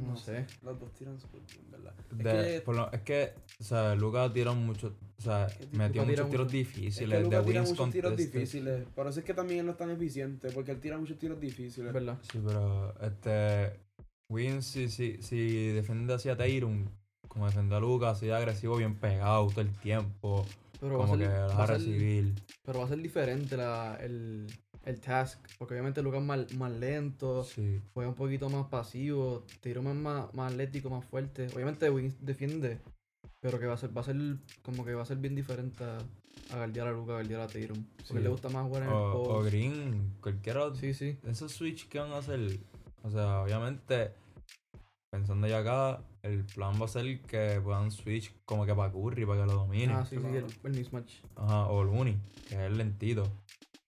No, 0.00 0.16
sé. 0.16 0.46
Los 0.62 0.78
dos 0.78 0.92
tiran 0.94 1.18
súper 1.18 1.40
bien, 1.42 1.70
¿verdad? 1.70 1.94
De- 2.10 2.24
que- 2.56 2.60
por 2.62 2.76
lo- 2.76 2.92
es 2.92 3.00
que, 3.02 3.32
o 3.60 3.64
sea, 3.64 3.94
Lucas 3.94 4.32
tiró 4.32 4.54
muchos, 4.54 4.92
o 5.18 5.22
sea, 5.22 5.46
que 5.46 5.66
metió 5.76 6.04
muchos 6.04 6.28
tiros 6.30 6.46
mucho. 6.46 6.46
Es 6.46 6.52
difíciles. 6.52 7.18
que 7.18 7.24
Luka 7.24 7.38
de 7.40 7.44
tira 7.46 7.60
wins 7.60 7.70
muchos 7.70 7.90
tiros 7.90 8.10
contested. 8.10 8.40
difíciles. 8.40 8.86
Por 8.94 9.06
eso 9.06 9.18
es 9.20 9.24
que 9.24 9.34
también 9.34 9.60
él 9.60 9.66
no 9.66 9.72
es 9.72 9.78
tan 9.78 9.90
eficiente. 9.90 10.50
Porque 10.50 10.70
él 10.72 10.80
tira 10.80 10.98
muchos 10.98 11.18
tiros 11.18 11.40
difíciles. 11.40 11.88
Es 11.88 11.92
verdad. 11.94 12.18
Sí, 12.30 12.40
pero 12.44 12.94
este. 13.00 13.80
Wins, 14.30 14.64
si, 14.66 14.88
si, 14.88 15.20
si 15.22 15.68
defiende 15.72 16.14
hacia 16.14 16.36
Tyron, 16.36 16.88
como 17.26 17.46
defendió 17.46 17.76
a 17.76 17.80
Lucas, 17.80 18.16
así 18.16 18.26
de 18.26 18.34
agresivo, 18.34 18.76
bien 18.76 18.94
pegado 18.94 19.48
todo 19.48 19.60
el 19.62 19.72
tiempo. 19.78 20.46
Pero 20.78 20.98
va 20.98 21.04
a 21.04 21.06
como 21.08 21.18
ser, 21.18 21.28
que 21.28 21.34
va 21.34 21.44
a 21.46 21.62
a 21.64 21.66
ser- 21.66 21.76
recibir. 21.78 22.34
pero 22.64 22.78
va 22.78 22.84
a 22.84 22.88
ser 22.88 22.98
diferente 23.02 23.56
la, 23.56 23.96
el, 24.00 24.46
el 24.84 25.00
task. 25.00 25.38
Porque 25.58 25.74
obviamente 25.74 26.02
Luca 26.02 26.18
es 26.18 26.24
más, 26.24 26.52
más 26.54 26.72
lento. 26.72 27.44
Sí. 27.44 27.80
Juega 27.94 28.08
un 28.10 28.16
poquito 28.16 28.48
más 28.50 28.66
pasivo. 28.66 29.44
Tyron 29.60 29.86
es 29.88 29.94
más, 29.94 30.32
más 30.34 30.52
atlético, 30.52 30.90
más 30.90 31.04
fuerte. 31.04 31.46
Obviamente 31.54 31.88
Wings 31.90 32.16
defiende. 32.20 32.78
Pero 33.40 33.58
que 33.58 33.66
va 33.66 33.74
a 33.74 33.78
ser, 33.78 33.96
va 33.96 34.02
a 34.02 34.04
ser 34.04 34.16
como 34.62 34.84
que 34.84 34.94
va 34.94 35.02
a 35.02 35.06
ser 35.06 35.16
bien 35.16 35.34
diferente 35.34 35.82
a, 35.82 35.98
a 36.52 36.56
guardiar 36.56 36.88
a 36.88 36.92
Luca, 36.92 37.12
a 37.12 37.14
guardiar 37.16 37.40
a. 37.40 37.46
Porque 37.46 37.78
Sí. 38.04 38.18
le 38.18 38.28
gusta 38.28 38.48
más 38.50 38.66
jugar 38.66 38.82
en 38.82 38.88
el 38.88 38.94
O, 38.94 39.12
o 39.12 39.24
post. 39.24 39.48
Green, 39.50 40.14
cualquiera 40.20 40.64
otro. 40.64 40.78
Sí, 40.80 40.92
sí. 40.94 41.16
Esos 41.26 41.52
switch 41.52 41.88
que 41.88 41.98
van 41.98 42.12
a 42.12 42.18
hacer. 42.18 42.58
O 43.02 43.10
sea, 43.10 43.40
obviamente, 43.40 44.12
pensando 45.10 45.46
ya 45.46 45.60
acá, 45.60 46.02
el 46.22 46.44
plan 46.44 46.74
va 46.80 46.84
a 46.84 46.88
ser 46.88 47.20
que 47.22 47.60
puedan 47.64 47.90
switch 47.90 48.30
como 48.44 48.66
que 48.66 48.74
para 48.74 48.92
Curry, 48.92 49.24
para 49.24 49.40
que 49.40 49.46
lo 49.46 49.54
domine. 49.54 49.92
Ah, 49.94 50.04
sí, 50.04 50.16
sí, 50.18 50.26
el, 50.26 50.44
el 50.64 50.72
mismatch. 50.78 51.14
Ajá, 51.36 51.66
o 51.66 51.82
Looney, 51.82 52.18
que 52.46 52.54
es 52.56 52.60
el 52.60 52.76
lentito. 52.76 53.22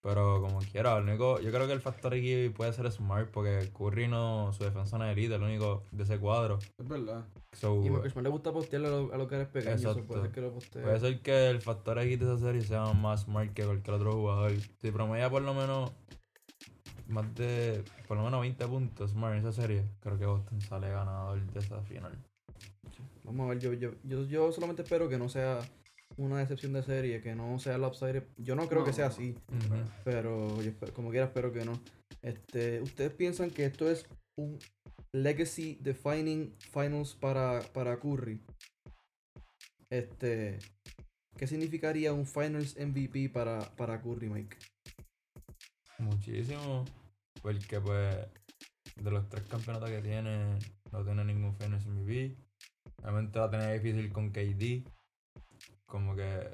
Pero 0.02 0.40
como 0.42 0.58
quiera, 0.58 0.96
el 0.98 1.04
único, 1.04 1.38
yo 1.40 1.52
creo 1.52 1.68
que 1.68 1.72
el 1.74 1.80
factor 1.80 2.12
aquí 2.12 2.48
puede 2.48 2.72
ser 2.72 2.90
Smart, 2.90 3.30
porque 3.30 3.70
Curry 3.72 4.08
no, 4.08 4.52
su 4.52 4.64
defensa 4.64 4.98
no 4.98 5.04
es 5.04 5.12
elite, 5.16 5.36
el 5.36 5.42
único 5.42 5.84
de 5.92 6.02
ese 6.02 6.18
cuadro. 6.18 6.58
Es 6.76 6.88
verdad. 6.88 7.24
So, 7.52 7.80
Y 7.84 7.88
Smart 8.10 8.24
le 8.24 8.28
gusta 8.28 8.52
postearlo 8.52 8.88
a 8.88 8.90
lo- 8.90 9.14
a 9.14 9.16
los 9.16 9.28
que 9.28 9.36
eres 9.36 9.46
pequeño, 9.48 9.74
eso 9.76 9.90
Exacto. 9.90 10.08
puede 10.08 10.22
ser 10.22 10.32
que 10.32 10.40
lo 10.40 10.52
postee. 10.52 10.82
puede 10.82 10.98
ser 10.98 11.20
que 11.22 11.50
el 11.50 11.60
factor 11.60 12.00
aquí 12.00 12.16
de 12.16 12.24
esa 12.24 12.38
serie 12.38 12.62
sea 12.62 12.84
más 12.92 13.22
Smart 13.22 13.52
que 13.54 13.64
cualquier 13.64 13.94
otro 13.94 14.12
jugador. 14.12 14.52
Si 14.80 14.90
promedia 14.90 15.30
por 15.30 15.42
lo 15.42 15.54
menos 15.54 15.92
más 17.06 17.32
de, 17.36 17.84
por 18.08 18.16
lo 18.16 18.24
menos 18.24 18.40
20 18.40 18.66
puntos 18.66 19.10
Smart 19.12 19.34
en 19.34 19.40
esa 19.46 19.52
serie, 19.52 19.84
creo 20.00 20.18
que 20.18 20.26
Boston 20.26 20.60
sale 20.62 20.88
ganador 20.90 21.40
de 21.40 21.58
esa 21.60 21.80
final. 21.82 22.12
Vamos 23.22 23.46
a 23.46 23.50
ver, 23.50 23.60
yo, 23.60 23.72
yo, 23.74 23.90
yo, 24.02 24.24
yo 24.24 24.50
solamente 24.50 24.82
espero 24.82 25.08
que 25.08 25.16
no 25.16 25.28
sea 25.28 25.60
una 26.16 26.38
decepción 26.38 26.72
de 26.72 26.82
serie, 26.82 27.20
que 27.20 27.34
no 27.34 27.58
sea 27.58 27.78
lopsided. 27.78 28.24
Yo 28.36 28.54
no 28.54 28.68
creo 28.68 28.84
que 28.84 28.92
sea 28.92 29.06
así, 29.06 29.34
pero 30.04 30.60
yo 30.62 30.70
espero- 30.70 30.92
como 30.94 31.10
quiera 31.10 31.26
espero 31.26 31.52
que 31.52 31.64
no. 31.64 31.80
Este, 32.22 32.80
¿Ustedes 32.82 33.12
piensan 33.12 33.50
que 33.50 33.64
esto 33.64 33.90
es 33.90 34.06
un 34.36 34.58
legacy 35.12 35.78
defining 35.80 36.54
finals 36.72 37.14
para, 37.14 37.60
para 37.72 37.98
Curry? 37.98 38.40
Este, 39.90 40.58
¿qué 41.36 41.46
significaría 41.46 42.12
un 42.12 42.26
finals 42.26 42.76
MVP 42.78 43.28
para, 43.28 43.60
para 43.76 44.00
Curry, 44.00 44.28
Mike? 44.28 44.56
Muchísimo. 45.98 46.84
Porque 47.42 47.80
pues 47.80 48.16
de 48.96 49.10
los 49.10 49.28
tres 49.28 49.44
campeonatos 49.44 49.90
que 49.90 50.00
tiene, 50.02 50.58
no 50.92 51.04
tiene 51.04 51.24
ningún 51.24 51.54
Finals 51.56 51.86
MVP. 51.86 52.36
Realmente 52.98 53.38
la 53.38 53.50
tenía 53.50 53.72
difícil 53.72 54.12
con 54.12 54.30
KD. 54.30 54.84
Como 55.92 56.16
que. 56.16 56.48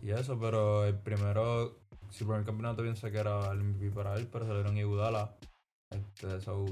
Y 0.00 0.10
eso, 0.10 0.40
pero 0.40 0.86
el 0.86 0.94
primero. 0.98 1.78
Si 2.10 2.24
el 2.24 2.28
primer 2.28 2.46
campeonato 2.46 2.82
piensa 2.82 3.10
que 3.10 3.18
era 3.18 3.52
el 3.52 3.58
MVP 3.62 3.90
para 3.90 4.14
él, 4.16 4.26
pero 4.32 4.46
salieron 4.46 4.78
Iguodala. 4.78 5.36
Este, 5.90 6.34
eso. 6.38 6.64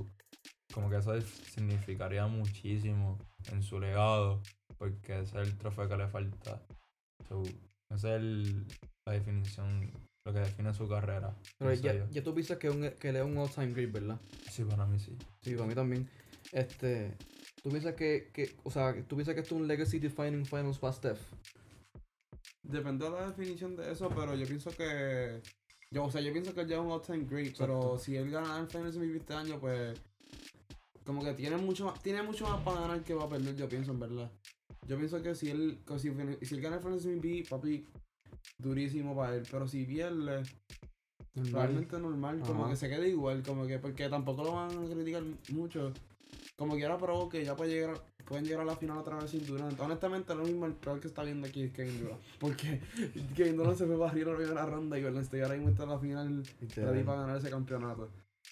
Como 0.73 0.89
que 0.89 0.97
eso 0.97 1.13
significaría 1.21 2.27
muchísimo 2.29 3.19
en 3.53 3.63
su 3.63 3.79
legado. 3.79 4.41
Porque 4.79 5.21
ese 5.21 5.43
es 5.43 5.49
el 5.49 5.59
trofeo 5.59 5.87
que 5.87 5.97
le 5.99 6.09
falta. 6.09 6.63
So, 7.29 7.43
esa 7.95 8.17
es 8.17 8.23
el- 8.23 8.67
la 9.07 9.13
definición, 9.13 9.91
lo 10.25 10.33
que 10.33 10.41
define 10.41 10.73
su 10.73 10.89
carrera. 10.89 11.35
Pero 11.59 11.75
ya, 11.75 12.07
ya 12.11 12.23
tú 12.25 12.33
piensas 12.35 12.57
que, 12.57 12.71
un, 12.71 12.91
que 12.99 13.11
él 13.11 13.17
es 13.17 13.23
un 13.25 13.37
all-time 13.37 13.73
great, 13.75 13.93
¿verdad? 13.93 14.19
Sí, 14.51 14.65
para 14.65 14.87
mí 14.87 14.99
sí. 14.99 15.15
Sí, 15.43 15.55
para 15.55 15.67
mí 15.67 15.75
también. 15.75 16.09
Este, 16.53 17.15
¿tú 17.63 17.69
piensas 17.69 17.95
que, 17.95 18.31
que 18.33 18.57
o 18.65 18.71
sea, 18.71 18.95
tú 19.07 19.17
piensas 19.17 19.35
que 19.35 19.43
esto 19.43 19.55
es 19.55 19.61
un 19.61 19.69
legacy 19.69 19.99
defining 19.99 20.47
finals 20.47 20.79
para 20.79 20.95
Steph? 20.95 21.21
Depende 22.69 23.05
de 23.05 23.11
la 23.11 23.27
definición 23.29 23.77
de 23.77 23.93
eso, 23.93 24.09
pero 24.09 24.35
yo 24.35 24.47
pienso 24.47 24.71
que. 24.71 25.41
Yo, 25.91 26.05
o 26.05 26.11
sea, 26.11 26.21
yo 26.21 26.33
pienso 26.33 26.53
que 26.53 26.63
él 26.63 26.69
ya 26.69 26.77
es 26.77 26.83
un 26.83 26.91
all-time 26.91 27.25
great, 27.25 27.55
pero 27.57 27.99
si 27.99 28.17
él 28.17 28.31
gana 28.31 28.59
el 28.59 28.67
Finals 28.67 28.97
MVP 28.97 29.19
este 29.19 29.35
año, 29.35 29.59
pues. 29.61 29.99
Como 31.05 31.23
que 31.23 31.35
tiene 31.35 31.57
mucho 31.57 31.87
más, 31.87 32.03
tiene 32.03 32.23
mucho 32.23 32.49
más 32.49 32.61
para 32.63 32.81
ganar 32.81 33.05
que 33.05 33.15
va 33.15 33.25
a 33.25 33.29
perder, 33.29 33.55
yo 33.55 33.69
pienso, 33.69 33.93
en 33.93 34.01
verdad. 34.01 34.31
Yo 34.89 34.97
pienso 34.97 35.23
que 35.23 35.37
si 35.37 35.51
él, 35.51 35.79
que 35.87 35.99
si, 36.01 36.11
si 36.43 36.55
él 36.57 36.61
gana 36.61 36.77
el 36.77 36.83
Finals 36.83 37.07
MVP, 37.07 37.45
papi, 37.49 37.87
durísimo 38.59 39.15
para 39.15 39.37
él. 39.37 39.47
Pero 39.49 39.69
si 39.69 39.85
pierde, 39.85 40.43
realmente 41.35 41.99
normal, 41.99 42.41
como 42.41 42.69
que 42.69 42.77
se 42.77 42.89
quede 42.89 43.09
igual, 43.11 43.43
como 43.43 43.67
que 43.67 43.79
porque 43.79 44.09
tampoco 44.09 44.43
lo 44.43 44.53
van 44.53 44.71
a 44.71 44.89
criticar 44.89 45.23
mucho. 45.51 45.93
Como 46.57 46.75
quiera, 46.75 46.97
pero 46.97 47.29
que 47.29 47.45
ya 47.45 47.55
puede 47.55 47.73
llegar, 47.73 48.01
pueden 48.25 48.45
llegar 48.45 48.63
a 48.63 48.65
la 48.65 48.77
final 48.77 48.99
otra 48.99 49.17
vez 49.17 49.31
sin 49.31 49.45
Durant. 49.45 49.79
Honestamente, 49.79 50.35
lo 50.35 50.45
mismo 50.45 50.65
el 50.65 50.73
peor 50.73 51.01
que 51.01 51.09
está 51.09 51.23
viendo 51.23 51.47
aquí 51.47 51.65
es 51.65 51.73
Kevin 51.73 52.01
Durant. 52.01 52.21
Porque 52.41 52.81
Kevin 53.37 53.57
Durant 53.57 53.77
se 53.77 53.87
fue 53.87 53.99
para 53.99 54.11
arriba 54.11 54.33
en 54.33 54.39
la 54.39 54.45
primera 54.45 54.67
ronda 54.67 54.99
y 54.99 55.03
Golden 55.03 55.23
State 55.23 55.43
ahora 55.43 55.55
mismo 55.57 55.71
está 55.71 55.83
en 55.83 55.89
la 55.91 55.99
final 55.99 56.43
ready 56.77 57.03
para 57.03 57.21
ganar 57.21 57.37
ese 57.37 57.51
campeonato. 57.51 58.09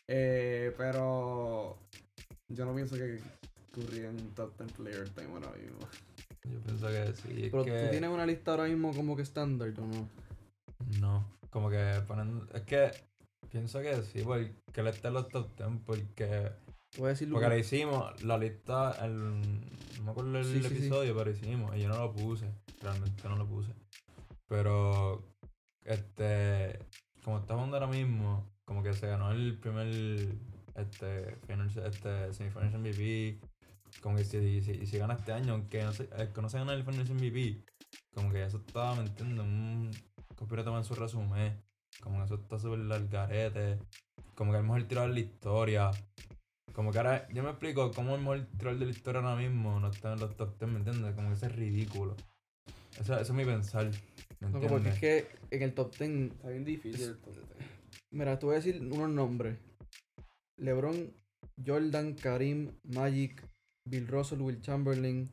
Eh, 0.07 0.75
pero 0.77 1.79
yo 2.49 2.67
no 2.67 2.75
pienso 2.75 2.97
que 2.97 3.21
Curry 3.73 4.05
en 4.05 4.35
top 4.35 4.57
10 4.59 4.73
player 4.73 5.09
time 5.11 5.33
ahora 5.33 5.53
mismo. 5.53 5.79
Yo 6.45 6.61
pienso 6.61 6.87
que 6.89 7.13
sí. 7.17 7.45
es 7.45 7.51
Pero 7.51 7.65
que 7.65 7.85
tú 7.85 7.91
tienes 7.91 8.11
una 8.11 8.27
lista 8.27 8.51
ahora 8.51 8.65
mismo 8.65 8.95
como 8.95 9.17
que 9.17 9.23
estándar, 9.23 9.73
¿o 9.79 9.87
no? 9.87 10.09
No, 11.01 11.25
como 11.51 11.71
que 11.71 12.03
ponen. 12.07 12.43
Es 12.53 12.63
que 12.63 12.91
pienso 13.51 13.81
que 13.81 14.03
sí, 14.03 14.23
porque 14.23 14.53
él 14.75 14.87
está 14.89 15.09
en 15.09 15.15
los 15.15 15.29
top 15.29 15.49
10, 15.57 15.71
porque. 15.87 16.51
Voy 16.99 17.07
a 17.07 17.09
decir 17.11 17.29
Porque 17.31 17.49
la 17.49 17.59
hicimos, 17.59 18.23
la 18.23 18.39
lista, 18.39 18.97
el, 19.05 19.41
no 19.99 20.05
me 20.05 20.11
acuerdo 20.13 20.39
el 20.39 20.45
Sí, 20.45 20.63
sí, 20.63 20.69
sí. 20.69 20.75
episodio, 20.77 21.17
pero 21.17 21.31
hicimos, 21.31 21.77
y 21.77 21.81
yo 21.81 21.89
no 21.89 21.99
lo 21.99 22.13
puse, 22.13 22.49
realmente 22.83 23.29
no 23.29 23.37
lo 23.37 23.47
puse. 23.47 23.73
Pero, 24.47 25.25
este, 25.83 26.79
como 27.25 27.39
está 27.39 27.55
jugando 27.55 27.77
ahora 27.77 27.89
mismo, 27.89 28.49
como 28.65 28.83
que 28.83 28.93
se 28.93 29.09
ganó 29.09 29.33
el 29.33 29.59
primer, 29.59 29.89
este, 30.77 31.37
finals, 31.47 31.77
este, 31.77 32.33
semifinals 32.33 32.75
MVP, 32.75 33.41
como 34.01 34.17
que 34.17 34.25
si, 34.25 34.61
si, 34.63 34.87
si 34.87 34.99
gana 34.99 35.15
este 35.15 35.33
año, 35.33 35.55
aunque 35.55 35.83
no 35.83 35.93
se, 35.93 36.07
que 36.09 36.43
no 36.43 36.49
se 36.49 36.59
gana 36.59 36.75
el 36.75 36.85
finals 36.85 37.11
MVP, 37.11 37.65
como 38.15 38.31
que 38.31 38.45
eso 38.45 38.59
estaba, 38.59 38.95
¿me 38.95 39.03
entiendes? 39.03 39.41
Un 39.41 39.91
completo 40.37 40.77
en 40.77 40.85
su 40.85 40.95
resumen, 40.95 41.61
como 42.01 42.19
que 42.19 42.25
eso 42.27 42.35
está 42.37 42.59
súper 42.59 42.81
largarete, 42.81 43.79
como 44.37 44.53
que 44.53 44.59
el 44.59 44.65
mejor 44.65 44.85
tirador 44.85 45.11
de 45.11 45.15
la 45.15 45.21
historia. 45.21 45.91
Como 46.75 46.91
que 46.91 46.99
ahora, 46.99 47.29
yo 47.33 47.43
me 47.43 47.51
explico 47.51 47.91
cómo 47.93 48.15
el 48.17 48.21
mejor 48.21 48.47
tirador 48.59 48.81
de 48.81 48.87
la 48.87 48.91
historia 48.91 49.21
ahora 49.21 49.37
mismo 49.37 49.79
no 49.79 49.89
está 49.89 50.13
en 50.15 50.21
los 50.21 50.37
top 50.37 50.59
10, 50.59 50.73
¿me 50.73 50.79
entiendes? 50.79 51.15
Como 51.15 51.29
que 51.29 51.35
eso 51.35 51.47
es 51.47 51.55
ridículo. 51.55 52.17
Eso, 52.99 53.15
eso 53.15 53.21
es 53.21 53.31
mi 53.33 53.45
pensar, 53.45 53.91
¿me 54.41 54.49
No, 54.51 54.61
porque 54.69 54.89
es 54.89 54.99
que 54.99 55.27
en 55.51 55.63
el 55.63 55.73
top 55.73 55.97
10, 55.97 56.33
Está 56.33 56.49
bien 56.49 56.65
difícil. 56.65 57.11
el 57.11 57.19
top 57.19 57.33
10. 57.35 57.47
mira, 58.11 58.39
te 58.39 58.47
voy 58.47 58.55
a 58.55 58.59
decir 58.59 58.81
unos 58.83 59.09
nombres. 59.09 59.57
LeBron, 60.57 61.13
Jordan, 61.65 62.15
Karim, 62.15 62.73
Magic, 62.83 63.41
Bill 63.89 64.09
Russell, 64.09 64.41
Will 64.41 64.61
Chamberlain, 64.61 65.31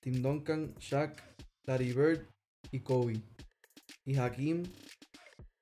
Tim 0.00 0.22
Duncan, 0.22 0.72
Shaq, 0.78 1.20
Larry 1.66 1.92
Bird 1.92 2.26
y 2.70 2.80
Kobe. 2.80 3.20
Y 4.04 4.16
Hakim. 4.16 4.62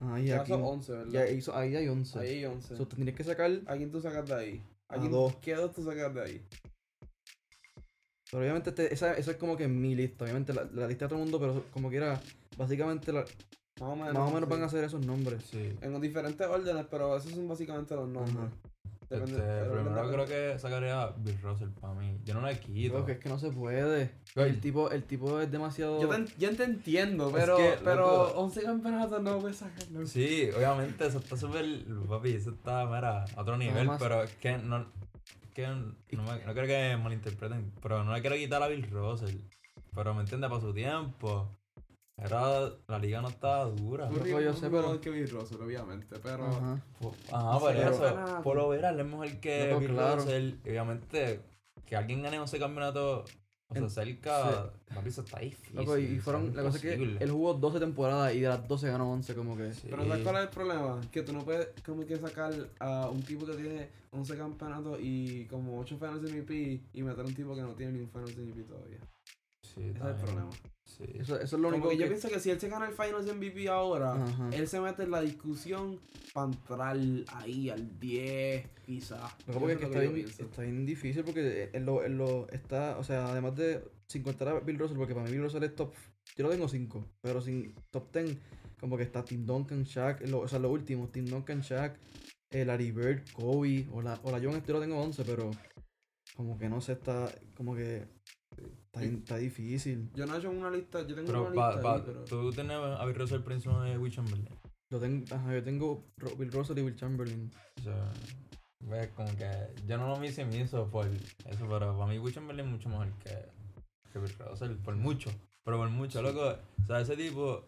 Ah, 0.00 0.20
y 0.20 0.26
Ya 0.26 0.40
Hakim. 0.40 0.56
son 0.56 0.64
11, 0.64 0.92
¿verdad? 0.92 1.12
Ya 1.12 1.28
hizo, 1.30 1.56
ahí 1.56 1.76
hay 1.76 1.88
11. 1.88 2.18
Ahí 2.18 2.28
hay 2.28 2.44
11. 2.44 2.76
So, 2.76 2.86
tendrías 2.86 3.16
que 3.16 3.24
sacar. 3.24 3.50
¿A 3.66 3.76
quién 3.76 3.90
tú 3.90 4.00
sacas 4.00 4.26
de 4.28 4.34
ahí? 4.34 4.62
¿A 4.88 4.94
A 4.96 4.98
quién, 4.98 5.10
dos. 5.12 5.36
¿Qué 5.36 5.54
dos 5.54 5.72
tú 5.74 5.84
sacas 5.84 6.14
de 6.14 6.22
ahí? 6.22 6.46
Pero 8.30 8.42
obviamente 8.42 8.70
este- 8.70 8.92
esa, 8.92 9.14
esa 9.14 9.30
es 9.30 9.36
como 9.36 9.56
que 9.56 9.68
mi 9.68 9.94
lista. 9.94 10.24
Obviamente 10.24 10.52
la, 10.52 10.64
la 10.72 10.86
lista 10.86 11.06
de 11.06 11.08
todo 11.10 11.18
el 11.18 11.24
mundo, 11.24 11.40
pero 11.40 11.64
como 11.72 11.88
quiera, 11.88 12.20
básicamente 12.56 13.12
la- 13.12 13.24
Más 13.80 13.90
o 13.92 13.96
menos. 13.96 14.14
más 14.14 14.30
o 14.30 14.34
menos 14.34 14.48
sí. 14.48 14.54
van 14.54 14.62
a 14.62 14.68
ser 14.68 14.84
esos 14.84 15.04
nombres. 15.06 15.42
Sí. 15.44 15.76
En 15.80 16.00
diferentes 16.00 16.46
órdenes, 16.46 16.86
pero 16.90 17.16
esos 17.16 17.32
son 17.32 17.48
básicamente 17.48 17.94
los 17.94 18.08
nombres. 18.08 18.36
Ajá. 18.36 18.67
Depende- 19.10 19.36
Este, 19.38 19.42
pero 19.42 19.72
primero 19.72 19.94
depende- 19.94 20.12
creo 20.12 20.26
que 20.52 20.58
sacaría 20.58 21.02
a 21.02 21.10
Bill 21.12 21.38
Russell 21.42 21.68
para 21.80 21.94
mí. 21.94 22.18
Yo 22.24 22.34
no 22.34 22.42
le 22.46 22.58
quito. 22.60 23.04
Que 23.06 23.12
es 23.12 23.18
que 23.18 23.28
no 23.30 23.38
se 23.38 23.50
puede. 23.50 24.10
El 24.36 24.60
tipo, 24.60 24.90
el 24.90 25.02
tipo 25.04 25.40
es 25.40 25.50
demasiado. 25.50 26.00
Yo 26.02 26.08
te, 26.08 26.16
en- 26.16 26.28
yo 26.38 26.54
te 26.54 26.64
entiendo, 26.64 27.28
Es 27.28 27.34
pero, 27.34 27.56
que, 27.56 27.78
pero 27.82 28.06
loco. 28.26 28.40
11 28.40 28.62
campeonatos 28.62 29.22
no 29.22 29.38
puedes 29.38 29.56
sacarlo. 29.56 30.06
Sí, 30.06 30.50
obviamente 30.54 31.06
eso 31.06 31.18
está 31.18 31.36
súper. 31.36 31.64
Papi, 32.08 32.32
eso 32.34 32.50
está, 32.50 32.84
mira, 32.86 33.24
a 33.24 33.40
otro 33.40 33.56
nivel, 33.56 33.88
pero 33.98 34.22
es 34.24 34.34
que 34.34 34.58
no. 34.58 34.80
es 34.80 34.86
que 35.54 35.66
no, 36.16 36.22
me- 36.24 36.44
no 36.44 36.52
creo 36.54 36.66
que 36.66 36.96
malinterpreten, 37.02 37.72
pero 37.82 38.04
no 38.04 38.12
le 38.12 38.20
quiero 38.20 38.36
quitar 38.36 38.62
a 38.62 38.68
Bill 38.68 38.86
Russell. 38.90 39.36
Pero 39.94 40.14
me 40.14 40.20
entiende, 40.20 40.48
para 40.48 40.60
su 40.60 40.72
tiempo. 40.74 41.57
Era, 42.18 42.70
la 42.88 42.98
liga 42.98 43.20
no 43.22 43.28
estaba 43.28 43.64
dura. 43.66 44.08
Curry 44.08 44.30
yo 44.30 44.38
es 44.40 44.58
sé, 44.58 44.68
pero- 44.70 45.00
que 45.00 45.10
Bill 45.10 45.30
Russell, 45.30 45.60
obviamente, 45.62 46.16
pero... 46.22 46.46
Ajá. 46.46 46.82
Ajá, 47.32 47.58
por 47.60 47.72
Sí, 47.72 47.78
eso. 47.80 47.98
pero- 48.00 48.42
Por 48.42 48.56
lo 48.56 48.68
verás, 48.70 48.98
es 48.98 49.04
mejor 49.06 49.28
que 49.40 49.68
Loco, 49.68 49.80
Bill 49.80 49.90
claro. 49.92 50.16
Russell. 50.16 50.52
Obviamente, 50.66 51.40
que 51.86 51.96
alguien 51.96 52.22
gane 52.22 52.42
ese 52.42 52.58
campeonato 52.58 53.20
o 53.68 53.72
se 53.74 53.78
En- 53.78 53.84
acerca, 53.84 54.72
papi, 54.94 55.08
eso 55.10 55.20
está 55.20 55.38
difícil. 55.38 55.76
Loco, 55.76 55.96
y, 55.96 56.04
y 56.06 56.14
eso 56.14 56.22
fueron. 56.24 56.56
La 56.56 56.62
cosa 56.62 56.76
es 56.78 56.82
que 56.82 56.94
él 56.94 57.30
jugó 57.30 57.54
12 57.54 57.78
temporadas 57.78 58.34
y 58.34 58.40
de 58.40 58.48
las 58.48 58.66
12 58.66 58.88
ganó 58.88 59.12
11, 59.12 59.34
como 59.34 59.56
que. 59.56 59.72
Sí. 59.72 59.86
Pero 59.90 60.04
¿sabes 60.06 60.22
cuál 60.24 60.36
es 60.36 60.42
el 60.42 60.48
problema? 60.48 61.00
Que 61.12 61.22
tú 61.22 61.32
no 61.32 61.44
puedes 61.44 61.68
como 61.84 62.04
que 62.04 62.16
sacar 62.16 62.52
a 62.80 63.08
un 63.10 63.22
tipo 63.22 63.46
que 63.46 63.52
tiene 63.52 63.90
11 64.10 64.36
campeonatos 64.36 64.98
y 65.00 65.44
como 65.46 65.78
8 65.78 65.96
finals 65.98 66.22
MVP 66.22 66.80
y 66.94 67.02
meter 67.02 67.20
a 67.24 67.28
un 67.28 67.34
tipo 67.34 67.54
que 67.54 67.60
no 67.62 67.74
tiene 67.74 67.92
ni 67.92 68.00
un 68.00 68.08
finals 68.08 68.36
MVP 68.36 68.62
todavía. 68.64 68.98
Sí, 69.62 69.82
Ese 69.82 69.90
es 69.90 70.04
el 70.04 70.14
problema. 70.16 70.50
Sí. 70.96 71.04
Eso, 71.14 71.36
eso 71.38 71.44
es 71.56 71.62
lo 71.62 71.70
Como 71.70 71.76
único 71.84 71.88
que 71.90 71.96
que. 71.96 72.02
yo 72.02 72.08
pienso 72.08 72.28
que 72.28 72.40
si 72.40 72.50
él 72.50 72.58
se 72.58 72.68
gana 72.68 72.86
el 72.88 72.92
finals 72.94 73.26
MVP 73.32 73.68
ahora, 73.68 74.14
Ajá. 74.14 74.50
él 74.52 74.66
se 74.66 74.80
mete 74.80 75.02
en 75.04 75.10
la 75.12 75.20
discusión 75.20 76.00
para 76.32 76.46
entrar 76.50 76.96
ahí 77.34 77.70
al 77.70 78.00
10, 78.00 78.66
quizás. 78.84 79.20
Lo 79.46 79.52
que 79.54 79.60
pasa 79.60 79.72
es 79.72 79.78
que 79.78 79.84
está 79.84 80.00
bien, 80.00 80.26
está 80.26 80.62
bien 80.62 80.86
difícil 80.86 81.22
porque 81.24 81.70
él 81.72 81.84
lo, 81.84 82.02
él 82.02 82.16
lo 82.18 82.48
está, 82.48 82.98
o 82.98 83.04
sea, 83.04 83.28
además 83.28 83.54
de 83.56 83.84
sin 84.08 84.22
contar 84.22 84.48
a 84.48 84.60
Bill 84.60 84.78
Russell, 84.78 84.96
porque 84.96 85.14
para 85.14 85.26
mí 85.26 85.32
Bill 85.32 85.42
Russell 85.42 85.62
es 85.62 85.76
top, 85.76 85.92
yo 86.36 86.44
lo 86.44 86.50
tengo 86.50 86.66
5, 86.68 87.04
pero 87.20 87.40
sin 87.42 87.74
top 87.90 88.10
10, 88.12 88.36
como 88.80 88.96
que 88.96 89.02
está 89.02 89.22
Tim 89.24 89.44
Duncan, 89.44 89.84
Shaq, 89.84 90.26
lo- 90.28 90.40
o 90.40 90.48
sea, 90.48 90.58
los 90.58 90.72
últimos, 90.72 91.12
Tim 91.12 91.26
Duncan, 91.26 91.60
Shaq, 91.60 91.96
eh, 92.50 92.64
Larry 92.64 92.90
Bird, 92.92 93.22
Kobe, 93.34 93.86
o 93.92 94.00
la, 94.02 94.18
o 94.22 94.30
la 94.32 94.40
John, 94.42 94.62
yo 94.66 94.72
lo 94.74 94.80
tengo 94.80 94.98
11, 94.98 95.22
pero 95.24 95.50
como 96.34 96.58
que 96.58 96.68
no 96.68 96.80
sé, 96.80 96.92
está, 96.92 97.30
como 97.56 97.74
que 97.76 98.04
está, 98.92 99.02
está 99.04 99.36
difícil. 99.36 100.10
Yo 100.14 100.26
no 100.26 100.34
he 100.34 100.38
hecho 100.38 100.50
una 100.50 100.70
lista, 100.70 101.00
yo 101.06 101.14
tengo 101.14 101.26
Pero, 101.28 101.42
una 101.46 101.54
pa, 101.54 101.68
lista 101.72 101.82
pa- 101.82 101.94
ahí, 101.96 102.02
pero... 102.04 102.24
tú 102.24 102.50
tienes 102.52 102.76
a 102.76 103.04
Bill 103.04 103.14
Russell 103.16 103.42
encima 103.50 103.84
de 103.84 103.98
Will 103.98 104.12
Chamberlain. 104.12 104.48
Lo 104.90 104.98
tengo, 104.98 105.34
ajá, 105.34 105.54
yo 105.54 105.62
tengo 105.62 106.04
Bill 106.38 106.50
Russell 106.52 106.78
y 106.78 106.82
Will 106.82 106.96
Chamberlain. 106.96 107.50
O 107.78 107.82
sea, 107.82 108.12
ves, 108.80 109.08
como 109.08 109.28
que 109.36 109.50
yo 109.86 109.98
no 109.98 110.08
lo 110.08 110.16
maximizo 110.16 110.90
por 110.90 111.06
eso, 111.06 111.66
pero 111.68 111.96
para 111.98 112.06
mí 112.06 112.18
Will 112.18 112.34
Chamberlain 112.34 112.66
es 112.66 112.72
mucho 112.72 112.88
mejor 112.88 113.12
que, 113.18 113.30
que 114.12 114.18
Bill 114.18 114.34
Russell, 114.38 114.76
por 114.76 114.96
mucho. 114.96 115.30
Pero 115.64 115.76
por 115.76 115.90
mucho, 115.90 116.22
loco. 116.22 116.56
O 116.82 116.86
sea, 116.86 117.00
ese 117.00 117.16
tipo 117.16 117.64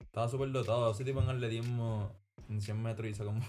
estaba 0.00 0.28
súper 0.28 0.50
dotado. 0.52 0.90
Ese 0.90 1.04
tipo 1.04 1.20
en 1.20 1.28
atletismo 1.28 2.10
en 2.48 2.62
100 2.62 2.82
metros 2.82 3.08
hizo 3.08 3.24
como, 3.26 3.40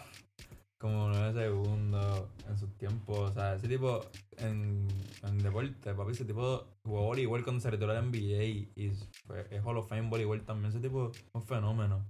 como 0.78 1.10
9 1.10 1.34
segundos 1.34 2.24
en 2.48 2.58
sus 2.58 2.78
tiempos. 2.78 3.32
O 3.32 3.34
sea, 3.34 3.56
ese 3.56 3.68
tipo 3.68 4.02
en, 4.38 4.88
en 5.24 5.38
deporte, 5.40 5.94
papi, 5.94 6.12
ese 6.12 6.26
tipo 6.26 6.68
jugó 6.84 7.04
voleibol 7.04 7.44
cuando 7.44 7.62
se 7.62 7.72
retiró 7.72 7.94
del 7.94 8.06
NBA 8.06 8.44
y 8.76 8.92
fue, 9.26 9.48
es 9.50 9.64
Hall 9.64 9.78
of 9.78 9.88
Fame 9.88 10.10
voleibol 10.10 10.44
también. 10.44 10.70
Ese 10.70 10.80
tipo 10.80 11.12
es 11.12 11.24
un 11.34 11.44
fenómeno. 11.44 12.06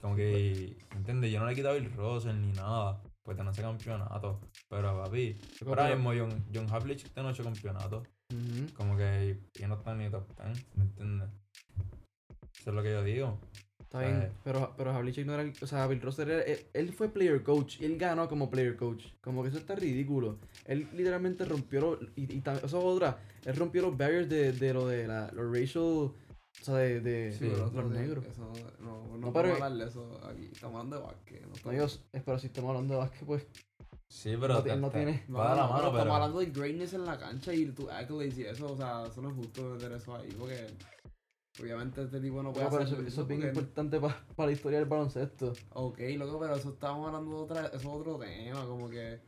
Como 0.00 0.16
que, 0.16 0.76
¿entiendes? 0.94 1.32
Yo 1.32 1.40
no 1.40 1.46
le 1.46 1.52
he 1.52 1.56
quitado 1.56 1.76
el 1.76 1.92
Russell 1.92 2.40
ni 2.40 2.52
nada, 2.52 3.02
pues 3.22 3.36
tener 3.36 3.52
ese 3.52 3.62
campeonato. 3.62 4.40
Pero 4.68 5.02
papi, 5.02 5.38
ahora 5.66 5.94
mismo 5.94 6.12
John, 6.16 6.44
John 6.54 6.68
Havlicek 6.70 7.12
tiene 7.12 7.28
8 7.28 7.44
campeonatos. 7.44 8.06
Ujú. 8.32 8.74
Como 8.74 8.96
que 8.96 9.38
y 9.58 9.66
no 9.66 9.74
están 9.74 9.98
ni 9.98 10.10
top 10.10 10.26
10, 10.42 10.66
¿me 10.76 10.84
entiendes? 10.84 11.28
Eso 12.58 12.70
es 12.70 12.74
lo 12.74 12.82
que 12.82 12.90
yo 12.90 13.04
digo. 13.04 13.38
Está 13.86 14.00
bien, 14.00 14.22
Eh. 14.22 14.32
pero, 14.44 14.74
pero 14.76 14.90
Havlicek 14.92 15.24
no 15.26 15.34
era 15.34 15.42
el, 15.42 15.52
o 15.62 15.66
sea, 15.66 15.86
Bill 15.86 16.00
Russell 16.02 16.28
era, 16.28 16.42
él, 16.42 16.58
él 16.74 16.92
fue 16.92 17.08
player 17.08 17.42
coach 17.42 17.80
y 17.80 17.84
él 17.84 17.96
ganó 17.96 18.28
como 18.28 18.50
player 18.50 18.76
coach. 18.76 19.04
Como 19.20 19.42
que 19.42 19.48
eso 19.50 19.58
está 19.58 19.74
ridículo. 19.76 20.38
Él 20.64 20.88
literalmente 20.92 21.44
rompió, 21.44 21.80
los- 21.80 21.98
y, 22.16 22.22
y 22.34 22.42
eso 22.46 22.64
es 22.64 22.74
otra, 22.74 23.18
él 23.44 23.54
rompió 23.56 23.82
los 23.82 23.96
barriers 23.96 24.28
de, 24.28 24.52
de 24.52 24.74
lo 24.74 24.86
de 24.88 25.06
la, 25.06 25.30
los 25.32 25.50
racial, 25.56 25.82
o 25.84 26.14
sea, 26.62 26.74
de, 26.76 27.00
de 27.00 27.32
Sí, 27.32 27.48
los 27.48 27.70
pero 27.70 27.86
eso- 27.88 27.90
negros. 27.90 28.24
Eso, 28.26 28.52
no, 28.80 29.06
no, 29.08 29.16
No, 29.18 29.32
pero- 29.32 29.54
hablar 29.54 29.72
de 29.74 29.86
eso 29.86 30.20
aquí. 30.28 30.48
Estamos 30.52 30.76
hablando 30.80 30.96
de 30.96 31.02
básquet. 31.02 31.40
No, 31.42 31.48
No, 31.48 31.54
estamos- 31.54 31.76
yo, 31.78 31.88
sé, 31.88 32.00
pero 32.24 32.38
si 32.40 32.46
estamos 32.48 32.68
hablando 32.70 32.94
de 32.94 33.00
básquet, 33.00 33.24
pues, 33.24 33.46
Sí, 34.08 34.36
pero 34.40 34.54
No 34.54 34.62
te- 34.62 34.76
no 34.76 34.88
te- 34.88 34.98
tiene- 34.98 35.24
No, 35.28 35.42
de 35.42 35.48
la 35.48 35.54
no, 35.56 35.62
mano, 35.62 35.68
pero 35.74 35.90
pero. 35.90 35.98
estamos 35.98 36.14
hablando 36.14 36.38
de 36.38 36.46
greatness 36.46 36.94
en 36.94 37.04
la 37.04 37.18
cancha 37.18 37.52
y 37.52 37.66
tu 37.66 37.90
accolades 37.90 38.38
y 38.38 38.44
eso, 38.44 38.72
o 38.72 38.76
sea, 38.76 39.04
eso 39.06 39.20
no 39.20 39.30
es 39.30 39.34
justo 39.36 39.62
meter 39.74 39.90
eso 39.92 40.14
ahí, 40.14 40.28
porque 40.38 40.64
obviamente 41.60 42.02
este 42.02 42.20
tipo 42.20 42.42
no 42.42 42.52
puede 42.52 42.64
no, 42.64 42.70
pero 42.70 42.82
hacer 42.84 42.98
eso, 42.98 43.06
eso 43.06 43.22
es 43.22 43.28
bien 43.28 43.40
porque- 43.40 43.58
importante 43.58 44.00
para 44.00 44.46
la 44.46 44.52
historia 44.52 44.78
del 44.78 44.88
baloncesto. 44.88 45.52
Ok, 45.74 45.98
loco, 46.16 46.38
pero 46.40 46.56
eso 46.56 46.70
estábamos 46.70 47.06
hablando 47.08 47.36
de 47.36 47.42
otra, 47.42 47.66
eso 47.66 47.76
es 47.76 47.86
otro 47.86 48.18
tema, 48.18 48.64
como 48.66 48.88
que, 48.90 49.20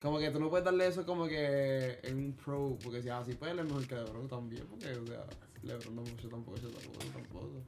como 0.00 0.18
que 0.18 0.30
tú 0.30 0.40
no 0.40 0.48
puedes 0.50 0.64
darle 0.64 0.86
eso 0.86 1.04
como 1.06 1.26
que 1.26 1.98
en 2.02 2.16
un 2.18 2.32
pro, 2.34 2.76
porque 2.82 3.02
si 3.02 3.08
así 3.08 3.34
pues 3.34 3.50
él 3.52 3.58
es 3.60 3.64
mejor 3.64 3.86
que 3.86 3.94
LeBron 3.96 4.28
también, 4.28 4.66
porque, 4.68 4.90
o 4.92 5.06
sea, 5.06 5.24
LeBron 5.62 5.96
no 5.96 6.02
mucho 6.02 6.28
tampoco, 6.28 6.56
yo 6.58 6.68
tampoco, 6.70 6.98
tampoco. 7.12 7.64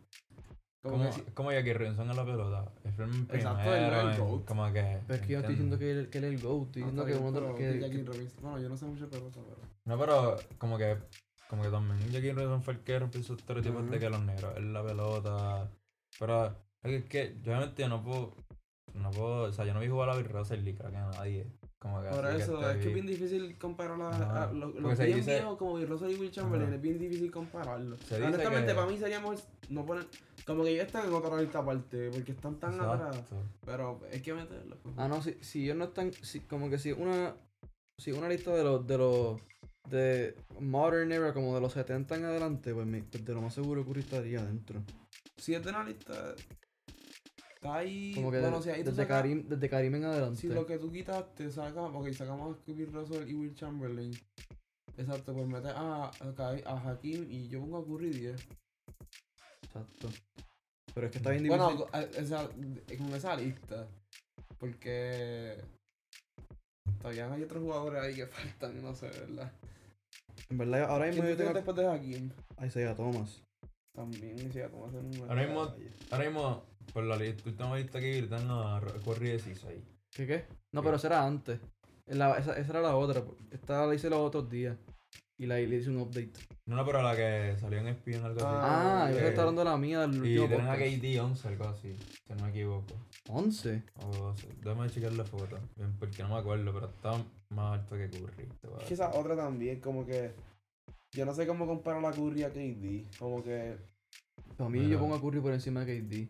Como 0.82 0.98
Como, 0.98 1.06
que 1.08 1.12
si- 1.14 1.22
como 1.32 1.50
Jackie 1.50 1.72
Robinson 1.72 2.10
en 2.10 2.16
la 2.16 2.24
pelota. 2.26 2.70
Es 2.84 2.90
el 2.90 2.94
primero. 3.08 3.34
Exacto, 3.34 3.74
él 3.74 3.90
no 3.90 4.10
es 4.10 4.16
el 4.18 4.22
GOAT. 4.22 4.44
Como 4.44 4.70
que. 4.70 4.98
Pero 5.06 5.14
es 5.18 5.26
que 5.26 5.32
yo 5.32 5.38
estoy 5.38 5.54
diciendo 5.54 5.78
que 5.78 5.90
él, 5.90 6.10
que 6.10 6.18
él 6.18 6.24
es 6.24 6.34
el 6.34 6.40
GOAT, 6.46 6.66
estoy 6.66 6.82
no, 6.82 6.88
diciendo 6.88 7.06
que 7.06 7.14
uno 7.14 7.32
de 7.32 7.40
los 7.40 7.56
que. 7.56 7.80
Jackie 7.80 8.02
Robinson- 8.04 8.42
bueno, 8.42 8.58
yo 8.60 8.68
no 8.68 8.76
sé 8.76 8.84
mucho 8.84 9.04
de 9.06 9.10
pelota, 9.16 9.40
pero... 9.46 9.56
No, 9.86 9.98
pero 9.98 10.36
como 10.58 10.76
que. 10.76 10.98
Como 11.48 11.62
que 11.62 11.68
también 11.70 12.10
Jackie 12.10 12.32
Robinson 12.32 12.62
fue 12.62 12.74
el 12.74 12.80
que 12.80 12.98
rompió 12.98 13.20
esos 13.20 13.38
estereotipos 13.38 13.82
Ajá. 13.82 13.90
de 13.90 13.98
que 13.98 14.10
los 14.10 14.22
negros 14.24 14.56
es 14.56 14.64
la 14.64 14.82
pelota. 14.84 15.70
Pero 16.18 16.56
es 16.82 17.04
que 17.04 17.36
yo 17.42 17.52
obviamente 17.52 17.82
yo 17.82 17.88
no 17.88 18.02
puedo. 18.02 18.34
No 18.94 19.10
puedo. 19.10 19.42
O 19.44 19.52
sea, 19.52 19.64
yo 19.64 19.74
no 19.74 19.80
vi 19.80 19.88
jugar 19.88 20.10
a 20.10 20.16
Bill 20.16 20.28
Russell 20.28 20.64
ni 20.64 20.74
creo 20.74 20.90
que 20.90 20.96
a 20.96 21.06
nadie. 21.06 21.46
Como 21.78 22.00
que 22.02 22.08
Por 22.08 22.26
eso, 22.30 22.60
esté 22.60 22.70
es 22.72 22.82
que 22.82 22.88
es 22.88 22.94
bien 22.94 23.06
difícil 23.06 23.58
comparar 23.58 24.00
a, 24.00 24.08
Ajá. 24.08 24.44
a 24.44 24.52
los, 24.52 24.74
los 24.76 24.98
bien 24.98 25.16
dice- 25.18 25.32
viejos 25.34 25.58
como 25.58 25.74
Bill 25.74 25.88
Russell 25.88 26.10
y 26.12 26.14
Will 26.14 26.30
Chamberlain, 26.30 26.72
es 26.72 26.80
bien 26.80 26.98
difícil 26.98 27.30
compararlos. 27.30 28.00
Honestamente, 28.10 28.68
que- 28.68 28.74
para 28.74 28.86
mí 28.86 28.96
sería 28.96 29.20
mejor 29.20 29.36
no 29.68 29.84
poner... 29.84 30.06
Como 30.46 30.62
que 30.64 30.70
ellos 30.70 30.86
están 30.86 31.06
en 31.08 31.12
otra 31.14 31.40
lista 31.40 31.58
aparte, 31.58 32.10
porque 32.10 32.32
están 32.32 32.58
tan 32.58 32.80
atrás. 32.80 33.24
Pero 33.66 34.00
hay 34.12 34.20
que 34.20 34.32
meterlos. 34.34 34.78
pues. 34.82 34.94
Ah, 34.98 35.08
no, 35.08 35.22
si, 35.22 35.34
si 35.42 35.64
ellos 35.64 35.76
no 35.76 35.84
están, 35.84 36.12
si, 36.12 36.40
como 36.40 36.68
que 36.70 36.78
si 36.78 36.92
una, 36.92 37.34
si 37.98 38.12
una 38.12 38.28
lista 38.28 38.54
de 38.54 38.62
los, 38.64 38.86
de 38.86 38.98
los, 38.98 39.40
de 39.88 40.34
Modern 40.60 41.12
Era, 41.12 41.32
como 41.32 41.54
de 41.54 41.60
los 41.60 41.72
70 41.72 42.16
en 42.16 42.24
adelante, 42.24 42.74
pues, 42.74 42.86
pues 43.10 43.24
de 43.24 43.34
lo 43.34 43.42
más 43.42 43.54
seguro 43.54 43.84
Curry 43.84 44.00
estaría 44.00 44.40
adentro. 44.40 44.82
Si 45.36 45.54
es 45.54 45.62
de 45.62 45.70
una 45.70 45.84
lista... 45.84 46.34
Está 47.54 47.76
ahí... 47.76 48.12
Como 48.14 48.30
que 48.30 48.40
bueno, 48.40 48.58
de- 48.58 48.62
si 48.62 48.70
ahí 48.70 48.82
desde, 48.82 49.06
Karim, 49.06 49.48
desde 49.48 49.68
Karim 49.68 49.94
en 49.94 50.04
adelante. 50.04 50.40
Si 50.40 50.48
lo 50.48 50.66
que 50.66 50.78
tú 50.78 50.90
quitaste, 50.90 51.50
saca, 51.50 51.82
ok, 51.82 52.10
sacamos 52.12 52.56
a 52.56 52.72
Bill 52.72 52.92
Russell 52.92 53.28
y 53.28 53.34
Will 53.34 53.54
Chamberlain. 53.54 54.12
Exacto, 54.96 55.32
pues 55.34 55.46
metes 55.46 55.72
a, 55.74 56.10
a, 56.10 56.90
Hakim 56.90 57.26
y 57.30 57.48
yo 57.48 57.60
pongo 57.60 57.78
a 57.78 57.84
Curry 57.84 58.10
10. 58.10 58.48
Exacto. 59.62 60.08
Pero 60.94 61.06
es 61.06 61.12
que 61.12 61.18
está 61.18 61.30
bien 61.30 61.42
difícil. 61.42 61.64
Bueno, 61.66 61.86
esa, 62.16 62.48
con 62.48 63.14
esa 63.14 63.36
lista. 63.36 63.88
Porque 64.58 65.56
todavía 67.04 67.30
hay 67.30 67.42
otros 67.42 67.62
jugadores 67.62 68.02
ahí 68.02 68.14
que 68.14 68.26
faltan, 68.26 68.82
no 68.82 68.94
sé, 68.94 69.08
¿verdad? 69.08 69.52
en 70.48 70.58
verdad, 70.58 70.84
ahora 70.90 71.06
mismo 71.06 71.22
¿Quién 71.22 71.32
yo 71.34 71.36
tengo 71.36 71.52
después 71.52 71.76
de 71.76 71.86
Hakim? 71.86 72.30
a 72.56 72.66
Isaiah 72.66 72.94
Thomas. 72.96 73.42
También 73.94 74.38
Isaiah 74.38 74.70
Thomas 74.70 74.94
en 74.94 75.06
un 75.22 75.28
Ahora 75.28 75.42
mismo- 75.46 75.74
Ahora 76.10 76.24
mismo, 76.24 76.64
por 76.94 77.04
la 77.04 77.16
lista, 77.16 77.42
última 77.48 77.76
lista 77.76 78.00
que 78.00 78.18
están 78.20 78.46
a 78.50 78.80
Curry 79.04 79.30
16. 79.32 79.82
¿Qué 80.14 80.26
qué? 80.26 80.44
No, 80.72 80.80
¿Qué? 80.80 80.86
pero 80.86 80.96
esa 80.96 81.08
era 81.08 81.26
antes. 81.26 81.60
La- 82.06 82.38
esa, 82.38 82.56
esa 82.58 82.70
era 82.70 82.80
la 82.80 82.96
otra. 82.96 83.22
Esta 83.50 83.86
la 83.86 83.94
hice 83.94 84.08
los 84.10 84.20
otros 84.20 84.48
días. 84.48 84.76
Y 85.36 85.46
la, 85.46 85.56
le 85.56 85.76
hice 85.76 85.90
un 85.90 85.96
update. 85.98 86.30
No, 86.66 86.76
no, 86.76 86.86
pero 86.86 87.02
la 87.02 87.16
que 87.16 87.56
salió 87.58 87.78
en 87.80 87.88
ESPN 87.88 88.24
algo 88.24 88.40
así. 88.46 88.56
Ah, 88.60 89.08
yo 89.10 89.18
que- 89.18 89.28
estaba 89.28 89.48
hablando 89.48 89.64
de 89.64 89.70
la 89.70 89.76
mía 89.76 90.00
del 90.00 90.14
Y 90.26 90.38
último 90.38 90.46
tienen 90.48 90.68
a. 90.68 90.76
KD 90.76 91.20
11, 91.20 91.48
algo 91.48 91.64
así, 91.68 91.96
si 92.26 92.32
no 92.34 92.44
me 92.44 92.50
equivoco. 92.50 92.94
11. 93.28 93.82
O 93.96 94.06
12. 94.16 94.46
Déjame 94.62 94.90
chequear 94.90 95.12
la 95.14 95.24
foto, 95.24 95.58
bien, 95.76 95.92
porque 95.98 96.22
no 96.22 96.28
me 96.28 96.36
acuerdo, 96.36 96.72
pero 96.72 96.86
está 96.86 97.12
más 97.50 97.80
alto 97.80 97.96
que 97.96 98.08
Curry. 98.10 98.48
Es 98.80 98.86
que 98.86 98.94
esa 98.94 99.10
otra 99.10 99.34
también, 99.36 99.80
como 99.80 100.06
que. 100.06 100.32
Yo 101.12 101.24
no 101.26 101.34
sé 101.34 101.46
cómo 101.46 101.66
comparar 101.66 102.04
a 102.04 102.12
Curry 102.12 102.44
a 102.44 102.50
KD. 102.50 103.04
Como 103.18 103.42
que. 103.42 103.76
Para 104.56 104.70
mí 104.70 104.78
Mira. 104.78 104.92
yo 104.92 104.98
pongo 105.00 105.16
a 105.16 105.20
Curry 105.20 105.40
por 105.40 105.52
encima 105.52 105.84
de 105.84 106.00
KD. 106.00 106.28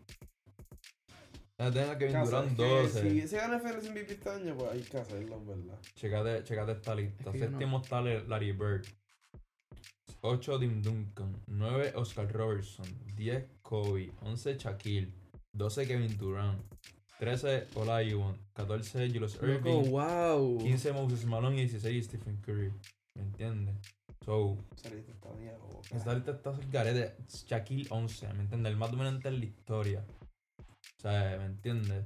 Ah, 1.57 1.71
Tienen 1.71 1.89
a 1.89 1.97
Kevin 1.97 2.23
Durant 2.25 2.51
es 2.51 2.57
que 2.57 2.63
12. 2.63 3.09
Si 3.21 3.27
se 3.29 3.37
gana 3.37 3.59
FNS 3.59 3.89
MVP 3.89 4.13
este 4.13 4.29
año, 4.29 4.55
pues 4.57 4.71
hay 4.71 4.81
que 4.81 4.97
hacerlo, 4.97 5.35
en 5.37 5.47
verdad. 5.47 5.79
Checate, 5.95 6.43
checate 6.43 6.71
esta 6.73 6.95
lista. 6.95 7.29
Es 7.29 7.31
que 7.31 7.39
yo 7.39 7.45
no- 7.45 7.51
Séptimo 7.51 7.81
está 7.81 8.01
Larry 8.01 8.51
Bird. 8.51 8.85
8 10.21 10.59
Tim 10.59 10.81
Duncan. 10.81 11.35
9 11.47 11.93
Oscar 11.95 12.31
Robertson. 12.33 12.85
10 13.15 13.45
Kobe. 13.61 14.11
11 14.21 14.57
Shaquille. 14.57 15.13
12 15.53 15.87
Kevin 15.87 16.17
Durant. 16.17 16.59
13 17.19 17.67
Olajuwon. 17.75 18.37
14 18.53 19.07
Julius 19.07 19.35
Loco, 19.41 19.47
Irving. 19.69 19.91
wow. 19.91 20.57
15 20.57 20.91
Moses 20.91 21.25
Malone 21.25 21.55
y 21.55 21.59
16 21.67 22.05
Stephen 22.05 22.37
Curry. 22.41 22.73
¿Me 23.15 23.21
entiendes? 23.21 23.75
So, 24.25 24.57
Esa 24.75 24.89
lista 24.89 25.11
está 25.13 25.31
bien 25.33 25.53
esta 25.95 26.13
lista 26.15 26.31
está 26.31 26.51
el. 26.51 27.13
Shaquille 27.47 27.87
11. 27.91 28.33
¿Me 28.33 28.41
entiendes? 28.41 28.71
El 28.71 28.77
más 28.77 28.91
dominante 28.91 29.27
en 29.29 29.39
la 29.39 29.45
historia. 29.45 30.03
Sea, 31.05 31.37
¿me 31.37 31.45
entiendes? 31.45 32.03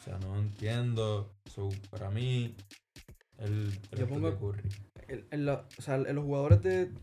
O 0.00 0.02
sea, 0.02 0.18
no 0.20 0.38
entiendo. 0.38 1.36
So, 1.44 1.68
para 1.90 2.08
mí, 2.10 2.56
el, 3.36 3.70
el 3.90 3.98
Yo 3.98 4.08
pongo- 4.08 4.30
de 4.30 4.38
Curry. 4.38 4.68
En, 5.08 5.26
en 5.30 5.44
la- 5.44 5.68
o 5.78 5.82
sea, 5.82 5.96
en 5.96 6.14
los 6.14 6.24
jugadores 6.24 6.62
de, 6.62 6.86
de 6.86 6.94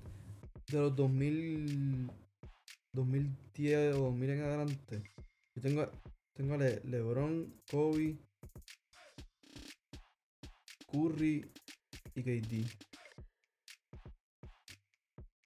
los 0.79 0.95
2000, 0.95 2.09
2010 2.93 3.93
o 3.97 3.99
2000 4.05 4.29
en 4.31 4.41
adelante, 4.41 5.03
yo 5.53 5.61
tengo, 5.61 5.91
tengo 6.33 6.55
a 6.55 6.57
Le- 6.57 6.81
LeBron, 6.83 7.53
Kobe, 7.69 8.17
Curry 10.91 11.45
y 12.15 12.23
KD. 12.23 12.65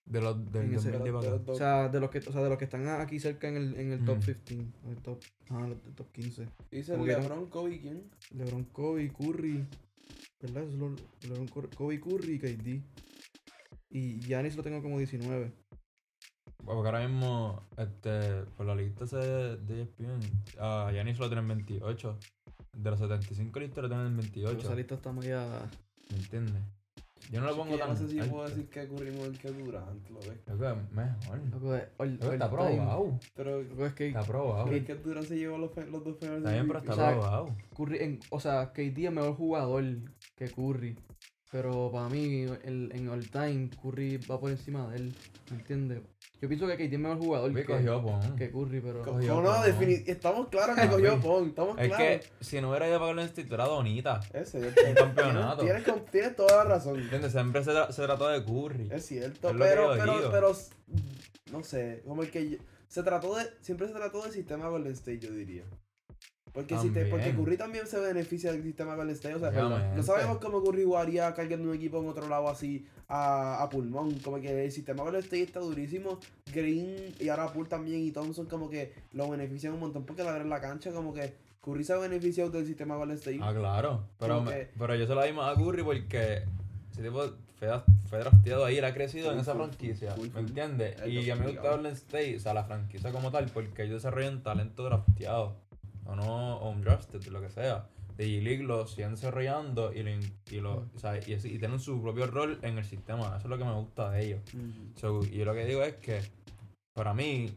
De 0.05 0.21
los 0.21 0.35
ese- 0.37 0.91
2010 0.91 1.13
para 1.13 1.35
acá. 1.35 1.51
O 1.51 1.55
sea, 1.55 1.89
de 1.89 1.99
los 1.99 2.09
que, 2.09 2.19
o 2.19 2.31
sea, 2.31 2.41
de 2.43 2.49
los 2.49 2.57
que 2.57 2.65
están 2.65 2.87
aquí 2.87 3.19
cerca 3.19 3.47
en 3.47 3.55
el, 3.57 3.75
en 3.79 3.91
el 3.93 4.05
top 4.05 4.17
Mm. 4.17 4.21
15, 4.21 4.53
en 4.53 4.73
el 4.89 4.97
top, 4.97 5.19
ah, 5.49 5.67
el 5.67 5.95
top 5.95 6.11
15. 6.11 6.47
Dice 6.71 6.97
LeBron, 6.97 7.47
Kobe, 7.49 7.79
¿quién? 7.79 8.09
LeBron, 8.31 8.65
Kobe, 8.65 9.11
Curry, 9.13 9.65
¿verdad? 10.41 10.65
Son 10.69 10.79
los- 10.79 11.01
LeBron, 11.29 11.47
Kobe, 11.75 11.99
Curry 12.01 12.33
y 12.33 12.39
KD. 12.39 12.83
Y 13.89 14.19
Giannis 14.21 14.55
lo 14.57 14.63
tengo 14.63 14.81
como 14.81 14.97
19. 14.97 15.51
Porque 16.65 16.87
ahora 16.89 17.07
mismo, 17.07 17.61
este, 17.77 18.43
por 18.57 18.65
la 18.65 18.75
lista 18.75 19.05
de 19.05 19.81
ESPN, 19.83 20.19
a 20.59 20.89
Giannis 20.91 21.19
lo 21.19 21.27
tienen 21.27 21.47
28. 21.47 22.17
De 22.73 22.89
los 22.89 22.99
75 22.99 23.59
listas 23.59 23.83
lo 23.83 23.89
tienen 23.89 24.07
en 24.07 24.15
Pero 24.17 24.31
28. 24.31 24.59
esa 24.59 24.75
lista 24.75 24.95
está 24.95 25.11
muy 25.11 25.29
a... 25.31 25.69
¿Me 26.09 26.17
entiendes? 26.17 26.61
Yo 27.31 27.41
no 27.41 27.47
lo 27.47 27.55
pongo 27.55 27.71
yo 27.71 27.79
tan 27.79 27.89
no 27.89 27.95
sé 27.95 28.07
si 28.09 28.19
alto. 28.19 28.31
puedo 28.33 28.49
decir 28.49 28.69
que 28.69 28.87
Curry 28.87 29.11
mejor 29.11 29.37
que 29.37 29.51
Durant, 29.51 30.09
lo 30.09 30.19
ves. 30.19 30.39
Creo 30.45 30.57
que 30.59 30.67
es 30.81 30.91
mejor. 30.91 31.39
Loco, 31.51 31.75
es 31.75 31.83
all- 31.97 32.17
Creo 32.17 32.29
que 32.29 32.35
está 32.35 32.51
probado. 32.51 33.19
Pero 33.35 33.61
Loco, 33.63 33.85
es 33.85 33.93
que 33.93 34.07
Está 34.07 34.23
probado. 34.23 34.65
¿crees 34.67 34.85
que 34.85 34.95
Durant 34.95 35.27
se 35.27 35.37
llevó 35.37 35.57
los, 35.57 35.71
fe- 35.73 35.85
los 35.87 36.03
dos 36.03 36.17
finales 36.19 36.39
Está 36.39 36.51
bien, 36.53 36.67
pero 36.67 36.79
está 36.79 36.91
O 36.91 36.95
sea, 36.95 37.11
probado. 37.11 37.55
Curry, 37.75 37.97
en, 37.99 38.19
o 38.29 38.39
sea, 38.39 38.71
KD 38.73 39.05
es 39.05 39.11
mejor 39.11 39.35
jugador 39.35 39.83
que 40.35 40.49
Curry. 40.51 40.95
Pero 41.51 41.89
para 41.91 42.09
mí, 42.09 42.45
el, 42.63 42.91
en 42.93 43.09
all 43.09 43.29
time, 43.29 43.69
Curry 43.81 44.17
va 44.29 44.39
por 44.39 44.49
encima 44.51 44.87
de 44.89 44.97
él. 44.97 45.15
¿Me 45.51 45.57
entiendes? 45.57 46.01
Yo 46.43 46.49
pienso 46.49 46.67
que 46.67 46.75
KD 46.75 46.93
es 46.95 46.99
mejor 46.99 47.19
jugador 47.19 47.49
Uy, 47.51 47.55
que, 47.55 47.63
cogió 47.65 48.01
Pon. 48.01 48.35
que 48.35 48.51
Curry, 48.51 48.81
pero. 48.81 49.01
Co- 49.01 49.11
Cogió 49.13 49.35
no, 49.41 49.41
no, 49.43 49.63
estamos 49.63 50.49
claros 50.49 50.75
que 50.77 50.89
cogió 50.89 51.17
Pong, 51.21 51.47
estamos 51.47 51.77
Es 51.79 51.87
claros. 51.87 51.97
que 52.05 52.21
si 52.43 52.59
no 52.59 52.69
hubiera 52.69 52.85
ido 52.89 52.95
para 52.99 53.05
Golden 53.07 53.25
State, 53.27 53.47
tú 53.47 53.53
eras 53.55 53.67
Donita. 53.69 54.19
Ese, 54.33 54.57
Un 54.59 54.93
campeonato. 54.93 55.63
Tienes, 55.63 55.85
tienes, 55.85 56.05
tienes 56.11 56.35
toda 56.35 56.57
la 56.57 56.63
razón. 56.65 56.99
¿Entiendes? 56.99 57.31
Siempre 57.31 57.63
se, 57.63 57.71
tra- 57.71 57.89
se 57.91 58.01
trató 58.03 58.27
de 58.27 58.43
Curry. 58.43 58.89
Es 58.91 59.05
cierto, 59.05 59.51
Es 59.51 59.55
pero, 59.57 59.95
yo 59.95 60.01
pero, 60.03 60.31
pero, 60.31 60.51
no 61.53 61.63
sé, 61.63 62.01
como 62.05 62.23
el 62.23 62.29
que 62.29 62.49
yo- 62.49 62.57
se 62.89 63.03
trató 63.03 63.37
de, 63.37 63.45
siempre 63.61 63.87
se 63.87 63.93
trató 63.93 64.21
del 64.23 64.33
sistema 64.33 64.67
Golden 64.67 64.91
State, 64.91 65.19
yo 65.19 65.31
diría. 65.31 65.63
Porque, 66.53 66.77
si 66.77 66.89
te, 66.91 67.05
porque. 67.07 67.33
Curry 67.33 67.57
también 67.57 67.87
se 67.87 67.99
beneficia 67.99 68.51
del 68.51 68.61
sistema 68.61 68.95
Golden 68.95 69.15
State, 69.15 69.35
o 69.35 69.39
sea, 69.39 69.49
no 69.95 70.03
sabemos 70.03 70.37
cómo 70.37 70.63
Curry 70.63 70.83
jugaría 70.83 71.33
cargando 71.33 71.69
un 71.69 71.75
equipo 71.75 71.99
en 71.99 72.07
otro 72.07 72.27
lado 72.29 72.47
así 72.47 72.85
a, 73.07 73.61
a 73.63 73.69
pulmón, 73.69 74.19
como 74.19 74.39
que 74.39 74.65
el 74.65 74.71
sistema 74.71 75.01
Golden 75.03 75.21
State 75.21 75.41
está 75.41 75.59
durísimo, 75.59 76.19
Green 76.53 77.13
y 77.19 77.29
ahora 77.29 77.51
Poole 77.51 77.67
también 77.69 78.01
y 78.03 78.11
Thompson 78.11 78.45
como 78.45 78.69
que 78.69 78.93
lo 79.13 79.29
benefician 79.29 79.73
un 79.73 79.79
montón 79.79 80.05
porque 80.05 80.23
la 80.23 80.37
en 80.37 80.49
la 80.49 80.61
cancha 80.61 80.91
como 80.91 81.11
que 81.13 81.33
Curry 81.61 81.83
se 81.83 81.93
ha 81.93 81.97
beneficiado 81.97 82.49
del 82.51 82.67
sistema 82.67 82.97
Golden 82.97 83.17
State. 83.17 83.39
Ah, 83.41 83.53
claro. 83.53 84.03
Pero, 84.19 84.35
Como 84.35 84.51
me- 84.51 84.57
que- 84.57 84.69
pero 84.77 84.95
yo 84.95 85.07
se 85.07 85.15
la 85.15 85.23
di 85.23 85.33
más 85.33 85.55
a 85.55 85.59
Curry 85.59 85.81
porque 85.83 86.43
ese 86.91 87.01
tipo 87.01 87.23
fue, 87.57 87.69
fue 88.09 88.19
drafteado 88.19 88.65
ahí, 88.65 88.77
él 88.77 88.85
ha 88.85 88.93
crecido 88.93 89.31
en 89.31 89.39
esa 89.39 89.55
franquicia. 89.55 90.13
¿Me 90.33 90.41
entiendes? 90.41 90.97
Y 91.07 91.29
a 91.31 91.35
mí 91.35 91.41
me 91.45 91.51
gusta 91.53 91.71
Golden 91.71 91.93
State, 91.93 92.35
o 92.35 92.39
sea, 92.39 92.53
la 92.53 92.65
franquicia 92.65 93.11
como 93.11 93.31
tal, 93.31 93.45
porque 93.53 93.83
ellos 93.83 93.95
desarrollan 94.03 94.43
talento 94.43 94.83
drafteado. 94.83 95.55
O 96.05 96.15
no, 96.15 96.57
o 96.57 96.69
un 96.69 96.81
drafted, 96.81 97.23
lo 97.27 97.41
que 97.41 97.49
sea. 97.49 97.87
De 98.17 98.25
G-League 98.25 98.63
lo 98.63 98.85
siguen 98.85 99.11
desarrollando 99.15 99.91
y, 99.91 100.03
lo, 100.03 100.09
in- 100.11 100.37
y, 100.51 100.59
lo, 100.59 100.85
o 100.95 100.99
sea, 100.99 101.17
y, 101.17 101.33
y 101.33 101.57
tienen 101.57 101.79
su 101.79 102.01
propio 102.01 102.27
rol 102.27 102.59
en 102.61 102.77
el 102.77 102.85
sistema. 102.85 103.27
Eso 103.29 103.37
es 103.37 103.45
lo 103.45 103.57
que 103.57 103.63
me 103.65 103.73
gusta 103.73 104.11
de 104.11 104.25
ellos. 104.25 104.41
Ujú. 104.53 104.99
So, 104.99 105.23
y 105.25 105.37
yo 105.37 105.45
lo 105.45 105.53
que 105.53 105.65
digo 105.65 105.81
es 105.81 105.95
que, 105.95 106.21
para 106.93 107.13
mí, 107.13 107.49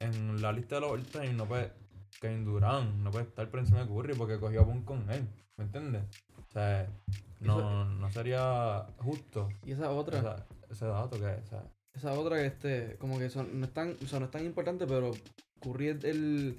en 0.00 0.42
la 0.42 0.52
lista 0.52 0.74
de 0.74 0.80
los 0.82 0.90
all-time 0.92 1.32
no 1.32 1.46
puede, 1.46 1.72
Kevin 2.20 2.44
Durant 2.44 2.94
no 2.96 3.10
puede 3.10 3.24
estar 3.24 3.48
por 3.48 3.60
encima 3.60 3.80
de 3.80 3.88
Curry 3.88 4.14
porque 4.14 4.38
cogió 4.38 4.60
a 4.60 4.64
Boone 4.64 4.84
con 4.84 5.08
él, 5.10 5.26
¿me 5.56 5.64
entiendes? 5.64 6.02
O 6.36 6.52
sea, 6.52 6.86
no, 7.40 7.84
no 7.86 8.10
sería 8.10 8.86
justo 8.98 9.48
Y 9.64 9.72
esa 9.72 9.90
otra. 9.90 10.18
o 10.18 10.22
sea, 10.22 10.46
ese 10.70 10.86
dato 10.86 11.16
que, 11.18 11.42
sea, 11.48 11.62
Esa 11.94 12.12
otra 12.12 12.36
que 12.36 12.46
este, 12.46 12.96
como 12.98 13.18
que 13.18 13.30
son, 13.30 13.58
no 13.58 13.66
es 13.66 13.72
tan, 13.72 13.96
o 14.02 14.06
sea, 14.06 14.18
no 14.18 14.26
es 14.26 14.30
tan 14.30 14.44
importante, 14.44 14.86
pero 14.86 15.12
Curry 15.60 15.88
es 15.88 16.04
el 16.04 16.58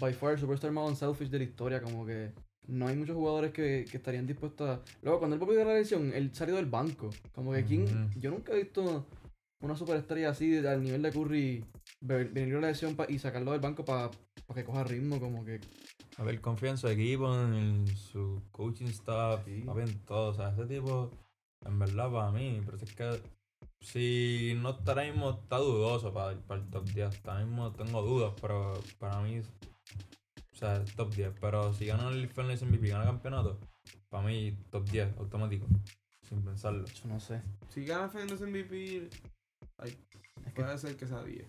by 0.00 0.12
far 0.14 0.32
el 0.34 0.38
superstar 0.38 0.70
más 0.70 0.88
unselfish 0.88 1.28
de 1.28 1.38
la 1.38 1.44
historia, 1.44 1.82
como 1.82 2.06
que 2.06 2.30
no 2.68 2.86
hay 2.86 2.94
muchos 2.96 3.16
jugadores 3.16 3.52
que, 3.52 3.84
que 3.90 3.96
estarían 3.96 4.26
dispuestos 4.26 4.68
a. 4.68 4.80
Luego, 5.02 5.18
cuando 5.18 5.34
él 5.34 5.40
volvió 5.40 5.58
de 5.58 5.64
la 5.64 5.74
lesión, 5.74 6.12
él 6.14 6.30
salió 6.34 6.54
del 6.56 6.66
banco. 6.66 7.10
Como 7.34 7.52
que. 7.52 7.62
Ujú. 7.62 8.20
Yo 8.20 8.30
nunca 8.30 8.52
he 8.52 8.62
visto 8.62 9.06
una 9.60 9.76
superestrella 9.76 10.30
así 10.30 10.48
de- 10.50 10.68
al 10.68 10.82
nivel 10.84 11.02
de 11.02 11.10
Curry 11.10 11.64
ve- 12.00 12.24
venir 12.24 12.54
de 12.54 12.60
la 12.60 12.68
lesión 12.68 12.94
pa- 12.94 13.06
y 13.08 13.18
sacarlo 13.18 13.50
del 13.52 13.60
banco 13.60 13.84
para 13.84 14.10
que 14.54 14.64
coja 14.64 14.84
ritmo, 14.84 15.18
como 15.18 15.44
que. 15.44 15.60
a 16.16 16.22
ver, 16.22 16.40
confía 16.40 16.70
en 16.70 16.78
su 16.78 16.88
equipo, 16.88 17.34
en 17.34 17.86
su 17.96 18.40
coaching 18.52 18.86
staff, 18.86 19.44
Sí. 19.46 19.64
en 19.66 19.98
todo, 20.04 20.30
o 20.30 20.34
sea, 20.34 20.50
ese 20.50 20.66
tipo, 20.66 21.10
en 21.64 21.78
verdad, 21.78 22.10
para 22.12 22.30
mí, 22.32 22.60
pero 22.64 22.76
es 22.76 22.94
que 22.94 23.20
si 23.80 24.54
no 24.60 24.70
está 24.70 24.92
ahora 24.92 25.04
mismo, 25.04 25.30
está 25.30 25.58
dudoso 25.58 26.12
para, 26.12 26.36
para 26.40 26.60
el 26.60 26.68
top 26.70 26.84
10, 26.86 27.20
ahora 27.24 27.44
mismo 27.44 27.72
tengo 27.72 28.02
dudas, 28.02 28.32
pero 28.40 28.74
para 28.98 29.20
mí, 29.22 29.40
o 30.58 30.60
sea, 30.60 30.82
es 30.82 30.92
top 30.96 31.14
10, 31.14 31.30
pero 31.40 31.72
si 31.72 31.86
gana 31.86 32.08
el 32.08 32.28
Finals 32.28 32.62
MVP, 32.62 32.88
gana 32.88 33.04
el 33.04 33.10
campeonato, 33.10 33.60
para 34.08 34.26
mí, 34.26 34.56
top 34.72 34.88
10, 34.90 35.16
automático, 35.18 35.64
sin 36.28 36.42
pensarlo. 36.42 36.84
Yo 36.84 37.08
no 37.08 37.20
sé. 37.20 37.40
Si 37.68 37.84
gana 37.84 38.08
Fernando 38.08 38.44
MVP, 38.44 39.08
ay, 39.78 39.96
Es 40.44 40.52
que 40.52 40.60
puede 40.62 40.76
ser 40.78 40.96
que 40.96 41.06
sea 41.06 41.22
10. 41.22 41.46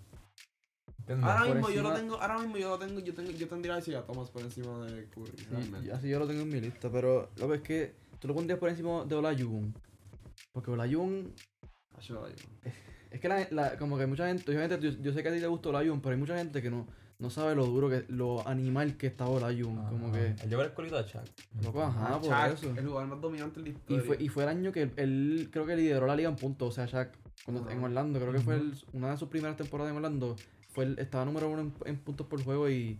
¿Entiendes? 0.99 1.25
Ahora 1.27 1.51
mismo 1.55 1.71
yo 1.71 1.81
lo 1.81 1.91
tengo, 1.93 2.21
ahora 2.21 2.37
mismo 2.37 2.57
yo 2.57 2.69
lo 2.69 2.77
tengo, 2.77 2.99
yo 2.99 3.15
tengo, 3.15 3.31
yo 3.31 3.47
tendría 3.47 3.73
que 3.73 3.79
decir 3.79 3.95
a 3.95 4.05
Thomas 4.05 4.29
por 4.29 4.43
encima 4.43 4.85
de 4.85 5.05
Curry, 5.05 5.37
Sí, 5.81 5.89
así 5.89 6.07
yo 6.07 6.19
lo 6.19 6.27
tengo 6.27 6.41
en 6.43 6.49
mi 6.49 6.61
lista, 6.61 6.91
pero 6.91 7.31
lo 7.37 7.47
que 7.47 7.55
es 7.55 7.61
que 7.61 7.95
tú 8.19 8.27
lo 8.27 8.35
pondrías 8.35 8.59
por 8.59 8.69
encima 8.69 9.05
de 9.05 9.15
Olajuwon. 9.15 9.73
Porque 10.51 10.69
Olajuwon 10.69 11.33
digo. 12.07 12.27
Es 13.09 13.19
que 13.19 13.27
la, 13.27 13.47
la- 13.49 13.75
como 13.79 13.97
que 13.97 14.05
mucha 14.05 14.27
gente, 14.27 14.51
obviamente 14.51 14.79
yo, 14.79 14.91
yo 15.01 15.11
sé 15.13 15.23
que 15.23 15.29
a 15.29 15.33
ti 15.33 15.39
te 15.39 15.47
gusta 15.47 15.69
Olajuwon, 15.69 15.99
pero 15.99 16.13
hay 16.13 16.19
mucha 16.19 16.37
gente 16.37 16.61
que 16.61 16.69
no, 16.69 16.85
no 17.19 17.29
sabe 17.29 17.53
lo 17.53 17.65
duro 17.65 17.89
que, 17.89 18.05
lo 18.07 18.47
animal 18.47 18.95
que 18.95 19.07
está 19.07 19.25
Olajuwon, 19.27 19.75
como 19.89 20.07
Ajá. 20.07 20.17
que, 20.17 20.43
Él 20.43 20.49
lleva 20.49 20.63
el 20.63 20.73
colito 20.73 20.97
a 20.97 21.05
Chuck. 21.05 21.21
loco, 21.63 21.83
ajá, 21.83 22.15
Ah, 22.15 22.19
por 22.19 22.29
Shaq, 22.29 22.53
eso. 22.53 22.69
El 22.77 22.87
jugador 22.87 23.07
más 23.09 23.21
dominante 23.21 23.61
de 23.61 23.71
la 23.71 23.77
Y 23.95 23.99
fue, 23.99 24.17
y 24.19 24.29
fue 24.29 24.43
el 24.43 24.49
año 24.49 24.71
que 24.71 24.83
él, 24.83 24.91
él 24.95 25.49
creo 25.51 25.65
que 25.65 25.75
lideró 25.75 26.07
la 26.07 26.15
liga 26.15 26.29
en 26.29 26.37
puntos, 26.37 26.69
o 26.69 26.71
sea, 26.71 26.85
Shaq, 26.85 27.11
cuando, 27.43 27.69
en 27.69 27.83
Orlando, 27.83 28.19
creo 28.19 28.31
que 28.31 28.39
fue 28.39 28.55
el- 28.55 28.73
una 28.93 29.11
de 29.11 29.17
sus 29.17 29.27
primeras 29.27 29.57
temporadas 29.57 29.91
en 29.91 29.97
Orlando, 29.97 30.35
fue 30.69 30.85
el- 30.85 30.99
estaba 30.99 31.25
número 31.25 31.49
uno 31.49 31.61
en, 31.61 31.73
en 31.85 31.97
puntos 31.97 32.25
por 32.27 32.41
juego 32.41 32.69
y 32.69 32.97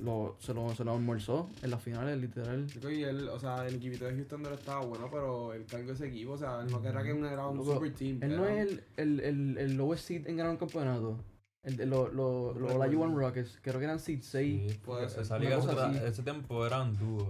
lo, 0.00 0.36
se, 0.38 0.54
lo, 0.54 0.72
se 0.76 0.84
lo 0.84 0.92
almorzó 0.94 1.50
en 1.62 1.70
las 1.70 1.82
finales, 1.82 2.16
literal. 2.20 2.66
Y 2.88 3.02
él, 3.02 3.28
o 3.28 3.38
sea, 3.40 3.66
el 3.66 3.74
equipito 3.74 4.04
de 4.04 4.14
Houston 4.14 4.42
no 4.42 4.50
estaba 4.50 4.84
bueno, 4.84 5.08
pero 5.10 5.52
él 5.54 5.66
cargó 5.68 5.90
ese 5.90 6.06
equipo, 6.06 6.32
o 6.32 6.38
sea, 6.38 6.60
él 6.60 6.70
no 6.70 6.78
era 6.88 7.02
que 7.02 7.10
era 7.10 7.46
un 7.48 7.56
Loco, 7.58 7.74
super 7.74 7.92
team. 7.94 8.18
Él 8.22 8.36
no 8.36 8.46
es 8.46 8.60
el, 8.68 8.84
el, 8.96 9.20
el, 9.20 9.58
el 9.58 9.76
lowest 9.76 10.06
seed 10.06 10.28
en 10.28 10.36
ganar 10.36 10.52
un 10.52 10.58
campeonato. 10.58 11.16
El 11.62 11.76
de 11.76 11.86
los 11.86 12.12
lo, 12.12 12.14
No 12.14 12.20
lo, 12.20 12.52
recuerdo. 12.54 12.76
Olajuwon 12.76 13.16
Rockets, 13.16 13.58
creo 13.62 13.78
que 13.78 13.84
eran 13.84 14.00
seed 14.00 14.20
6. 14.22 14.72
Sí, 14.72 14.80
ser. 15.08 15.20
esa 15.20 15.38
liga 15.38 15.58
ese, 16.06 16.22
tiempo 16.22 16.66
eran 16.66 16.96
dúos. 16.96 17.28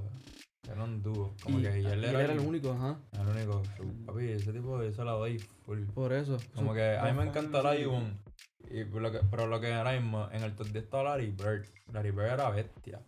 Eran 0.71 1.03
dúos. 1.03 1.33
Como 1.43 1.59
y, 1.59 1.63
que 1.63 1.81
y 1.81 1.87
él 1.87 2.03
y 2.03 2.07
era, 2.07 2.33
el 2.33 2.39
único, 2.39 2.71
ajá. 2.71 2.99
El 3.13 3.27
único. 3.27 3.63
Papi, 4.07 4.29
ese 4.29 4.53
tipo 4.53 4.83
yo 4.83 4.93
se 4.93 5.05
la 5.05 5.13
doy 5.13 5.39
full. 5.39 5.83
Por 5.95 6.13
eso. 6.13 6.37
Como 6.55 6.73
que 6.75 6.97
a 6.97 7.05
mí 7.07 7.19
me 7.19 7.25
encanta. 7.25 7.63
Y 8.73 8.85
por 8.85 9.03
lo 9.03 9.11
que, 9.11 9.19
pero 9.31 9.49
lo 9.49 9.61
que 9.61 9.73
ahora 9.73 9.99
mismo 9.99 10.29
en 10.31 10.45
el 10.45 10.55
top 10.55 10.69
10 10.69 10.85
está 10.85 11.03
Larry 11.03 11.33
Bird. 11.33 11.67
Larry 11.93 12.13
Bird 12.13 12.27
era 12.27 12.51
bestia. 12.51 13.01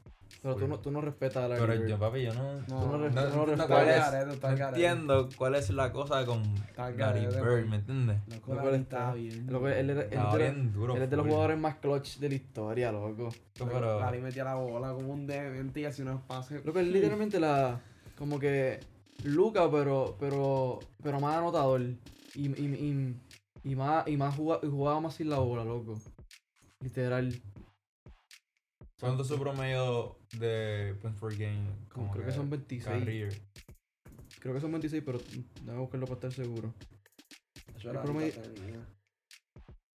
Pero 0.42 0.56
tú 0.56 0.66
no, 0.66 0.80
tú 0.80 0.90
no 0.90 1.00
respetas 1.00 1.44
a 1.44 1.48
la 1.48 1.54
Pero 1.56 1.86
yo, 1.86 1.96
papi, 2.00 2.22
yo 2.22 2.34
no. 2.34 2.54
No, 2.54 2.60
tú 2.66 2.74
no 2.74 2.98
No, 2.98 2.98
no, 2.98 3.08
tú 3.08 3.14
no 3.14 3.36
no, 3.36 3.46
respetas. 3.46 3.66
cuál 3.68 3.88
es- 3.88 4.42
no 4.42 4.68
entiendo 4.68 5.28
cuál 5.36 5.54
es 5.54 5.70
la 5.70 5.92
cosa 5.92 6.26
con 6.26 6.42
garete, 6.76 7.40
Bird. 7.40 7.66
¿me 7.68 7.76
entiendes? 7.76 8.18
Loco, 8.26 8.54
Loco, 8.54 8.68
está 8.70 9.14
bien. 9.14 9.46
Loco, 9.48 9.68
él 9.68 9.90
él 9.90 9.98
Estaba 9.98 10.34
era- 10.34 10.50
bien 10.50 10.72
duro. 10.72 10.96
Él 10.96 11.02
es 11.02 11.10
de 11.10 11.16
los 11.16 11.26
jugadores 11.28 11.58
más 11.58 11.76
clutch 11.76 12.18
de 12.18 12.28
la 12.28 12.34
historia, 12.34 12.90
loco. 12.90 13.28
Pero, 13.56 14.00
Larry 14.00 14.20
metía 14.20 14.42
la 14.42 14.56
bola 14.56 14.92
como 14.92 15.12
un 15.12 15.28
demente 15.28 15.78
y 15.80 15.84
hacía 15.84 16.04
unos 16.06 16.22
pases. 16.22 16.64
Loco, 16.64 16.80
es 16.80 16.88
literalmente 16.88 17.38
la. 17.38 17.80
Como 18.18 18.40
que. 18.40 18.80
Luca, 19.22 19.70
pero. 19.70 20.16
Pero. 20.18 20.80
Pero 21.04 21.20
más 21.20 21.36
anotador. 21.36 21.82
Y, 21.82 21.96
y, 22.34 22.64
y, 22.66 23.70
y 23.70 23.76
más. 23.76 24.08
Y 24.08 24.16
más 24.16 24.34
jugaba, 24.34 24.60
y 24.64 24.68
jugaba 24.68 24.98
más 25.00 25.14
sin 25.14 25.30
la 25.30 25.38
bola, 25.38 25.64
loco. 25.64 26.00
Literal. 26.80 27.32
¿Cuánto 29.02 29.22
es 29.22 29.28
su 29.28 29.38
promedio 29.38 30.16
de 30.38 30.96
points 31.02 31.20
per 31.20 31.36
game? 31.36 31.66
Como 31.90 32.10
creo 32.10 32.24
que 32.24 32.32
son 32.32 32.48
26. 32.48 32.98
Career. 33.04 33.42
Creo 34.40 34.54
que 34.54 34.60
son 34.60 34.70
26, 34.72 35.02
pero 35.04 35.18
déjame 35.60 35.78
buscarlo 35.78 36.06
para 36.06 36.14
estar 36.14 36.32
seguro. 36.32 36.72
Yo 37.78 37.90
el 37.90 37.98
promedio-. 37.98 38.32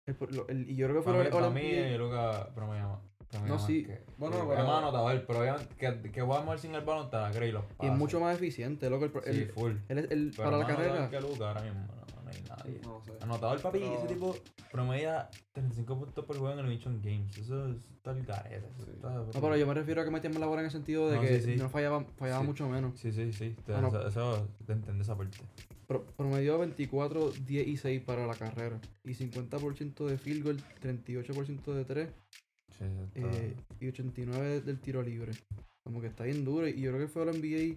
El 0.07 0.17
lo- 0.37 0.49
el- 0.49 0.69
y 0.71 0.77
yo 0.77 0.87
creo 0.87 1.01
que 1.01 1.05
Para 1.05 1.17
fue 1.17 1.23
mí, 1.23 1.27
el 1.27 1.33
para 1.33 1.51
mí 1.51 1.61
All-NBA. 1.61 1.99
Luca 1.99 2.55
promedio 2.55 2.89
más. 2.89 3.43
No, 3.49 3.59
sí. 3.59 3.85
que- 3.85 4.05
Bueno, 4.17 4.37
que- 4.43 4.47
pero- 4.55 4.67
más 4.67 4.79
anotador, 4.79 5.25
pero 5.27 5.41
obviamente 5.41 5.75
que, 5.77 6.11
que 6.13 6.23
mover 6.23 6.59
sin 6.59 6.75
el 6.75 6.83
balón 6.85 7.11
te 7.11 7.17
la 7.17 7.31
cree 7.33 7.49
y 7.49 7.53
los 7.53 7.65
Y 7.83 7.87
es 7.87 7.93
mucho 7.93 8.21
más 8.21 8.37
eficiente, 8.37 8.89
loco. 8.91 9.07
El, 9.07 9.35
Sí, 9.35 9.41
el- 9.43 9.53
full. 9.53 9.73
es- 9.89 10.11
el- 10.11 10.33
Pero 10.37 10.45
para 10.51 10.59
la 10.59 10.67
carrera. 10.67 11.11
que 11.11 11.21
Luca 11.21 11.49
ahora 11.49 11.63
mismo, 11.63 11.81
no, 11.81 12.14
no 12.25 12.31
hay 12.31 12.43
nadie. 12.49 12.81
No 12.83 13.03
sé. 13.05 13.13
Anotador, 13.21 13.61
papi, 13.61 13.79
Pero- 13.81 13.99
ese 13.99 14.07
tipo 14.09 14.37
promedia 14.73 15.29
35 15.53 15.99
puntos 15.99 16.25
por 16.25 16.37
juego 16.39 16.53
en 16.59 16.65
el 16.65 16.71
Mission 16.71 17.01
Games. 17.03 17.37
Eso 17.39 17.69
es 17.69 17.77
está 17.77 18.11
el 18.13 18.25
garete. 18.25 18.67
eso 18.77 18.85
Sí. 18.85 18.91
está- 18.95 19.11
No, 19.15 19.31
pero 19.33 19.57
yo 19.57 19.67
me 19.67 19.75
refiero 19.75 20.01
a 20.03 20.05
que 20.05 20.11
metían 20.11 20.33
más 20.33 20.41
la 20.41 20.47
bola 20.47 20.61
en 20.63 20.67
el 20.67 20.73
sentido 20.73 21.09
de 21.09 21.17
No, 21.17 21.23
que 21.23 21.41
sí, 21.41 21.53
sí. 21.53 21.57
no 21.57 21.69
fallaba, 21.69 22.05
fallaba 22.17 22.41
Sí. 22.41 22.47
mucho 22.47 22.69
menos. 22.69 22.99
Sí, 22.99 23.13
sí, 23.13 23.33
sí. 23.33 23.57
te- 23.65 23.75
Ah, 23.75 23.81
no. 23.81 23.89
Eso, 23.89 24.09
eso 24.09 24.49
te 24.67 24.73
entiende 24.73 25.03
esa 25.03 25.17
parte. 25.17 25.39
Pro- 25.87 26.05
promedió 26.17 26.59
24, 26.59 27.31
10 27.31 27.67
y 27.69 27.77
6 27.77 28.01
para 28.03 28.27
la 28.27 28.35
carrera. 28.35 28.81
Y 29.05 29.15
50% 29.15 30.07
de 30.07 30.17
field 30.19 30.43
goal, 30.45 30.57
38% 30.81 31.75
de 31.75 31.85
3 31.85 32.09
Sí, 32.79 32.85
está- 33.15 33.31
eh, 33.39 33.55
y 33.81 33.89
89 33.89 34.61
del 34.61 34.81
tiro 34.81 35.03
libre. 35.03 35.33
Como 35.83 36.01
que 36.01 36.07
está 36.07 36.25
bien 36.25 36.45
duro. 36.45 36.67
Y 36.67 36.81
yo 36.81 36.91
creo 36.93 37.07
que 37.07 37.13
fue 37.13 37.23
al 37.23 37.29
NBA, 37.29 37.77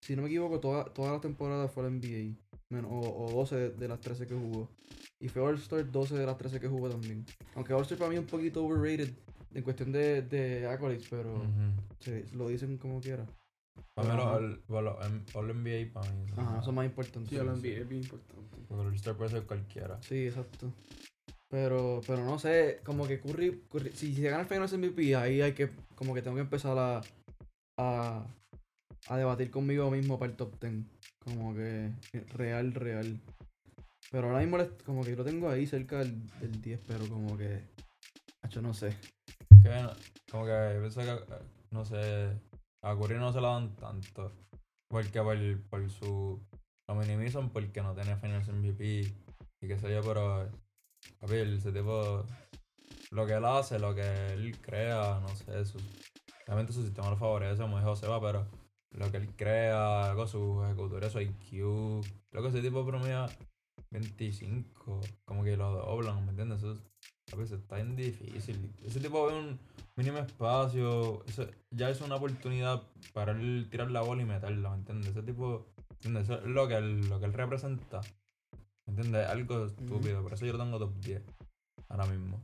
si 0.00 0.16
no 0.16 0.22
me 0.22 0.28
equivoco, 0.28 0.58
toda, 0.60 0.84
toda 0.86 1.12
la 1.12 1.20
temporada 1.20 1.68
fue 1.68 1.84
al 1.86 1.92
NBA. 1.92 2.34
Menos, 2.74 2.90
o, 2.92 3.24
o 3.26 3.30
12 3.32 3.56
de, 3.56 3.70
de 3.70 3.88
las 3.88 4.00
13 4.00 4.26
que 4.26 4.34
jugó. 4.34 4.68
Y 5.20 5.28
fue 5.28 5.42
All-Star 5.42 5.90
12 5.90 6.16
de 6.16 6.26
las 6.26 6.36
13 6.36 6.60
que 6.60 6.68
jugó 6.68 6.90
también. 6.90 7.24
Aunque 7.54 7.72
All-Star 7.72 7.98
para 7.98 8.10
mí 8.10 8.16
es 8.16 8.20
un 8.22 8.26
poquito 8.26 8.64
overrated 8.64 9.10
en 9.54 9.62
cuestión 9.62 9.92
de, 9.92 10.22
de 10.22 10.66
accolades, 10.66 11.06
pero 11.08 11.42
se- 12.00 12.26
lo 12.34 12.48
dicen 12.48 12.76
como 12.78 13.00
quiera. 13.00 13.24
Para 13.94 14.08
mí, 14.14 14.20
Ajá. 14.20 14.24
los 14.24 14.40
All- 14.40 14.62
bueno, 14.68 14.96
los 14.98 15.06
M- 15.06 15.22
All 15.34 15.46
NBA 15.54 15.92
para 15.92 16.10
mí. 16.12 16.28
son 16.28 16.40
Ajá, 16.40 16.50
más- 16.50 16.62
eso 16.62 16.70
es 16.70 16.76
más 16.76 16.86
importante. 16.86 17.30
Sí, 17.30 17.36
el 17.36 17.46
NBA 17.46 17.80
es 17.82 17.88
bien 17.88 18.02
importante. 18.02 18.56
Porque 18.68 18.82
el 18.82 18.88
All-Star 18.88 19.16
puede 19.16 19.30
ser 19.30 19.42
cualquiera. 19.44 20.02
Sí, 20.02 20.26
exacto. 20.26 20.72
Pero, 21.48 22.00
pero 22.06 22.24
no 22.24 22.38
sé, 22.38 22.80
como 22.84 23.06
que 23.06 23.20
Curry, 23.20 23.62
Curry- 23.70 23.92
si 23.92 24.14
se 24.14 24.22
gana 24.22 24.40
el 24.42 24.46
Finals 24.48 24.72
MVP, 24.72 25.14
ahí 25.14 25.40
hay 25.40 25.52
que, 25.52 25.70
como 25.94 26.12
que 26.14 26.22
tengo 26.22 26.34
que 26.34 26.42
empezar 26.42 26.76
a, 26.76 27.00
a, 27.78 28.26
a 29.08 29.16
debatir 29.16 29.50
conmigo 29.52 29.88
mismo 29.90 30.18
para 30.18 30.32
el 30.32 30.36
top 30.36 30.58
10. 30.60 30.84
Como 31.24 31.54
que 31.54 31.90
real, 32.34 32.72
real. 32.74 33.20
Pero 34.10 34.28
ahora 34.28 34.40
mismo 34.40 34.58
como 34.84 35.02
que 35.02 35.16
lo 35.16 35.24
tengo 35.24 35.48
ahí 35.48 35.66
cerca 35.66 35.98
del, 35.98 36.26
del 36.38 36.60
10, 36.60 36.80
pero 36.86 37.08
como 37.08 37.36
que. 37.36 37.62
Hacho, 38.42 38.60
no 38.60 38.74
sé. 38.74 38.96
Que 39.62 39.70
como 40.30 40.44
que 40.44 40.72
yo 40.74 40.80
pienso 40.80 41.00
que, 41.00 41.34
no 41.70 41.84
sé, 41.84 42.30
a 42.82 42.94
Curry 42.94 43.18
no 43.18 43.32
se 43.32 43.40
la 43.40 43.48
dan 43.48 43.74
tanto. 43.76 44.32
Porque 44.88 45.22
por, 45.22 45.62
por 45.68 45.90
su. 45.90 46.40
Lo 46.86 46.94
minimizan 46.94 47.50
porque 47.50 47.80
no 47.80 47.94
tiene 47.94 48.16
Finals 48.16 48.48
MVP 48.48 49.00
y 49.60 49.66
qué 49.66 49.78
sé 49.78 49.92
yo, 49.92 50.02
pero. 50.02 50.48
Papi, 51.20 51.36
ese 51.36 51.72
tipo. 51.72 52.24
Lo 53.10 53.26
que 53.26 53.34
él 53.34 53.44
hace, 53.44 53.78
lo 53.78 53.94
que 53.94 54.32
él 54.32 54.60
crea, 54.60 55.20
no 55.20 55.28
sé, 55.28 55.64
su, 55.64 55.78
obviamente 56.46 56.72
su 56.72 56.82
sistema 56.82 57.10
lo 57.10 57.16
favorece, 57.16 57.62
como 57.62 57.78
dijo 57.78 57.94
Seba, 57.94 58.20
pero 58.20 58.46
lo 58.94 59.10
que 59.10 59.16
él 59.18 59.28
crea, 59.36 60.12
con 60.16 60.28
su 60.28 60.62
ejecutoria, 60.64 61.10
su 61.10 61.20
IQ, 61.20 62.04
lo 62.32 62.42
que 62.42 62.48
ese 62.48 62.62
tipo 62.62 62.84
promedia 62.86 63.26
25, 63.90 65.00
como 65.24 65.44
que 65.44 65.56
lo 65.56 65.72
doblan, 65.72 66.24
¿me 66.24 66.30
entiendes? 66.30 66.58
Eso, 66.58 66.72
es- 66.72 66.82
papi, 67.30 67.42
eso 67.44 67.56
está 67.56 67.76
bien 67.76 67.96
difícil. 67.96 68.72
Ese 68.84 69.00
tipo 69.00 69.26
ve 69.26 69.38
un 69.38 69.58
mínimo 69.96 70.18
espacio, 70.18 71.24
eso 71.26 71.46
ya 71.70 71.88
es 71.90 72.00
una 72.00 72.16
oportunidad 72.16 72.82
para 73.12 73.32
él 73.32 73.68
tirar 73.70 73.90
la 73.90 74.02
bola 74.02 74.22
y 74.22 74.26
meterla, 74.26 74.70
¿me 74.70 74.76
entiendes? 74.76 75.10
Ese 75.10 75.22
tipo, 75.22 75.66
¿entiendes? 75.94 76.24
Eso 76.24 76.34
es 76.40 76.46
lo 76.46 76.68
que 76.68 76.76
él, 76.76 77.08
lo 77.08 77.18
que 77.20 77.26
él 77.26 77.32
representa, 77.32 78.00
¿me 78.86 78.94
entiendes? 78.94 79.26
Algo 79.28 79.66
estúpido, 79.66 80.22
por 80.22 80.34
eso 80.34 80.46
yo 80.46 80.52
lo 80.52 80.58
tengo 80.64 80.78
top 80.78 80.94
10 81.00 81.22
ahora 81.88 82.06
mismo. 82.06 82.40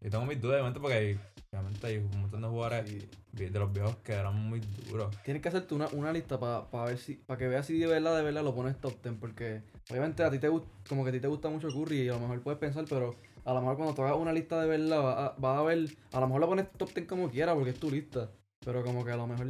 Y 0.00 0.10
tengo 0.10 0.24
mis 0.24 0.40
dudas, 0.40 0.54
obviamente, 0.56 0.80
porque 0.80 0.96
hay, 0.96 1.20
obviamente 1.52 1.86
hay 1.86 1.96
un 1.98 2.20
montón 2.20 2.42
de 2.42 2.48
jugadores 2.48 2.88
Sí. 2.90 3.08
de 3.32 3.50
los 3.58 3.72
viejos 3.72 3.96
que 3.98 4.12
eran 4.12 4.34
muy 4.34 4.60
duros. 4.88 5.14
Tienes 5.24 5.42
que 5.42 5.48
hacerte 5.48 5.74
una, 5.74 5.86
una 5.88 6.12
lista 6.12 6.38
para 6.40 6.84
ver 6.86 6.98
si, 6.98 7.14
para 7.14 7.38
que 7.38 7.46
veas 7.48 7.66
si 7.66 7.78
de 7.78 7.86
verdad, 7.86 8.16
de 8.16 8.22
verdad 8.22 8.42
lo 8.42 8.54
pones 8.54 8.76
top 8.80 9.00
10. 9.02 9.14
Porque 9.20 9.62
obviamente 9.90 10.22
a 10.24 10.30
ti 10.30 10.38
te 10.38 10.48
gusta, 10.48 10.68
como 10.88 11.04
que 11.04 11.10
a 11.10 11.12
ti 11.12 11.20
te 11.20 11.28
gusta 11.28 11.48
mucho 11.48 11.68
Curry 11.72 12.02
y 12.02 12.08
a 12.08 12.12
lo 12.14 12.20
mejor 12.20 12.40
puedes 12.42 12.58
pensar, 12.58 12.84
pero 12.88 13.14
a 13.44 13.52
lo 13.54 13.60
mejor 13.60 13.76
cuando 13.76 13.94
tú 13.94 14.02
hagas 14.02 14.16
una 14.16 14.32
lista 14.32 14.60
de 14.60 14.66
verdad, 14.68 15.02
vas 15.02 15.18
a, 15.18 15.34
vas 15.38 15.58
a 15.58 15.62
ver, 15.62 15.88
a 16.12 16.20
lo 16.20 16.26
mejor 16.26 16.40
lo 16.40 16.48
pones 16.48 16.72
top 16.72 16.92
10 16.94 17.06
como 17.06 17.30
quieras 17.30 17.54
porque 17.54 17.70
es 17.70 17.78
tu 17.78 17.90
lista. 17.90 18.30
Pero 18.64 18.82
como 18.82 19.04
que 19.04 19.12
a 19.12 19.16
lo 19.16 19.26
mejor, 19.26 19.46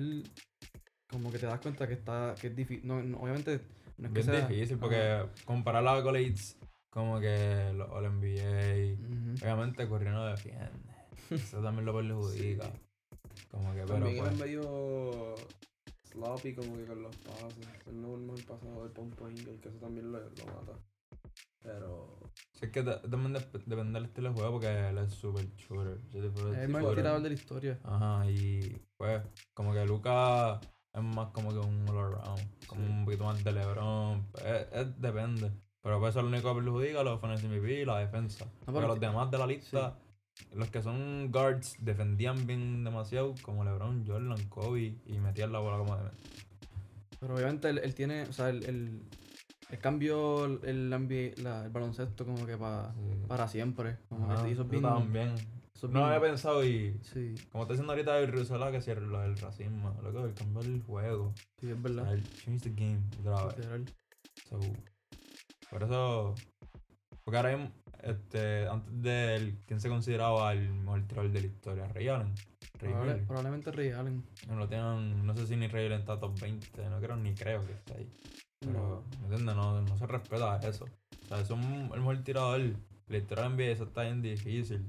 como 1.11 1.33
que 1.33 1.39
te 1.39 1.47
das 1.47 1.61
cuenta 1.61 1.87
que 1.89 1.95
está, 1.95 2.35
que 2.41 2.49
es 2.49 2.57
difícil. 2.57 2.87
No, 2.87 3.03
no, 3.03 3.19
obviamente 3.19 3.61
no 3.97 4.09
es 4.09 4.15
que 4.15 4.23
Bien 4.23 4.37
sea. 4.37 4.47
difícil, 4.49 4.79
porque 4.79 5.01
Ajá. 5.03 5.29
comparar 5.47 5.83
la 5.83 5.95
como 6.91 7.21
que 7.21 7.73
los 7.75 7.89
All 7.91 8.05
NBA, 8.07 8.95
Ujú. 9.07 9.35
obviamente 9.43 9.89
Curry 9.89 10.07
no 10.11 10.27
defiende. 10.27 10.69
Eso 11.31 11.63
también 11.63 11.85
lo 11.87 11.95
perjudica. 11.95 12.71
Como 13.51 13.73
que, 13.75 13.81
pero 13.83 13.95
También 13.95 14.19
pues. 14.19 14.33
es 14.33 14.39
medio 14.39 15.35
sloppy 16.05 16.55
como 16.55 16.77
que 16.77 16.85
con 16.87 17.03
los 17.03 17.17
pases. 17.17 17.69
Él 17.87 18.01
no 18.01 18.09
es 18.09 18.15
el 18.15 18.21
mejor 18.21 18.45
pasador 18.47 18.91
para 18.93 19.03
un 19.03 19.11
point 19.11 19.45
guard, 19.45 19.61
que 19.61 19.69
eso 19.69 19.79
también 19.79 20.11
lo, 20.13 20.19
lo 20.21 20.47
mata. 20.47 20.73
Pero 21.63 22.19
Sí, 22.53 22.67
es 22.67 22.71
que 22.73 22.83
ta- 22.83 23.01
también 23.03 23.35
dep- 23.35 23.65
depende 23.65 23.99
del 24.01 24.09
estilo 24.09 24.29
de 24.31 24.35
juego 24.35 24.53
porque 24.53 24.89
él 24.89 24.99
es 24.99 25.13
super 25.13 25.45
shooter. 25.57 25.99
Es 26.09 26.59
el 26.59 26.69
mejor 26.69 26.95
tirador 26.97 27.23
de 27.23 27.29
la 27.29 27.35
historia. 27.35 27.79
Ajá, 27.85 28.29
y 28.31 28.81
pues, 28.97 29.23
como 29.55 29.73
que 29.73 29.85
Luca 29.85 30.61
es 30.93 31.03
más 31.03 31.31
como 31.33 31.51
que 31.51 31.59
un 31.59 31.89
all 31.89 31.99
around, 32.15 32.67
como 32.67 32.83
Sí. 32.85 32.91
un 32.91 33.05
poquito 33.05 33.25
más 33.25 33.43
de 33.45 33.53
LeBron. 33.53 34.27
Es, 34.45 34.67
es- 34.73 35.01
depende. 35.01 35.53
Pero 35.89 36.01
pues 36.01 36.11
eso 36.11 36.19
es 36.19 36.25
lo 36.25 36.29
único 36.31 36.55
que 36.55 36.61
perjudica 36.61 37.03
los 37.03 37.19
finals 37.19 37.43
MVP 37.45 37.81
y 37.81 37.85
la 37.87 37.99
defensa. 38.01 38.45
porque 38.67 38.73
pero 38.79 38.89
los 38.89 39.01
demás 39.01 39.31
de 39.31 39.39
la 39.39 39.47
lista, 39.47 39.97
los 40.55 40.69
que 40.69 40.83
son 40.83 41.31
guards, 41.33 41.77
defendían 41.79 42.47
bien 42.47 42.85
demasiado, 42.85 43.35
como 43.41 43.65
LeBron, 43.65 44.07
Jordan, 44.07 44.49
Kobe, 44.51 44.97
y 45.07 45.13
metían 45.19 45.51
la 45.51 45.61
bola 45.61 45.79
como 45.79 45.97
deben. 45.97 46.13
Pero 47.19 47.35
obviamente 47.37 47.71
él, 47.71 47.79
él 47.83 47.95
tiene, 47.95 48.25
o 48.25 48.33
sea, 48.35 48.51
él, 48.51 48.65
él, 48.67 49.03
él 49.71 49.79
cambió 49.79 50.45
el, 50.45 50.61
el, 50.65 50.91
la- 51.43 51.65
el 51.65 51.71
baloncesto 51.71 52.27
como 52.27 52.45
que 52.45 52.59
pa- 52.59 52.93
Sí. 52.93 53.25
para 53.27 53.49
siempre. 53.49 53.97
Como 54.11 54.31
Ajá, 54.31 54.45
que 54.45 54.51
hizo 54.51 54.65
bien. 54.67 54.83
también. 54.83 55.35
No 55.81 55.89
bien- 55.89 56.05
había 56.05 56.21
pensado 56.21 56.67
y, 56.67 57.01
Sí, 57.03 57.35
como 57.51 57.65
está 57.65 57.73
diciendo 57.73 57.95
ahorita 57.95 58.19
el 58.19 58.31
Rusela, 58.31 58.71
que 58.71 58.83
si 58.83 58.91
el- 58.91 59.09
lo 59.09 59.21
del 59.21 59.39
racismo, 59.39 59.99
loco, 60.03 60.27
el 60.27 60.35
cambiar 60.35 60.67
el 60.67 60.83
juego. 60.83 61.33
sí, 61.59 61.71
es 61.71 61.79
O 61.79 61.81
verdad. 61.81 62.03
sea, 62.05 62.13
el 62.13 62.23
change 62.35 62.61
the 62.65 62.71
game 62.75 63.01
otra 63.23 63.47
vez. 63.47 63.95
So, 64.51 64.61
por 65.71 65.83
eso. 65.83 66.35
Porque 67.25 67.37
ahora 67.37 67.57
mismo, 67.57 67.73
este, 68.03 68.67
antes 68.69 69.03
de 69.03 69.35
él, 69.37 69.59
¿quién 69.67 69.81
se 69.81 69.89
consideraba 69.89 70.53
el 70.53 70.73
mejor 70.73 71.03
tirador 71.07 71.31
de 71.31 71.41
la 71.41 71.47
historia? 71.47 71.89
Ray 71.89 72.09
Allen. 72.09 72.35
Ray 72.81 72.91
Probable- 72.93 73.13
Miller. 73.13 73.27
probablemente 73.27 73.73
Ray 73.73 73.91
Allen. 73.91 74.25
No 74.49 74.57
lo 74.57 74.69
tienen, 74.69 75.27
no 75.27 75.35
sé 75.35 75.47
si 75.47 75.57
ni 75.57 75.67
Ray 75.69 75.87
Allen 75.87 76.01
está 76.01 76.19
top 76.19 76.39
20, 76.41 76.89
no 76.89 77.01
creo 77.01 77.17
ni 77.17 77.35
creo 77.35 77.61
que 77.67 77.73
esté 77.73 77.95
ahí. 77.95 78.13
Pero, 78.61 79.05
¿me 79.21 79.27
entiendes? 79.27 79.55
No, 79.57 79.83
no 79.83 79.97
se 79.99 80.07
respeta 80.07 80.57
eso. 80.67 80.87
O 80.87 81.27
sea, 81.27 81.41
es 81.41 81.51
un, 81.51 81.91
el 81.93 82.01
mejor 82.01 82.19
tirador. 82.25 82.61
La 83.09 83.17
historia 83.19 83.45
de 83.45 83.51
NBA 83.51 83.73
eso 83.73 83.85
está 83.85 84.03
bien 84.03 84.23
difícil. 84.23 84.87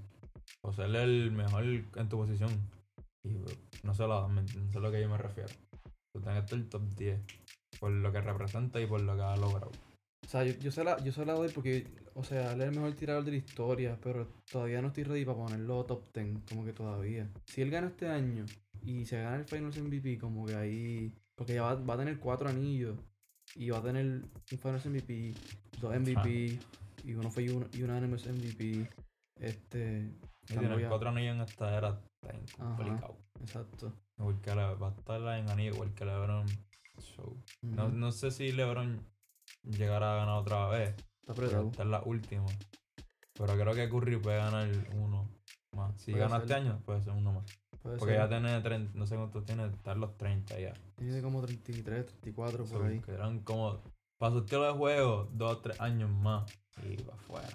O 0.62 0.74
ser 0.74 0.94
el 0.96 1.32
mejor 1.32 1.64
en 1.64 2.10
tu 2.10 2.18
posición. 2.18 2.50
Y 3.24 3.36
no 3.84 3.94
se 3.94 4.08
la. 4.08 4.28
Eso 4.46 4.60
es 4.70 4.76
a 4.76 4.80
lo 4.80 4.92
que 4.92 5.02
yo 5.02 5.10
me 5.10 5.18
refiero. 5.18 5.50
Tú 6.14 6.22
tienes 6.22 6.40
que 6.50 6.56
estar 6.56 6.70
top 6.70 6.90
10. 6.96 7.22
Por 7.80 7.92
lo 7.92 8.12
que 8.12 8.22
representa 8.22 8.80
y 8.82 8.88
por 8.88 9.02
lo 9.02 9.16
que 9.16 9.22
ha 9.22 9.36
logrado. 9.38 9.72
O 10.26 10.28
sea, 10.28 10.44
yo, 10.44 10.54
yo, 10.60 10.72
se 10.72 10.84
la, 10.84 11.02
yo 11.04 11.12
se 11.12 11.26
la 11.26 11.34
doy 11.34 11.50
porque, 11.50 11.88
o 12.14 12.24
sea, 12.24 12.54
él 12.54 12.62
es 12.62 12.68
el 12.68 12.76
mejor 12.76 12.94
tirador 12.94 13.24
de 13.24 13.32
la 13.32 13.38
historia, 13.38 13.98
pero 14.02 14.28
todavía 14.52 14.82
no 14.82 14.90
estoy 14.90 15.04
ready 15.04 15.26
para 15.26 15.38
ponerlo 15.38 15.86
top 15.86 16.04
10, 16.14 16.40
como 16.48 16.66
que 16.66 16.74
todavía. 16.74 17.30
Si 17.46 17.62
él 17.62 17.72
gana 17.72 17.88
este 17.88 18.08
año 18.08 18.46
y 18.84 19.06
se 19.06 19.22
gana 19.22 19.38
el 19.38 19.46
Finals 19.46 19.78
MVP, 19.78 20.18
como 20.20 20.46
que 20.46 20.56
ahí, 20.56 21.14
porque 21.36 21.56
ya 21.56 21.64
va, 21.64 21.76
va 21.76 21.94
a 21.96 21.98
tener 21.98 22.20
cuatro 22.20 22.50
anillos 22.50 22.98
y 23.56 23.70
va 23.70 23.80
a 23.80 23.84
tener 23.84 24.06
un 24.06 24.58
Finals 24.58 24.86
MVP, 24.86 25.34
dos 25.80 26.00
MVP 26.00 26.60
y 27.04 27.14
uno 27.14 27.32
fue 27.32 27.50
un, 27.52 27.68
Unanimous 27.82 28.28
MVP. 28.28 28.90
Este, 29.40 30.12
Y 30.50 30.54
tener 30.54 30.88
cuatro 30.88 31.10
anillos 31.10 31.36
en 31.36 31.42
esta 31.42 31.78
era 31.78 32.02
está 32.22 32.34
complicado. 32.58 33.18
Exacto. 33.40 33.94
Le, 34.18 34.54
va 34.76 34.88
a 34.90 34.92
estar 34.92 35.40
en 35.40 35.50
anillo 35.50 35.74
igual 35.74 35.94
que 35.94 36.06
LeBron. 36.06 36.46
So, 36.98 37.38
no, 37.62 37.88
Ujú. 37.88 37.96
no 37.96 38.12
sé 38.12 38.32
si 38.32 38.52
LeBron 38.52 39.00
llegará 39.64 40.14
a 40.14 40.18
ganar 40.18 40.40
otra 40.40 40.68
vez. 40.68 40.90
Está 41.22 41.34
apretado. 41.34 41.68
esta 41.70 41.84
es 41.84 41.90
la 41.90 42.02
última. 42.04 42.46
Pero 43.34 43.54
creo 43.58 43.74
que 43.74 43.90
Curry 43.90 44.18
puede 44.18 44.38
ganar 44.38 44.68
uno 44.96 45.30
más. 45.76 46.00
Si 46.02 46.12
gana 46.12 46.38
este 46.38 46.54
año, 46.54 46.82
puede 46.86 47.02
ser 47.02 47.14
uno 47.14 47.32
más. 47.34 47.46
Puede 47.82 47.98
Porque 47.98 48.16
ser. 48.16 48.24
ya 48.24 48.30
tiene 48.30 48.60
30, 48.62 48.92
no 48.98 49.08
sé 49.08 49.16
cuántos 49.16 49.46
tiene, 49.46 49.66
está 49.68 49.94
en 49.94 50.02
los 50.02 50.18
30 50.18 50.60
ya. 50.60 50.74
Tiene 50.96 51.22
como 51.22 51.42
33, 51.42 52.06
34 52.06 52.66
por 52.66 52.68
So, 52.82 52.84
ahí. 52.86 53.00
quedarán 53.00 53.40
como, 53.40 53.82
para 54.18 54.34
su 54.34 54.40
estilo 54.40 54.64
de 54.66 54.78
juego, 54.78 55.30
dos 55.32 55.54
o 55.54 55.58
tres 55.60 55.80
años 55.80 56.10
más 56.10 56.52
y 56.84 57.02
va 57.04 57.14
afuera. 57.14 57.48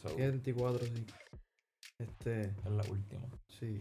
So, 0.00 0.10
Tiene 0.10 0.30
34, 0.30 0.86
sí. 0.86 1.06
Este, 1.98 2.40
esta 2.42 2.68
es 2.68 2.74
la 2.74 2.84
última. 2.90 3.22
sí. 3.48 3.80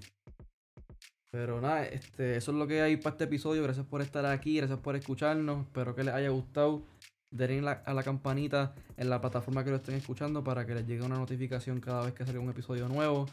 Pero 1.34 1.60
nada, 1.60 1.84
este, 1.88 2.38
eso 2.38 2.52
es 2.52 2.58
lo 2.60 2.68
que 2.68 2.84
hay 2.84 2.96
para 2.98 3.16
este 3.16 3.24
episodio. 3.24 3.64
Gracias 3.64 3.88
por 3.88 4.04
estar 4.04 4.24
aquí, 4.24 4.58
gracias 4.58 4.78
por 4.78 4.96
escucharnos. 4.96 5.66
Espero 5.66 5.96
que 5.96 6.04
les 6.04 6.14
haya 6.14 6.30
gustado. 6.30 6.84
Denle 7.32 7.72
a 7.84 7.94
la 7.96 8.04
campanita 8.04 8.76
en 8.98 9.10
la 9.10 9.20
plataforma 9.20 9.64
que 9.64 9.72
lo 9.72 9.78
estén 9.78 9.96
escuchando 9.96 10.44
para 10.44 10.68
que 10.68 10.76
les 10.76 10.86
llegue 10.86 11.02
una 11.02 11.18
notificación 11.18 11.80
cada 11.80 12.06
vez 12.06 12.14
que 12.14 12.24
salga 12.24 12.40
un 12.40 12.52
episodio 12.52 12.88
nuevo. 12.88 13.26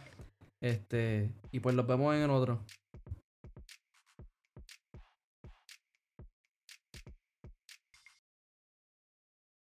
Este, 0.62 1.30
y 1.52 1.60
pues 1.60 1.74
los 1.74 1.86
vemos 1.86 2.14
en 2.14 2.22
el 2.22 2.30
otro. 2.30 2.64